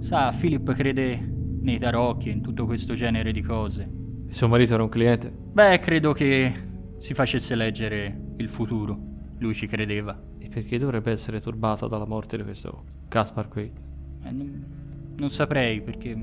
Sa, 0.00 0.34
Philip 0.38 0.72
crede 0.72 1.32
nei 1.60 1.78
tarocchi 1.78 2.28
e 2.28 2.32
in 2.32 2.40
tutto 2.40 2.66
questo 2.66 2.94
genere 2.94 3.32
di 3.32 3.42
cose. 3.42 3.88
E 4.26 4.32
suo 4.32 4.48
marito 4.48 4.74
era 4.74 4.82
un 4.82 4.88
cliente? 4.88 5.30
Beh, 5.30 5.78
credo 5.78 6.12
che 6.12 6.52
si 7.02 7.14
facesse 7.14 7.56
leggere 7.56 8.16
il 8.36 8.48
futuro. 8.48 8.96
Lui 9.38 9.54
ci 9.54 9.66
credeva. 9.66 10.16
E 10.38 10.48
perché 10.48 10.78
dovrebbe 10.78 11.10
essere 11.10 11.40
turbato 11.40 11.88
dalla 11.88 12.06
morte 12.06 12.36
di 12.36 12.44
questo 12.44 12.84
Caspar 13.08 13.48
Quaid? 13.48 13.72
Eh, 14.22 14.30
non, 14.30 14.64
non 15.16 15.28
saprei 15.28 15.82
perché 15.82 16.16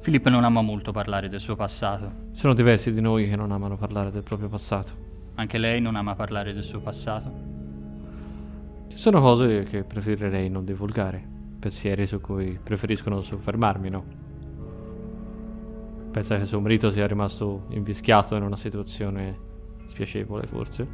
Philip 0.00 0.28
non 0.28 0.44
ama 0.44 0.62
molto 0.62 0.92
parlare 0.92 1.28
del 1.28 1.40
suo 1.40 1.56
passato. 1.56 2.28
Sono 2.30 2.54
diversi 2.54 2.92
di 2.92 3.00
noi 3.00 3.28
che 3.28 3.34
non 3.34 3.50
amano 3.50 3.76
parlare 3.76 4.12
del 4.12 4.22
proprio 4.22 4.48
passato. 4.48 4.92
Anche 5.34 5.58
lei 5.58 5.80
non 5.80 5.96
ama 5.96 6.14
parlare 6.14 6.52
del 6.52 6.62
suo 6.62 6.78
passato? 6.78 7.32
Ci 8.86 8.98
sono 8.98 9.20
cose 9.20 9.64
che 9.64 9.82
preferirei 9.82 10.48
non 10.48 10.64
divulgare, 10.64 11.26
pensieri 11.58 12.06
su 12.06 12.20
cui 12.20 12.56
preferisco 12.62 13.10
non 13.10 13.24
soffermarmi, 13.24 13.90
no? 13.90 14.04
Pensa 16.12 16.38
che 16.38 16.46
suo 16.46 16.60
marito 16.60 16.92
sia 16.92 17.08
rimasto 17.08 17.66
invischiato 17.70 18.36
in 18.36 18.44
una 18.44 18.56
situazione 18.56 19.48
spiacevole, 19.90 20.46
forse? 20.46 20.86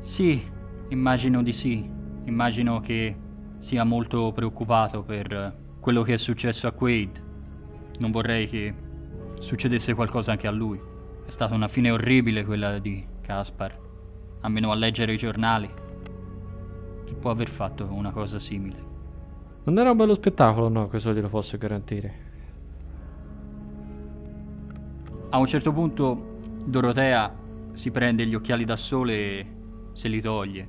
Sì, 0.00 0.42
immagino 0.88 1.42
di 1.42 1.52
sì. 1.52 1.88
Immagino 2.24 2.80
che 2.80 3.16
sia 3.58 3.84
molto 3.84 4.32
preoccupato 4.32 5.02
per 5.02 5.60
quello 5.80 6.02
che 6.02 6.14
è 6.14 6.16
successo 6.16 6.66
a 6.66 6.72
Quaid. 6.72 7.22
Non 7.98 8.10
vorrei 8.10 8.48
che 8.48 8.74
succedesse 9.38 9.94
qualcosa 9.94 10.32
anche 10.32 10.48
a 10.48 10.50
lui. 10.50 10.80
È 11.24 11.30
stata 11.30 11.54
una 11.54 11.68
fine 11.68 11.90
orribile 11.90 12.44
quella 12.44 12.78
di 12.78 13.04
Caspar. 13.20 13.78
Almeno 14.40 14.72
a 14.72 14.74
leggere 14.74 15.12
i 15.12 15.18
giornali. 15.18 15.70
Chi 17.04 17.14
può 17.14 17.30
aver 17.30 17.48
fatto 17.48 17.88
una 17.90 18.10
cosa 18.10 18.40
simile? 18.40 18.90
Non 19.64 19.78
era 19.78 19.92
un 19.92 19.96
bello 19.96 20.14
spettacolo, 20.14 20.68
no, 20.68 20.88
questo 20.88 21.12
glielo 21.12 21.28
posso 21.28 21.56
garantire. 21.56 22.30
A 25.30 25.38
un 25.38 25.46
certo 25.46 25.72
punto 25.72 26.30
Dorotea 26.66 27.40
si 27.72 27.90
prende 27.90 28.26
gli 28.26 28.34
occhiali 28.34 28.64
da 28.64 28.76
sole 28.76 29.14
e 29.14 29.46
se 29.92 30.08
li 30.08 30.20
toglie. 30.20 30.68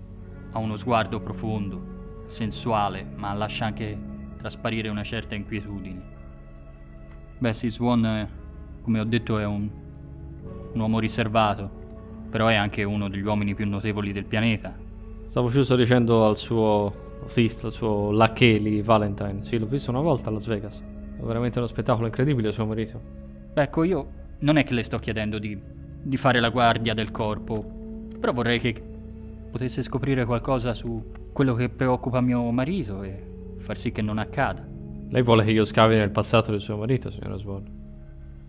Ha 0.52 0.60
uno 0.60 0.76
sguardo 0.76 1.20
profondo, 1.20 2.24
sensuale, 2.26 3.06
ma 3.16 3.34
lascia 3.34 3.66
anche 3.66 3.98
trasparire 4.38 4.90
una 4.90 5.04
certa 5.04 5.36
inquietudine. 5.36 6.12
Bessie 7.40 7.70
Swan, 7.70 8.30
come 8.82 9.00
ho 9.00 9.04
detto, 9.04 9.40
è 9.40 9.46
un, 9.46 9.70
un 10.74 10.80
uomo 10.80 11.00
riservato, 11.00 11.70
però 12.30 12.48
è 12.48 12.56
anche 12.56 12.84
uno 12.84 13.10
degli 13.10 13.26
uomini 13.26 13.56
più 13.56 13.68
notevoli 13.68 14.12
del 14.12 14.26
pianeta. 14.26 14.76
Stavo 15.28 15.50
giusto 15.50 15.76
dicendo 15.76 16.26
al 16.26 16.38
suo 16.38 16.94
autista, 17.22 17.68
al 17.68 17.74
suo 17.74 18.12
Lacheli 18.12 18.82
Valentine. 18.82 19.44
Sì, 19.44 19.58
l'ho 19.58 19.66
visto 19.66 19.90
una 19.90 20.02
volta 20.02 20.30
a 20.30 20.34
Las 20.34 20.46
Vegas. 20.46 20.80
È 20.80 21.22
veramente 21.22 21.58
uno 21.58 21.68
spettacolo 21.68 22.06
incredibile 22.06 22.52
suo 22.52 22.66
marito. 22.66 23.02
Ecco, 23.54 23.84
io 23.84 24.08
non 24.40 24.58
è 24.58 24.64
che 24.64 24.74
le 24.74 24.84
sto 24.84 25.00
chiedendo 25.00 25.40
di, 25.40 25.60
di 26.04 26.18
fare 26.18 26.40
la 26.40 26.50
guardia 26.50 26.94
del 26.94 27.12
corpo, 27.12 27.64
però 28.20 28.34
vorrei 28.34 28.60
che 28.60 28.74
potesse 29.50 29.82
scoprire 29.82 30.26
qualcosa 30.26 30.74
su 30.74 31.12
quello 31.32 31.56
che 31.56 31.70
preoccupa 31.70 32.22
mio 32.22 32.50
marito 32.52 33.02
e 33.04 33.56
far 33.58 33.78
sì 33.78 33.92
che 33.92 34.02
non 34.02 34.18
accada. 34.18 34.68
Lei 35.10 35.22
vuole 35.24 35.44
che 35.44 35.52
io 35.52 35.66
scavi 35.66 35.96
nel 35.96 36.12
passato 36.12 36.52
del 36.52 36.60
suo 36.60 36.78
marito, 36.78 37.10
signora 37.10 37.38
Swan? 37.38 37.64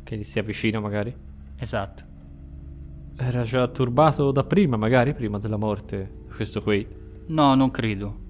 Che 0.03 0.17
gli 0.17 0.25
stia 0.25 0.43
vicino, 0.43 0.81
magari? 0.81 1.15
Esatto. 1.57 2.03
Era 3.17 3.43
già 3.43 3.69
turbato 3.69 4.33
da 4.33 4.45
prima, 4.45 4.77
magari, 4.77 5.15
prima 5.15 5.39
della 5.39 5.57
morte 5.57 6.23
questo 6.35 6.63
qui? 6.63 6.87
No, 7.27 7.55
non 7.55 7.71
credo. 7.71 8.23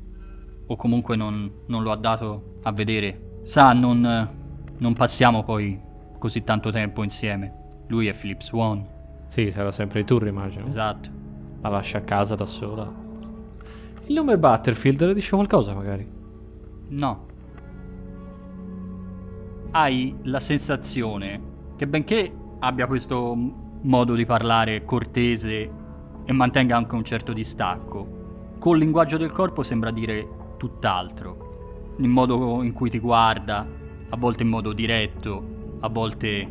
O 0.66 0.76
comunque 0.76 1.16
non, 1.16 1.50
non 1.66 1.82
lo 1.82 1.90
ha 1.90 1.96
dato 1.96 2.58
a 2.62 2.72
vedere. 2.72 3.38
Sa, 3.42 3.72
non, 3.72 4.28
non 4.76 4.94
passiamo 4.94 5.42
poi 5.42 5.80
così 6.18 6.44
tanto 6.44 6.70
tempo 6.70 7.02
insieme. 7.02 7.82
Lui 7.88 8.08
è 8.08 8.14
Philip 8.14 8.42
Swan. 8.42 8.86
Sì, 9.28 9.50
sarà 9.50 9.72
sempre 9.72 10.00
il 10.00 10.04
tour, 10.04 10.26
immagino. 10.26 10.66
Esatto. 10.66 11.10
La 11.60 11.68
lascia 11.68 11.98
a 11.98 12.02
casa 12.02 12.34
da 12.34 12.46
sola. 12.46 12.90
Il 14.06 14.14
nome 14.14 14.38
Butterfield 14.38 15.02
le 15.02 15.14
dice 15.14 15.34
qualcosa, 15.34 15.72
magari? 15.74 16.06
No. 16.88 17.26
Hai 19.70 20.14
la 20.24 20.40
sensazione 20.40 21.40
che 21.76 21.86
benché 21.86 22.32
abbia 22.60 22.86
questo 22.86 23.34
modo 23.80 24.14
di 24.14 24.24
parlare 24.24 24.84
cortese 24.84 25.70
e 26.24 26.32
mantenga 26.32 26.76
anche 26.76 26.94
un 26.94 27.04
certo 27.04 27.32
distacco, 27.32 28.52
col 28.58 28.78
linguaggio 28.78 29.16
del 29.16 29.32
corpo 29.32 29.62
sembra 29.62 29.90
dire 29.90 30.26
tutt'altro. 30.56 31.94
Il 31.98 32.08
modo 32.08 32.62
in 32.62 32.72
cui 32.72 32.90
ti 32.90 32.98
guarda, 32.98 33.66
a 34.08 34.16
volte 34.16 34.42
in 34.42 34.48
modo 34.48 34.72
diretto, 34.72 35.78
a 35.80 35.88
volte 35.88 36.46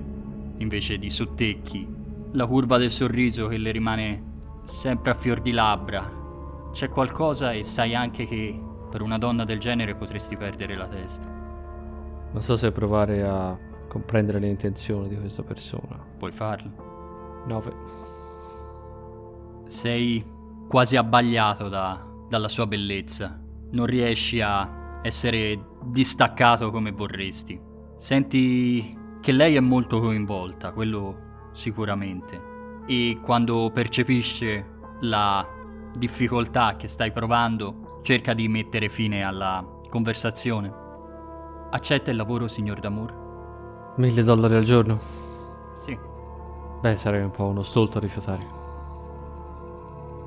invece 0.58 0.98
di 0.98 1.10
sottecchi, 1.10 1.88
la 2.34 2.46
curva 2.46 2.78
del 2.78 2.92
sorriso 2.92 3.48
che 3.48 3.58
le 3.58 3.72
rimane 3.72 4.32
sempre 4.64 5.12
a 5.12 5.16
fior 5.16 5.42
di 5.42 5.52
labbra. 5.52 6.22
C'è 6.72 6.90
qualcosa 6.90 7.52
e 7.52 7.64
sai 7.64 7.96
anche 7.96 8.26
che 8.26 8.60
per 8.90 9.02
una 9.02 9.18
donna 9.18 9.44
del 9.44 9.60
genere 9.60 9.96
potresti 9.96 10.36
perdere 10.36 10.76
la 10.76 10.88
testa. 10.88 11.26
Non 12.32 12.42
so 12.42 12.56
se 12.56 12.72
provare 12.72 13.24
a 13.24 13.58
comprendere 13.88 14.40
le 14.40 14.48
intenzioni 14.48 15.08
di 15.10 15.18
questa 15.18 15.44
persona. 15.44 16.00
Puoi 16.18 16.32
farlo. 16.32 17.44
9. 17.46 17.74
Sei 19.68 20.24
quasi 20.68 20.96
abbagliato 20.96 21.70
da, 21.70 22.04
dalla 22.28 22.48
sua 22.48 22.66
bellezza. 22.66 23.40
Non 23.72 23.86
riesci 23.86 24.42
a 24.42 25.00
essere 25.04 25.60
distaccato 25.86 26.72
come 26.72 26.92
vorresti. 26.92 27.60
Senti 27.98 28.98
che 29.22 29.32
lei 29.32 29.56
è 29.56 29.60
molto 29.60 30.00
coinvolta, 30.00 30.72
quello 30.72 31.23
sicuramente. 31.54 32.52
E 32.86 33.20
quando 33.22 33.72
percepisce 33.74 34.72
la 35.02 35.48
difficoltà 35.96 36.76
che 36.76 36.88
stai 36.88 37.12
provando, 37.12 38.00
cerca 38.02 38.34
di 38.34 38.48
mettere 38.48 38.90
fine 38.90 39.24
alla 39.24 39.66
conversazione. 39.90 40.82
Accetta 41.72 42.12
il 42.12 42.18
lavoro, 42.18 42.48
signor 42.48 42.80
Damour? 42.80 43.94
Mille 43.98 44.24
dollari 44.24 44.56
al 44.56 44.64
giorno? 44.64 44.98
Sì. 45.76 45.98
Beh, 46.82 46.96
sarei 46.98 47.24
un 47.24 47.32
po' 47.32 47.46
uno 47.46 47.64
stolto 47.64 47.98
a 47.98 48.02
rifiutare. 48.02 48.62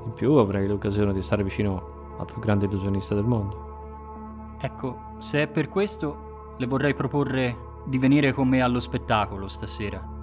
In 0.04 0.12
più 0.14 0.32
avrei 0.34 0.66
l'occasione 0.66 1.12
di 1.12 1.22
stare 1.22 1.42
vicino 1.42 2.14
al 2.18 2.26
più 2.26 2.40
grande 2.40 2.66
illusionista 2.66 3.14
del 3.14 3.24
mondo. 3.24 4.54
Ecco, 4.58 5.14
se 5.18 5.42
è 5.42 5.48
per 5.48 5.68
questo, 5.68 6.54
le 6.56 6.66
vorrei 6.66 6.94
proporre 6.94 7.56
di 7.84 7.98
venire 7.98 8.32
con 8.32 8.48
me 8.48 8.62
allo 8.62 8.80
spettacolo 8.80 9.48
stasera. 9.48 10.15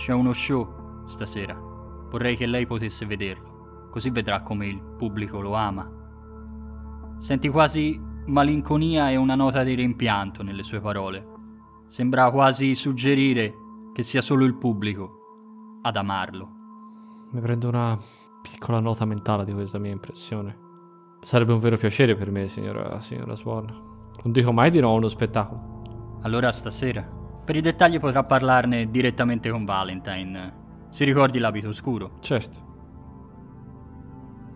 C'è 0.00 0.14
uno 0.14 0.32
show 0.32 1.04
stasera. 1.04 1.54
Vorrei 1.54 2.34
che 2.34 2.46
lei 2.46 2.64
potesse 2.64 3.04
vederlo, 3.04 3.88
così 3.90 4.08
vedrà 4.08 4.40
come 4.40 4.66
il 4.66 4.80
pubblico 4.96 5.42
lo 5.42 5.52
ama. 5.52 5.86
Senti 7.18 7.50
quasi 7.50 8.00
malinconia 8.24 9.10
e 9.10 9.16
una 9.16 9.34
nota 9.34 9.62
di 9.62 9.74
rimpianto 9.74 10.42
nelle 10.42 10.62
sue 10.62 10.80
parole. 10.80 11.26
Sembra 11.88 12.30
quasi 12.30 12.74
suggerire 12.74 13.54
che 13.92 14.02
sia 14.02 14.22
solo 14.22 14.46
il 14.46 14.56
pubblico 14.56 15.80
ad 15.82 15.96
amarlo. 15.96 16.48
Mi 17.32 17.40
prendo 17.42 17.68
una 17.68 17.94
piccola 18.40 18.80
nota 18.80 19.04
mentale 19.04 19.44
di 19.44 19.52
questa 19.52 19.76
mia 19.76 19.92
impressione. 19.92 20.56
Sarebbe 21.20 21.52
un 21.52 21.58
vero 21.58 21.76
piacere 21.76 22.16
per 22.16 22.30
me, 22.30 22.48
signora, 22.48 22.98
signora 23.00 23.36
Swan. 23.36 23.66
Non 24.24 24.32
dico 24.32 24.50
mai 24.50 24.70
di 24.70 24.80
no 24.80 24.88
a 24.88 24.94
uno 24.94 25.08
spettacolo. 25.08 26.20
Allora 26.22 26.50
stasera. 26.52 27.18
Per 27.50 27.58
i 27.58 27.62
dettagli 27.62 27.98
potrà 27.98 28.22
parlarne 28.22 28.92
direttamente 28.92 29.50
con 29.50 29.64
Valentine. 29.64 30.52
Si 30.90 31.02
ricordi 31.02 31.40
l'abito 31.40 31.72
scuro? 31.72 32.18
Certo. 32.20 32.60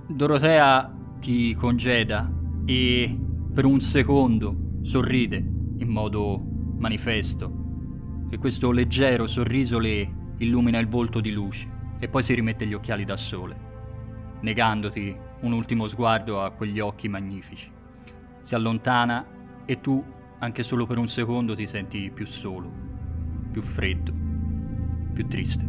Dorotea 0.06 0.94
ti 1.18 1.54
congeda 1.54 2.32
e 2.64 3.18
per 3.52 3.64
un 3.64 3.80
secondo 3.80 4.78
sorride 4.82 5.38
in 5.78 5.88
modo 5.88 6.40
manifesto 6.78 8.26
e 8.30 8.38
questo 8.38 8.70
leggero 8.70 9.26
sorriso 9.26 9.80
le 9.80 10.34
illumina 10.38 10.78
il 10.78 10.86
volto 10.86 11.18
di 11.18 11.32
luce 11.32 11.68
e 11.98 12.06
poi 12.06 12.22
si 12.22 12.32
rimette 12.32 12.64
gli 12.64 12.74
occhiali 12.74 13.04
da 13.04 13.16
sole, 13.16 13.56
negandoti 14.42 15.18
un 15.40 15.50
ultimo 15.50 15.88
sguardo 15.88 16.42
a 16.42 16.52
quegli 16.52 16.78
occhi 16.78 17.08
magnifici. 17.08 17.68
Si 18.40 18.54
allontana 18.54 19.26
e 19.66 19.80
tu, 19.80 20.00
anche 20.38 20.62
solo 20.62 20.86
per 20.86 20.98
un 20.98 21.08
secondo, 21.08 21.56
ti 21.56 21.66
senti 21.66 22.12
più 22.12 22.26
solo, 22.26 22.83
più 23.54 23.62
freddo, 23.62 24.12
più 25.12 25.28
triste. 25.28 25.64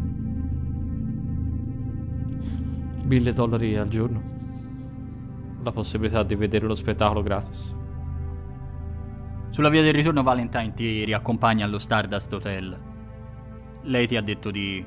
Mille 3.04 3.32
dollari 3.32 3.76
al 3.76 3.86
giorno. 3.86 4.20
La 5.62 5.70
possibilità 5.70 6.24
di 6.24 6.34
vedere 6.34 6.66
lo 6.66 6.74
spettacolo 6.74 7.22
gratis. 7.22 7.74
Sulla 9.50 9.68
via 9.68 9.82
del 9.82 9.94
ritorno 9.94 10.24
Valentine 10.24 10.74
ti 10.74 11.04
riaccompagna 11.04 11.64
allo 11.64 11.78
Stardust 11.78 12.32
Hotel. 12.32 12.76
Lei 13.82 14.08
ti 14.08 14.16
ha 14.16 14.20
detto 14.20 14.50
di 14.50 14.84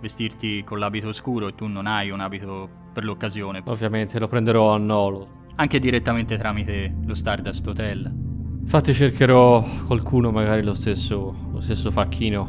vestirti 0.00 0.62
con 0.62 0.78
l'abito 0.78 1.12
scuro 1.12 1.48
e 1.48 1.56
tu 1.56 1.66
non 1.66 1.88
hai 1.88 2.10
un 2.10 2.20
abito 2.20 2.68
per 2.92 3.04
l'occasione. 3.04 3.60
Ovviamente 3.64 4.20
lo 4.20 4.28
prenderò 4.28 4.72
a 4.72 4.78
nolo. 4.78 5.48
Anche 5.56 5.80
direttamente 5.80 6.38
tramite 6.38 6.94
lo 7.04 7.14
Stardust 7.16 7.66
Hotel. 7.66 8.28
Infatti 8.60 8.94
cercherò 8.94 9.66
qualcuno, 9.86 10.30
magari 10.30 10.62
lo 10.62 10.74
stesso, 10.74 11.34
lo 11.60 11.66
stesso 11.66 11.90
facchino, 11.90 12.48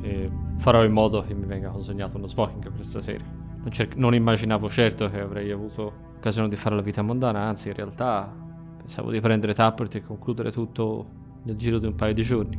e 0.00 0.30
farò 0.58 0.84
in 0.84 0.92
modo 0.92 1.22
che 1.22 1.34
mi 1.34 1.44
venga 1.44 1.70
consegnato 1.70 2.18
uno 2.18 2.28
smoking 2.28 2.70
per 2.70 2.84
stasera. 2.84 3.24
Non, 3.56 3.70
cer- 3.72 3.96
non 3.96 4.14
immaginavo 4.14 4.70
certo 4.70 5.10
che 5.10 5.18
avrei 5.18 5.50
avuto 5.50 5.92
occasione 6.16 6.48
di 6.48 6.54
fare 6.54 6.76
la 6.76 6.82
vita 6.82 7.02
mondana, 7.02 7.40
anzi 7.40 7.66
in 7.66 7.74
realtà 7.74 8.32
pensavo 8.76 9.10
di 9.10 9.20
prendere 9.20 9.54
Tappert 9.54 9.96
e 9.96 10.02
concludere 10.04 10.52
tutto 10.52 11.04
nel 11.42 11.56
giro 11.56 11.80
di 11.80 11.86
un 11.86 11.96
paio 11.96 12.14
di 12.14 12.22
giorni. 12.22 12.56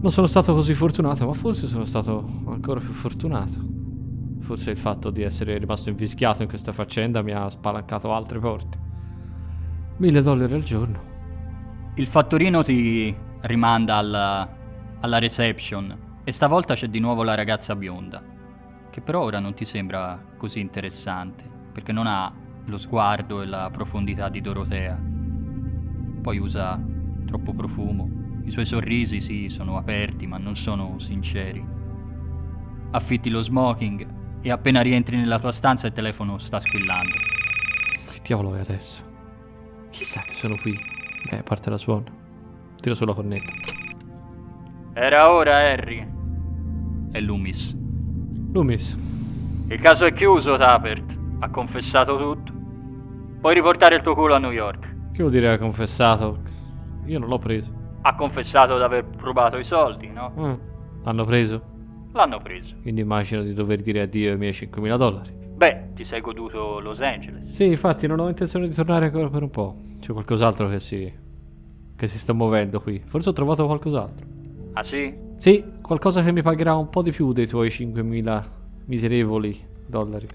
Non 0.00 0.12
sono 0.12 0.28
stato 0.28 0.54
così 0.54 0.72
fortunato, 0.72 1.26
ma 1.26 1.32
forse 1.32 1.66
sono 1.66 1.84
stato 1.84 2.24
ancora 2.46 2.78
più 2.78 2.92
fortunato. 2.92 3.58
Forse 4.38 4.70
il 4.70 4.78
fatto 4.78 5.10
di 5.10 5.22
essere 5.22 5.58
rimasto 5.58 5.88
invischiato 5.88 6.42
in 6.42 6.48
questa 6.48 6.70
faccenda 6.70 7.22
mi 7.22 7.32
ha 7.32 7.48
spalancato 7.48 8.12
altre 8.14 8.38
porte. 8.38 8.78
Mille 9.96 10.22
dollari 10.22 10.54
al 10.54 10.62
giorno. 10.62 10.98
Il 11.96 12.06
fattorino 12.06 12.62
ti 12.62 13.28
rimanda 13.42 13.96
alla, 13.96 14.48
alla 15.00 15.18
reception 15.18 16.08
e 16.24 16.32
stavolta 16.32 16.74
c'è 16.74 16.88
di 16.88 17.00
nuovo 17.00 17.22
la 17.22 17.34
ragazza 17.34 17.74
bionda, 17.74 18.22
che 18.90 19.00
però 19.00 19.22
ora 19.22 19.38
non 19.38 19.54
ti 19.54 19.64
sembra 19.64 20.22
così 20.36 20.60
interessante, 20.60 21.48
perché 21.72 21.92
non 21.92 22.06
ha 22.06 22.32
lo 22.66 22.78
sguardo 22.78 23.42
e 23.42 23.46
la 23.46 23.68
profondità 23.72 24.28
di 24.28 24.40
Dorotea. 24.40 24.98
Poi 26.22 26.38
usa 26.38 26.80
troppo 27.26 27.52
profumo. 27.52 28.08
I 28.44 28.50
suoi 28.50 28.64
sorrisi 28.64 29.20
sì, 29.20 29.48
sono 29.48 29.76
aperti, 29.76 30.26
ma 30.26 30.36
non 30.38 30.56
sono 30.56 30.98
sinceri. 30.98 31.64
Affitti 32.92 33.30
lo 33.30 33.42
smoking 33.42 34.06
e 34.42 34.50
appena 34.50 34.80
rientri 34.80 35.16
nella 35.16 35.38
tua 35.38 35.52
stanza 35.52 35.86
il 35.86 35.92
telefono 35.92 36.38
sta 36.38 36.60
squillando. 36.60 37.14
Che 38.12 38.20
diavolo 38.22 38.54
è 38.54 38.60
adesso? 38.60 39.02
Chissà 39.90 40.20
che 40.22 40.34
sono 40.34 40.56
qui. 40.56 40.78
Beh, 41.30 41.38
a 41.38 41.42
parte 41.42 41.70
la 41.70 41.78
suona. 41.78 42.19
Tiro 42.80 42.94
sulla 42.94 43.14
cornetta. 43.14 43.52
Era 44.94 45.30
ora, 45.30 45.56
Harry. 45.58 46.06
È 47.12 47.20
Loomis. 47.20 47.76
Loomis. 48.52 49.66
Il 49.70 49.80
caso 49.80 50.04
è 50.04 50.12
chiuso, 50.12 50.56
Tappert. 50.56 51.16
Ha 51.40 51.50
confessato 51.50 52.16
tutto. 52.16 52.52
Puoi 53.40 53.54
riportare 53.54 53.96
il 53.96 54.02
tuo 54.02 54.14
culo 54.14 54.34
a 54.34 54.38
New 54.38 54.50
York. 54.50 55.12
Che 55.12 55.18
vuol 55.18 55.30
dire 55.30 55.52
ha 55.52 55.58
confessato? 55.58 56.40
Io 57.06 57.18
non 57.18 57.28
l'ho 57.28 57.38
preso. 57.38 57.70
Ha 58.02 58.14
confessato 58.14 58.76
di 58.76 58.82
aver 58.82 59.04
rubato 59.18 59.58
i 59.58 59.64
soldi, 59.64 60.08
no? 60.08 60.32
Mm. 60.38 60.52
L'hanno 61.04 61.24
preso? 61.24 61.62
L'hanno 62.12 62.40
preso. 62.40 62.74
Quindi 62.82 63.02
immagino 63.02 63.42
di 63.42 63.52
dover 63.52 63.80
dire 63.82 64.02
addio 64.02 64.32
ai 64.32 64.38
miei 64.38 64.52
5.000 64.52 64.96
dollari. 64.96 65.30
Beh, 65.54 65.92
ti 65.94 66.04
sei 66.04 66.20
goduto 66.20 66.80
Los 66.80 67.00
Angeles. 67.00 67.52
Sì, 67.52 67.66
infatti 67.66 68.06
non 68.06 68.18
ho 68.20 68.28
intenzione 68.28 68.66
di 68.66 68.74
tornare 68.74 69.06
ancora 69.06 69.28
per 69.28 69.42
un 69.42 69.50
po'. 69.50 69.74
C'è 70.00 70.12
qualcos'altro 70.12 70.68
che 70.68 70.80
si... 70.80 71.12
che 72.00 72.06
si 72.06 72.16
sta 72.16 72.32
muovendo 72.32 72.80
qui. 72.80 72.98
Forse 73.04 73.28
ho 73.28 73.32
trovato 73.34 73.66
qualcos'altro. 73.66 74.26
Ah 74.72 74.82
sì? 74.82 75.14
Sì, 75.36 75.62
qualcosa 75.82 76.22
che 76.22 76.32
mi 76.32 76.40
pagherà 76.40 76.74
un 76.74 76.88
po' 76.88 77.02
di 77.02 77.10
più 77.10 77.34
dei 77.34 77.46
tuoi 77.46 77.68
5.000 77.68 78.44
miserevoli 78.86 79.62
dollari. 79.86 80.26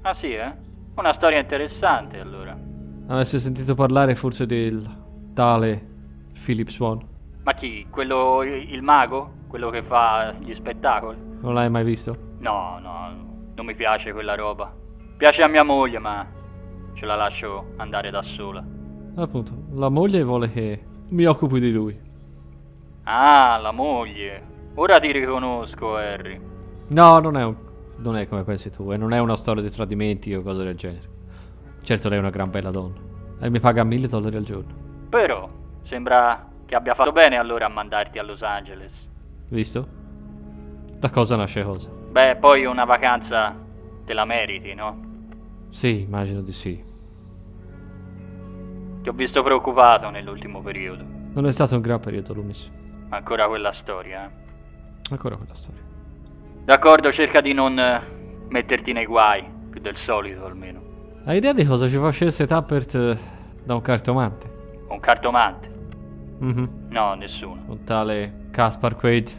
Ah 0.00 0.14
sì, 0.14 0.32
eh? 0.32 0.52
Una 0.96 1.12
storia 1.14 1.38
interessante, 1.38 2.18
allora. 2.18 2.58
Avessi 3.06 3.38
sentito 3.38 3.76
parlare 3.76 4.16
forse 4.16 4.46
del 4.46 4.84
tale 5.32 5.86
Philip 6.44 6.68
Swan. 6.68 7.00
Ma 7.44 7.54
chi? 7.54 7.86
Quello, 7.88 8.42
il 8.42 8.82
mago? 8.82 9.34
Quello 9.46 9.70
che 9.70 9.84
fa 9.84 10.34
gli 10.40 10.52
spettacoli? 10.54 11.18
Non 11.40 11.54
l'hai 11.54 11.70
mai 11.70 11.84
visto? 11.84 12.16
No, 12.40 12.80
no, 12.82 13.14
non 13.54 13.64
mi 13.64 13.76
piace 13.76 14.12
quella 14.12 14.34
roba. 14.34 14.74
Piace 15.16 15.42
a 15.42 15.46
mia 15.46 15.62
moglie, 15.62 16.00
ma 16.00 16.26
ce 16.94 17.06
la 17.06 17.14
lascio 17.14 17.74
andare 17.76 18.10
da 18.10 18.22
sola. 18.36 18.64
Appunto, 19.14 19.52
la 19.74 19.88
moglie 19.88 20.24
vuole 20.24 20.50
che 20.50 20.90
mi 21.12 21.26
occupi 21.26 21.60
di 21.60 21.70
lui. 21.70 21.98
Ah, 23.04 23.58
la 23.58 23.70
moglie. 23.70 24.50
Ora 24.74 24.98
ti 24.98 25.12
riconosco, 25.12 25.96
Harry. 25.96 26.40
No, 26.88 27.18
non 27.18 27.36
è, 27.36 27.44
un, 27.44 27.54
non 27.96 28.16
è 28.16 28.26
come 28.26 28.44
pensi 28.44 28.70
tu, 28.70 28.90
e 28.92 28.96
non 28.96 29.12
è 29.12 29.18
una 29.18 29.36
storia 29.36 29.62
di 29.62 29.70
tradimenti 29.70 30.34
o 30.34 30.42
cose 30.42 30.64
del 30.64 30.74
genere. 30.74 31.10
Certo, 31.82 32.08
lei 32.08 32.18
è 32.18 32.20
una 32.20 32.30
gran 32.30 32.50
bella 32.50 32.70
donna. 32.70 32.96
E 33.40 33.50
mi 33.50 33.60
paga 33.60 33.84
mille 33.84 34.08
dollari 34.08 34.36
al 34.36 34.44
giorno. 34.44 34.72
Però, 35.10 35.48
sembra 35.82 36.48
che 36.64 36.74
abbia 36.74 36.94
fatto 36.94 37.12
bene 37.12 37.36
allora 37.36 37.66
a 37.66 37.68
mandarti 37.68 38.18
a 38.18 38.22
Los 38.22 38.42
Angeles. 38.42 38.92
Visto? 39.48 39.86
Da 40.98 41.10
cosa 41.10 41.36
nasce 41.36 41.62
cosa? 41.62 41.90
Beh, 41.90 42.36
poi 42.36 42.64
una 42.64 42.84
vacanza 42.84 43.54
te 44.06 44.12
la 44.14 44.24
meriti, 44.24 44.72
no? 44.72 45.10
Sì, 45.70 46.02
immagino 46.02 46.40
di 46.40 46.52
sì. 46.52 46.82
Ti 49.02 49.08
ho 49.08 49.12
visto 49.12 49.42
preoccupato 49.42 50.10
nell'ultimo 50.10 50.60
periodo. 50.60 51.04
Non 51.34 51.46
è 51.46 51.52
stato 51.52 51.74
un 51.74 51.80
gran 51.80 51.98
periodo, 51.98 52.34
Loomis. 52.34 52.70
Ancora 53.08 53.48
quella 53.48 53.72
storia, 53.72 54.26
eh? 54.26 54.30
Ancora 55.10 55.36
quella 55.36 55.54
storia. 55.54 55.80
D'accordo, 56.64 57.12
cerca 57.12 57.40
di 57.40 57.52
non 57.52 57.78
eh, 57.78 58.00
metterti 58.48 58.92
nei 58.92 59.06
guai, 59.06 59.44
più 59.70 59.80
del 59.80 59.96
solito 60.06 60.44
almeno. 60.46 60.80
Hai 61.24 61.38
idea 61.38 61.52
di 61.52 61.64
cosa 61.64 61.88
ci 61.88 61.96
facesse 61.96 62.46
Tappert 62.46 62.94
eh, 62.94 63.18
da 63.64 63.74
un 63.74 63.82
cartomante? 63.82 64.50
Un 64.88 65.00
cartomante? 65.00 65.70
Mhm. 66.38 66.86
No, 66.90 67.14
nessuno. 67.14 67.62
Un 67.66 67.84
tale 67.84 68.46
Caspar 68.52 68.94
Quaid? 68.94 69.30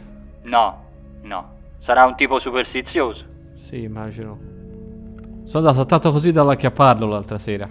No, 0.42 0.84
no. 1.22 1.52
Sarà 1.80 2.04
un 2.04 2.14
tipo 2.16 2.38
superstizioso. 2.38 3.24
Sì, 3.54 3.82
immagino. 3.82 4.38
Sono 5.44 5.66
andato 5.66 5.86
tanto 5.86 6.10
così 6.10 6.32
dall'acchiapparlo 6.32 7.06
l'altra 7.06 7.38
sera. 7.38 7.68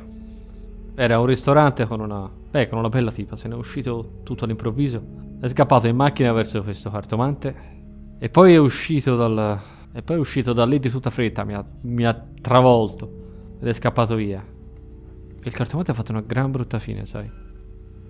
Era 0.95 1.19
un 1.19 1.25
ristorante 1.25 1.85
con 1.85 1.99
una... 1.99 2.29
Beh, 2.51 2.67
con 2.67 2.77
una 2.77 2.89
bella 2.89 3.11
tipa. 3.11 3.35
Se 3.35 3.47
n'è 3.47 3.55
uscito 3.55 4.19
tutto 4.23 4.45
all'improvviso. 4.45 5.01
È 5.39 5.47
scappato 5.47 5.87
in 5.87 5.95
macchina 5.95 6.31
verso 6.33 6.61
questo 6.63 6.91
cartomante. 6.91 7.71
E 8.19 8.29
poi 8.29 8.53
è 8.53 8.57
uscito 8.57 9.15
dal... 9.15 9.59
E 9.91 10.01
poi 10.01 10.15
è 10.15 10.19
uscito 10.19 10.53
da 10.53 10.65
lì 10.65 10.79
di 10.79 10.89
tutta 10.89 11.09
fretta. 11.09 11.43
Mi 11.43 11.53
ha, 11.53 11.65
mi 11.81 12.05
ha 12.05 12.25
travolto. 12.41 13.57
Ed 13.59 13.67
è 13.67 13.73
scappato 13.73 14.15
via. 14.15 14.41
E 14.41 15.47
il 15.47 15.53
cartomante 15.53 15.91
ha 15.91 15.93
fatto 15.93 16.11
una 16.11 16.21
gran 16.21 16.51
brutta 16.51 16.79
fine, 16.79 17.05
sai. 17.05 17.29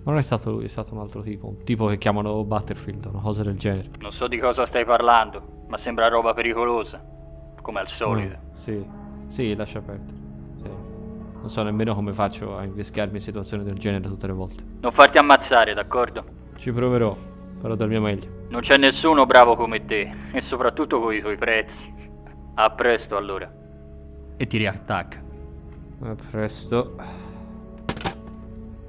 Ma 0.04 0.10
non 0.10 0.18
è 0.18 0.22
stato 0.22 0.50
lui, 0.50 0.64
è 0.64 0.68
stato 0.68 0.92
un 0.92 1.00
altro 1.00 1.22
tipo. 1.22 1.48
Un 1.48 1.64
tipo 1.64 1.86
che 1.86 1.96
chiamano 1.96 2.44
Butterfield, 2.44 3.06
una 3.06 3.20
cosa 3.20 3.42
del 3.42 3.56
genere. 3.56 3.88
Non 4.00 4.12
so 4.12 4.28
di 4.28 4.38
cosa 4.38 4.66
stai 4.66 4.84
parlando, 4.84 5.64
ma 5.68 5.78
sembra 5.78 6.08
roba 6.08 6.34
pericolosa. 6.34 7.02
Come 7.62 7.80
al 7.80 7.88
solito. 7.88 8.36
Mm, 8.36 8.52
sì, 8.52 8.84
sì, 9.26 9.54
lascia 9.54 9.80
perdere. 9.80 10.23
Non 11.44 11.52
so 11.52 11.62
nemmeno 11.62 11.94
come 11.94 12.14
faccio 12.14 12.56
a 12.56 12.64
invischiarmi 12.64 13.16
in 13.16 13.22
situazioni 13.22 13.64
del 13.64 13.76
genere 13.76 14.08
tutte 14.08 14.26
le 14.26 14.32
volte. 14.32 14.62
Non 14.80 14.92
farti 14.92 15.18
ammazzare, 15.18 15.74
d'accordo? 15.74 16.24
Ci 16.56 16.72
proverò, 16.72 17.14
farò 17.60 17.74
del 17.74 17.88
mio 17.88 18.00
meglio. 18.00 18.46
Non 18.48 18.62
c'è 18.62 18.78
nessuno 18.78 19.26
bravo 19.26 19.54
come 19.54 19.84
te, 19.84 20.10
e 20.32 20.40
soprattutto 20.40 20.98
con 21.00 21.12
i 21.12 21.20
tuoi 21.20 21.36
prezzi. 21.36 21.92
A 22.54 22.70
presto 22.70 23.18
allora. 23.18 23.52
E 24.38 24.46
ti 24.46 24.56
riattacca. 24.56 25.22
A 26.04 26.16
presto. 26.30 26.96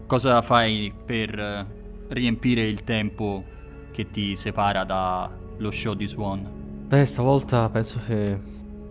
Cosa 0.08 0.42
fai 0.42 0.94
per 1.06 1.38
eh, 1.38 1.66
riempire 2.08 2.62
il 2.62 2.86
tempo 2.86 3.44
che 3.92 4.12
ti 4.12 4.34
separa 4.38 4.86
dallo 4.86 5.72
show 5.72 5.94
di 5.94 6.08
Swan? 6.08 6.86
Beh, 6.88 7.04
stavolta 7.04 7.68
penso 7.68 8.00
che 8.08 8.38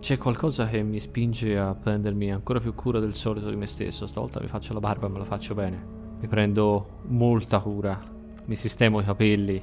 c'è 0.05 0.19
qualcosa 0.19 0.67
che 0.67 0.83
mi 0.83 0.99
spinge 0.99 1.57
a 1.57 1.73
prendermi 1.73 2.31
ancora 2.31 2.59
più 2.59 2.75
cura 2.75 2.99
del 2.99 3.15
solito 3.15 3.49
di 3.49 3.55
me 3.55 3.65
stesso. 3.65 4.05
Stavolta 4.05 4.39
mi 4.39 4.45
faccio 4.45 4.71
la 4.73 4.79
barba 4.79 5.07
e 5.07 5.09
me 5.09 5.17
la 5.17 5.25
faccio 5.25 5.55
bene. 5.55 5.83
Mi 6.19 6.27
prendo 6.27 6.99
molta 7.07 7.59
cura. 7.59 7.99
Mi 8.45 8.53
sistemo 8.53 8.99
i 8.99 9.03
capelli. 9.03 9.59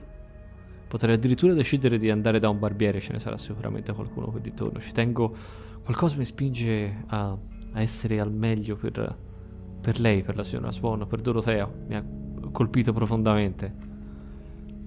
Potrei 0.89 1.15
addirittura 1.15 1.53
decidere 1.53 1.97
di 1.97 2.11
andare 2.11 2.41
da 2.41 2.49
un 2.49 2.59
barbiere, 2.59 2.99
ce 2.99 3.13
ne 3.13 3.21
sarà 3.21 3.39
sicuramente 3.39 3.93
qualcuno 3.93 4.33
qui 4.33 4.41
di 4.41 4.53
torno. 4.53 4.81
Ci 4.81 4.91
tengo. 4.91 5.33
Qualcosa 5.85 6.17
mi 6.17 6.25
spinge 6.25 7.05
a, 7.07 7.39
a 7.75 7.81
essere 7.81 8.19
al 8.19 8.33
meglio 8.33 8.75
per, 8.75 9.17
per 9.81 10.01
lei, 10.01 10.25
per 10.25 10.35
la 10.35 10.43
signora 10.43 10.73
Swan, 10.73 11.07
per 11.07 11.21
Dorotea. 11.21 11.71
Mi 11.87 11.95
ha 11.95 12.05
colpito 12.51 12.93
profondamente. 12.93 13.73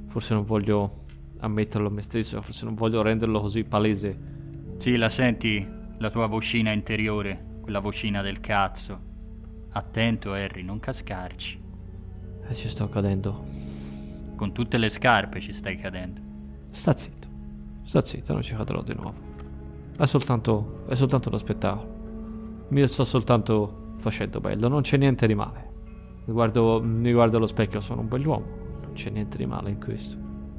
Forse 0.08 0.34
non 0.34 0.43
voglio 0.43 0.91
ammetterlo 1.39 1.88
a 1.88 1.91
me 1.91 2.01
stesso, 2.01 2.41
forse 2.41 2.66
non 2.66 2.76
voglio 2.76 3.01
renderlo 3.01 3.39
così 3.39 3.64
palese. 3.64 4.35
Sì, 4.78 4.98
la 4.98 5.10
senti, 5.10 5.68
la 5.98 6.10
tua 6.12 6.28
vocina 6.28 6.72
interiore, 6.72 7.60
quella 7.62 7.80
vocina 7.80 8.22
del 8.22 8.40
cazzo. 8.40 9.00
Attento, 9.72 10.34
Harry, 10.34 10.62
non 10.62 10.80
cascarci. 10.80 11.60
E 12.48 12.54
ci 12.54 12.70
sto 12.70 12.88
cadendo. 12.88 13.44
Con 14.36 14.54
tutte 14.54 14.78
le 14.78 14.90
scarpe 14.90 15.40
ci 15.40 15.54
stai 15.54 15.76
cadendo. 15.78 16.22
Sta 16.70 16.96
zitto. 16.96 17.28
Sta 17.84 18.02
zitto, 18.02 18.34
non 18.34 18.44
ci 18.44 18.54
cadrò 18.54 18.84
di 18.84 18.94
nuovo. 18.94 19.16
È 19.98 20.06
soltanto. 20.06 20.84
è 20.88 20.94
soltanto 20.96 21.30
uno 21.30 21.38
spettacolo. 21.40 22.66
Mi 22.70 22.88
sto 22.88 23.06
soltanto 23.06 23.94
facendo 23.98 24.40
bello, 24.40 24.68
non 24.68 24.82
c'è 24.82 24.98
niente 24.98 25.26
di 25.26 25.34
male. 25.34 25.72
Mi 26.26 26.34
guardo, 26.34 26.82
mi 26.84 27.12
guardo 27.12 27.38
allo 27.38 27.48
specchio, 27.48 27.82
sono 27.82 28.02
un 28.02 28.08
bell'uomo. 28.08 28.46
Non 28.82 28.94
c'è 28.94 29.10
niente 29.10 29.38
di 29.38 29.46
male 29.48 29.72
in 29.72 29.80
questo. 29.80 30.16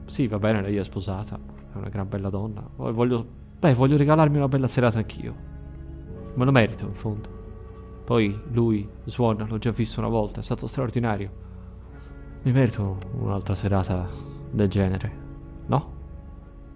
Sì, 0.06 0.26
va 0.26 0.38
bene, 0.38 0.62
lei 0.62 0.76
è 0.76 0.84
sposata, 0.84 1.38
è 1.72 1.76
una 1.76 1.88
gran 1.88 2.08
bella 2.08 2.30
donna. 2.30 2.68
Voglio. 2.74 3.44
Beh, 3.58 3.74
voglio 3.74 3.96
regalarmi 3.96 4.36
una 4.36 4.48
bella 4.48 4.68
serata 4.68 4.98
anch'io. 4.98 5.34
Me 6.34 6.44
lo 6.44 6.50
merito, 6.50 6.84
in 6.86 6.94
fondo. 6.94 7.28
Poi 8.04 8.38
lui, 8.52 8.88
Swan, 9.04 9.46
l'ho 9.48 9.58
già 9.58 9.70
visto 9.70 9.98
una 10.00 10.08
volta, 10.08 10.40
è 10.40 10.42
stato 10.42 10.66
straordinario. 10.66 11.30
Mi 12.42 12.52
merito 12.52 12.98
un'altra 13.18 13.54
serata 13.54 14.06
del 14.50 14.68
genere, 14.68 15.12
no? 15.66 15.94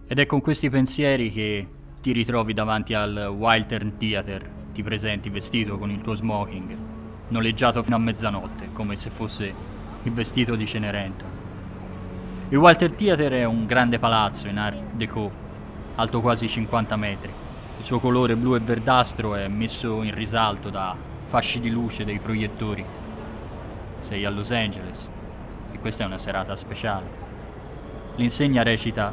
Ed 0.06 0.18
è 0.18 0.26
con 0.26 0.40
questi 0.40 0.68
pensieri 0.70 1.30
che 1.30 1.68
ti 2.00 2.12
ritrovi 2.12 2.54
davanti 2.54 2.94
al 2.94 3.32
Wiltern 3.36 3.96
Theater, 3.98 4.50
ti 4.72 4.82
presenti 4.82 5.28
vestito 5.28 5.78
con 5.78 5.90
il 5.90 6.00
tuo 6.00 6.14
smoking, 6.14 6.76
noleggiato 7.28 7.82
fino 7.82 7.96
a 7.96 8.00
mezzanotte, 8.00 8.70
come 8.72 8.96
se 8.96 9.10
fosse 9.10 9.54
il 10.02 10.12
vestito 10.12 10.56
di 10.56 10.66
Cenerentola. 10.66 11.30
Il 12.48 12.56
Walter 12.56 12.90
Theater 12.90 13.32
è 13.32 13.44
un 13.44 13.66
grande 13.66 13.98
palazzo 13.98 14.48
in 14.48 14.58
Art 14.58 14.94
Deco, 14.94 15.30
alto 16.00 16.22
quasi 16.22 16.48
50 16.48 16.96
metri. 16.96 17.30
Il 17.78 17.84
suo 17.84 18.00
colore 18.00 18.34
blu 18.34 18.54
e 18.54 18.60
verdastro 18.60 19.34
è 19.34 19.46
messo 19.48 20.02
in 20.02 20.14
risalto 20.14 20.70
da 20.70 20.96
fasci 21.26 21.60
di 21.60 21.68
luce 21.68 22.04
dei 22.04 22.18
proiettori. 22.18 22.84
Sei 24.00 24.24
a 24.24 24.30
Los 24.30 24.50
Angeles 24.50 25.10
e 25.72 25.78
questa 25.78 26.04
è 26.04 26.06
una 26.06 26.16
serata 26.16 26.56
speciale. 26.56 27.18
L'insegna 28.16 28.62
recita 28.62 29.12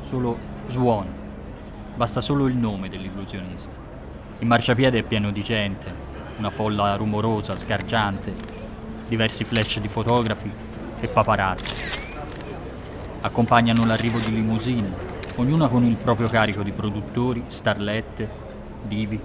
solo 0.00 0.38
Swan, 0.66 1.06
basta 1.94 2.22
solo 2.22 2.46
il 2.46 2.56
nome 2.56 2.88
dell'illusionista. 2.88 3.74
Il 4.38 4.46
marciapiede 4.46 5.00
è 5.00 5.02
pieno 5.02 5.30
di 5.30 5.42
gente, 5.42 5.92
una 6.38 6.50
folla 6.50 6.96
rumorosa, 6.96 7.54
sgargiante, 7.54 8.32
diversi 9.08 9.44
flash 9.44 9.78
di 9.78 9.88
fotografi 9.88 10.50
e 11.00 11.08
paparazzi 11.08 12.06
accompagnano 13.20 13.84
l'arrivo 13.84 14.18
di 14.18 14.32
limousine, 14.32 15.07
ognuna 15.38 15.68
con 15.68 15.84
il 15.84 15.94
proprio 15.94 16.28
carico 16.28 16.64
di 16.64 16.72
produttori, 16.72 17.44
starlette, 17.46 18.28
divi. 18.82 19.20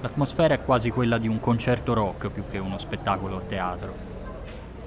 L'atmosfera 0.00 0.54
è 0.54 0.62
quasi 0.62 0.90
quella 0.90 1.16
di 1.16 1.28
un 1.28 1.38
concerto 1.38 1.94
rock 1.94 2.28
più 2.28 2.42
che 2.50 2.58
uno 2.58 2.76
spettacolo 2.76 3.36
a 3.36 3.40
teatro. 3.40 3.94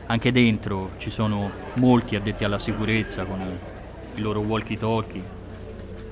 Anche 0.07 0.32
dentro 0.34 0.91
ci 0.97 1.09
sono 1.09 1.49
molti 1.76 2.17
addetti 2.17 2.43
alla 2.43 2.57
sicurezza 2.57 3.24
con 3.24 3.39
i 4.15 4.20
loro 4.20 4.41
walkie-talkie. 4.41 5.38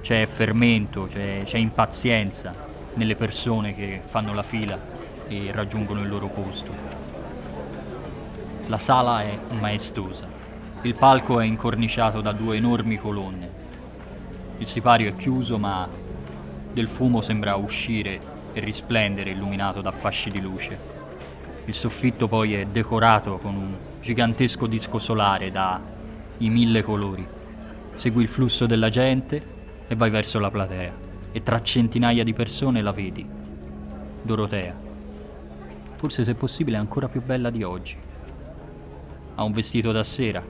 C'è 0.02 0.26
fermento, 0.26 1.08
c'è, 1.08 1.42
c'è 1.44 1.58
impazienza 1.58 2.54
nelle 2.94 3.16
persone 3.16 3.76
che 3.76 4.02
fanno 4.06 4.34
la 4.34 4.44
fila 4.44 4.80
e 5.28 5.52
raggiungono 5.52 6.02
il 6.02 6.08
loro 6.08 6.28
posto. 6.28 6.72
La 8.68 8.78
sala 8.78 9.22
è 9.22 9.38
maestosa. 9.60 10.26
Il 10.84 10.96
palco 10.96 11.42
è 11.42 11.46
incorniciato 11.46 12.22
da 12.22 12.32
due 12.32 12.56
enormi 12.56 12.98
colonne. 12.98 13.66
Il 14.60 14.66
sipario 14.66 15.10
è 15.10 15.16
chiuso, 15.16 15.58
ma 15.58 15.88
del 16.74 16.88
fumo 16.88 17.22
sembra 17.22 17.56
uscire 17.56 18.20
e 18.54 18.60
risplendere 18.60 19.32
illuminato 19.32 19.82
da 19.82 19.92
fasci 19.92 20.30
di 20.30 20.42
luce. 20.42 20.96
Il 21.66 21.74
soffitto 21.74 22.28
poi 22.28 22.56
è 22.56 22.66
decorato 22.66 23.38
con 23.38 23.56
un 23.56 23.76
gigantesco 24.02 24.68
disco 24.68 25.00
solare 25.00 25.52
da 25.52 25.80
i 26.38 26.50
mille 26.50 26.82
colori. 26.82 27.28
Segui 27.96 28.24
il 28.24 28.28
flusso 28.28 28.66
della 28.66 28.90
gente 28.90 29.42
e 29.88 29.96
vai 29.96 30.10
verso 30.10 30.40
la 30.40 30.50
platea. 30.50 31.06
E 31.32 31.44
tra 31.44 31.62
centinaia 31.62 32.24
di 32.24 32.34
persone 32.34 32.82
la 32.82 32.92
vedi. 32.92 33.28
Dorotea. 34.22 34.76
Forse 35.96 36.24
se 36.24 36.34
possibile 36.36 36.78
ancora 36.78 37.08
più 37.08 37.22
bella 37.22 37.50
di 37.50 37.64
oggi. 37.64 37.98
Ha 39.36 39.44
un 39.44 39.52
vestito 39.52 39.92
da 39.92 40.04
sera, 40.04 40.44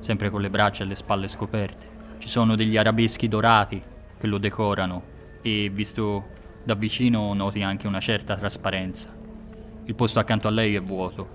sempre 0.00 0.30
con 0.30 0.40
le 0.40 0.50
braccia 0.50 0.82
e 0.82 0.86
le 0.86 0.96
spalle 0.96 1.28
scoperte. 1.28 1.89
Ci 2.20 2.28
sono 2.28 2.54
degli 2.54 2.76
arabeschi 2.76 3.28
dorati 3.28 3.82
che 4.18 4.26
lo 4.26 4.36
decorano 4.36 5.02
e 5.40 5.70
visto 5.72 6.24
da 6.62 6.74
vicino 6.74 7.32
noti 7.32 7.62
anche 7.62 7.86
una 7.86 7.98
certa 7.98 8.36
trasparenza. 8.36 9.08
Il 9.84 9.94
posto 9.94 10.18
accanto 10.18 10.46
a 10.46 10.50
lei 10.50 10.74
è 10.74 10.82
vuoto. 10.82 11.28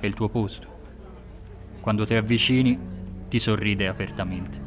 È 0.00 0.06
il 0.06 0.14
tuo 0.14 0.28
posto. 0.28 0.66
Quando 1.80 2.04
ti 2.04 2.14
avvicini 2.14 2.76
ti 3.28 3.38
sorride 3.38 3.86
apertamente. 3.86 4.60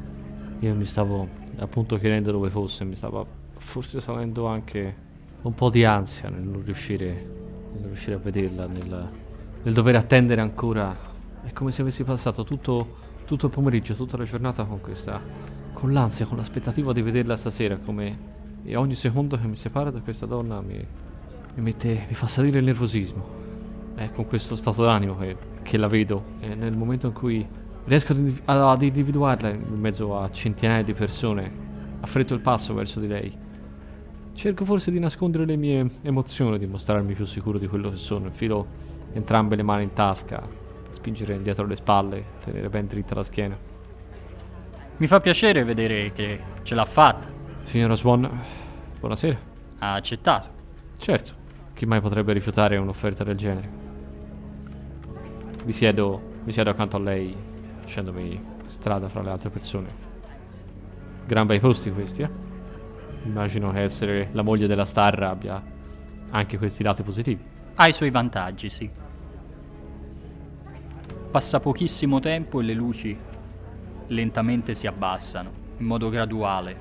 Io 0.59 0.73
mi 0.73 0.85
stavo 0.85 1.27
appunto 1.57 1.97
chiedendo 1.99 2.31
dove 2.31 2.49
fosse, 2.49 2.85
mi 2.85 2.95
stava 2.95 3.25
forse 3.57 3.99
salendo 3.99 4.47
anche 4.47 4.95
un 5.41 5.53
po' 5.53 5.69
di 5.69 5.83
ansia 5.83 6.29
nel 6.29 6.43
non 6.43 6.63
riuscire, 6.63 7.29
nel 7.73 7.88
riuscire 7.88 8.15
a 8.15 8.19
vederla, 8.19 8.65
nel, 8.67 9.09
nel 9.63 9.73
dover 9.73 9.97
attendere 9.97 10.39
ancora 10.39 10.95
è 11.43 11.51
come 11.51 11.71
se 11.71 11.81
avessi 11.81 12.05
passato 12.05 12.45
tutto, 12.45 12.96
tutto 13.28 13.47
il 13.47 13.51
pomeriggio, 13.51 13.93
tutta 13.93 14.15
la 14.15 14.23
giornata 14.23 14.63
con 14.63 14.80
questa. 14.80 15.21
con 15.73 15.93
l'ansia, 15.93 16.25
con 16.25 16.38
l'aspettativa 16.38 16.93
di 16.93 17.01
vederla 17.01 17.36
stasera. 17.36 17.78
Come. 17.78 18.36
E 18.63 18.75
ogni 18.75 18.95
secondo 18.95 19.38
che 19.38 19.45
mi 19.47 19.55
separa 19.55 19.91
da 19.91 19.99
questa 19.99 20.25
donna 20.25 20.61
mi, 20.61 20.84
mi 21.55 21.61
mette. 21.61 22.05
mi 22.07 22.15
fa 22.15 22.25
salire 22.28 22.59
il 22.59 22.65
nervosismo. 22.65 23.45
È 23.95 24.09
con 24.11 24.28
questo 24.28 24.55
stato 24.55 24.84
d'animo 24.84 25.17
che, 25.17 25.36
che 25.61 25.78
la 25.78 25.88
vedo. 25.88 26.23
E 26.39 26.55
nel 26.55 26.75
momento 26.75 27.07
in 27.07 27.13
cui 27.13 27.45
riesco 27.84 28.13
ad, 28.13 28.17
indiv- 28.19 28.41
ad 28.45 28.82
individuarla 28.82 29.49
in 29.49 29.80
mezzo 29.80 30.17
a 30.17 30.32
centinaia 30.32 30.84
di 30.84 30.93
persone, 30.93 31.51
affretto 31.99 32.34
il 32.34 32.39
passo 32.39 32.73
verso 32.73 32.99
di 32.99 33.07
lei. 33.07 33.38
Cerco 34.34 34.65
forse 34.65 34.89
di 34.89 34.99
nascondere 34.99 35.45
le 35.45 35.55
mie 35.57 35.86
emozioni, 36.03 36.57
di 36.57 36.65
mostrarmi 36.65 37.13
più 37.13 37.25
sicuro 37.25 37.57
di 37.57 37.67
quello 37.67 37.89
che 37.89 37.97
sono. 37.97 38.28
Infilo 38.28 38.65
entrambe 39.13 39.55
le 39.55 39.63
mani 39.63 39.84
in 39.84 39.93
tasca, 39.93 40.65
spingere 40.97 41.41
dietro 41.41 41.65
le 41.65 41.75
spalle, 41.75 42.23
tenere 42.43 42.69
ben 42.69 42.87
dritta 42.87 43.15
la 43.15 43.23
schiena. 43.23 43.57
Mi 44.97 45.07
fa 45.07 45.19
piacere 45.19 45.63
vedere 45.63 46.11
che 46.11 46.39
ce 46.63 46.73
l'ha 46.75 46.85
fatta. 46.85 47.27
Signora 47.63 47.95
Swan, 47.95 48.27
buonasera. 48.99 49.37
Ha 49.79 49.93
accettato. 49.93 50.49
Certo, 50.97 51.33
chi 51.73 51.85
mai 51.85 52.01
potrebbe 52.01 52.33
rifiutare 52.33 52.77
un'offerta 52.77 53.23
del 53.23 53.37
genere? 53.37 53.69
Mi 55.63 55.71
siedo, 55.71 56.21
mi 56.43 56.51
siedo 56.51 56.71
accanto 56.71 56.97
a 56.97 56.99
lei, 56.99 57.35
facendomi 57.79 58.41
strada 58.65 59.07
fra 59.07 59.21
le 59.21 59.29
altre 59.29 59.49
persone. 59.49 60.05
Gran 61.27 61.45
bei 61.45 61.59
posti 61.59 61.91
questi, 61.91 62.23
eh? 62.23 62.29
Immagino 63.23 63.71
che 63.71 63.81
essere 63.81 64.29
la 64.31 64.41
moglie 64.41 64.65
della 64.65 64.85
star 64.85 65.21
abbia 65.21 65.61
anche 66.31 66.57
questi 66.57 66.81
lati 66.81 67.03
positivi. 67.03 67.43
Ha 67.75 67.87
i 67.87 67.93
suoi 67.93 68.09
vantaggi, 68.09 68.69
sì. 68.69 68.89
Passa 71.38 71.59
pochissimo 71.59 72.19
tempo 72.19 72.59
e 72.59 72.63
le 72.63 72.73
luci 72.73 73.15
lentamente 74.07 74.73
si 74.73 74.88
abbassano, 74.88 75.51
in 75.77 75.85
modo 75.85 76.09
graduale, 76.09 76.75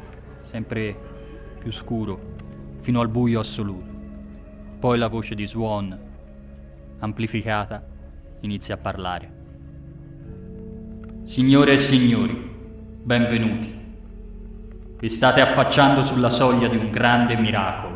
sempre 0.45 0.97
più 1.59 1.71
scuro, 1.71 2.19
fino 2.81 3.03
al 3.03 3.09
buio 3.09 3.41
assoluto. 3.41 3.93
Poi 4.79 4.97
la 4.97 5.09
voce 5.09 5.35
di 5.35 5.47
Swan, 5.47 5.95
amplificata, 7.01 7.87
inizia 8.41 8.77
a 8.77 8.79
parlare. 8.79 9.33
Signore 11.25 11.75
e 11.75 11.77
signori, 11.77 12.51
benvenuti. 13.03 13.79
Vi 14.99 15.09
state 15.11 15.43
affacciando 15.43 16.03
sulla 16.03 16.31
soglia 16.31 16.69
di 16.69 16.79
un 16.79 16.91
grande 16.91 17.37
miracolo. 17.37 17.96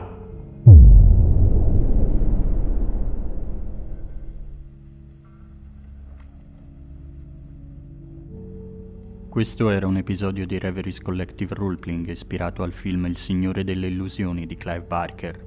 Questo 9.41 9.71
era 9.71 9.87
un 9.87 9.97
episodio 9.97 10.45
di 10.45 10.59
Reveries 10.59 11.01
Collective 11.01 11.55
Roleplaying 11.55 12.09
ispirato 12.09 12.63
al 12.63 12.73
film 12.73 13.07
Il 13.07 13.17
Signore 13.17 13.65
delle 13.65 13.87
Illusioni 13.87 14.45
di 14.45 14.55
Clive 14.55 14.83
Barker. 14.83 15.47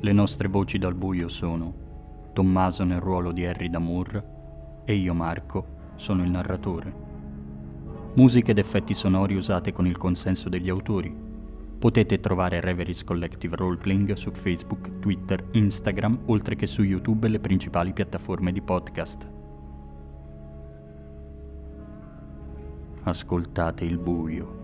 Le 0.00 0.12
nostre 0.12 0.48
voci 0.48 0.78
dal 0.78 0.94
buio 0.94 1.28
sono 1.28 2.30
Tommaso 2.32 2.84
nel 2.84 3.00
ruolo 3.00 3.32
di 3.32 3.44
Harry 3.44 3.68
Damour 3.68 4.82
e 4.86 4.94
io 4.94 5.12
Marco 5.12 5.92
sono 5.96 6.24
il 6.24 6.30
narratore. 6.30 6.94
Musiche 8.14 8.52
ed 8.52 8.58
effetti 8.58 8.94
sonori 8.94 9.34
usate 9.34 9.74
con 9.74 9.86
il 9.86 9.98
consenso 9.98 10.48
degli 10.48 10.70
autori. 10.70 11.14
Potete 11.78 12.18
trovare 12.18 12.62
Reveries 12.62 13.04
Collective 13.04 13.56
Roleplaying 13.56 14.14
su 14.14 14.30
Facebook, 14.30 15.00
Twitter, 15.00 15.46
Instagram, 15.52 16.20
oltre 16.28 16.56
che 16.56 16.66
su 16.66 16.82
YouTube 16.82 17.26
e 17.26 17.30
le 17.30 17.40
principali 17.40 17.92
piattaforme 17.92 18.52
di 18.52 18.62
podcast. 18.62 19.35
Ascoltate 23.08 23.84
il 23.84 23.98
buio. 23.98 24.55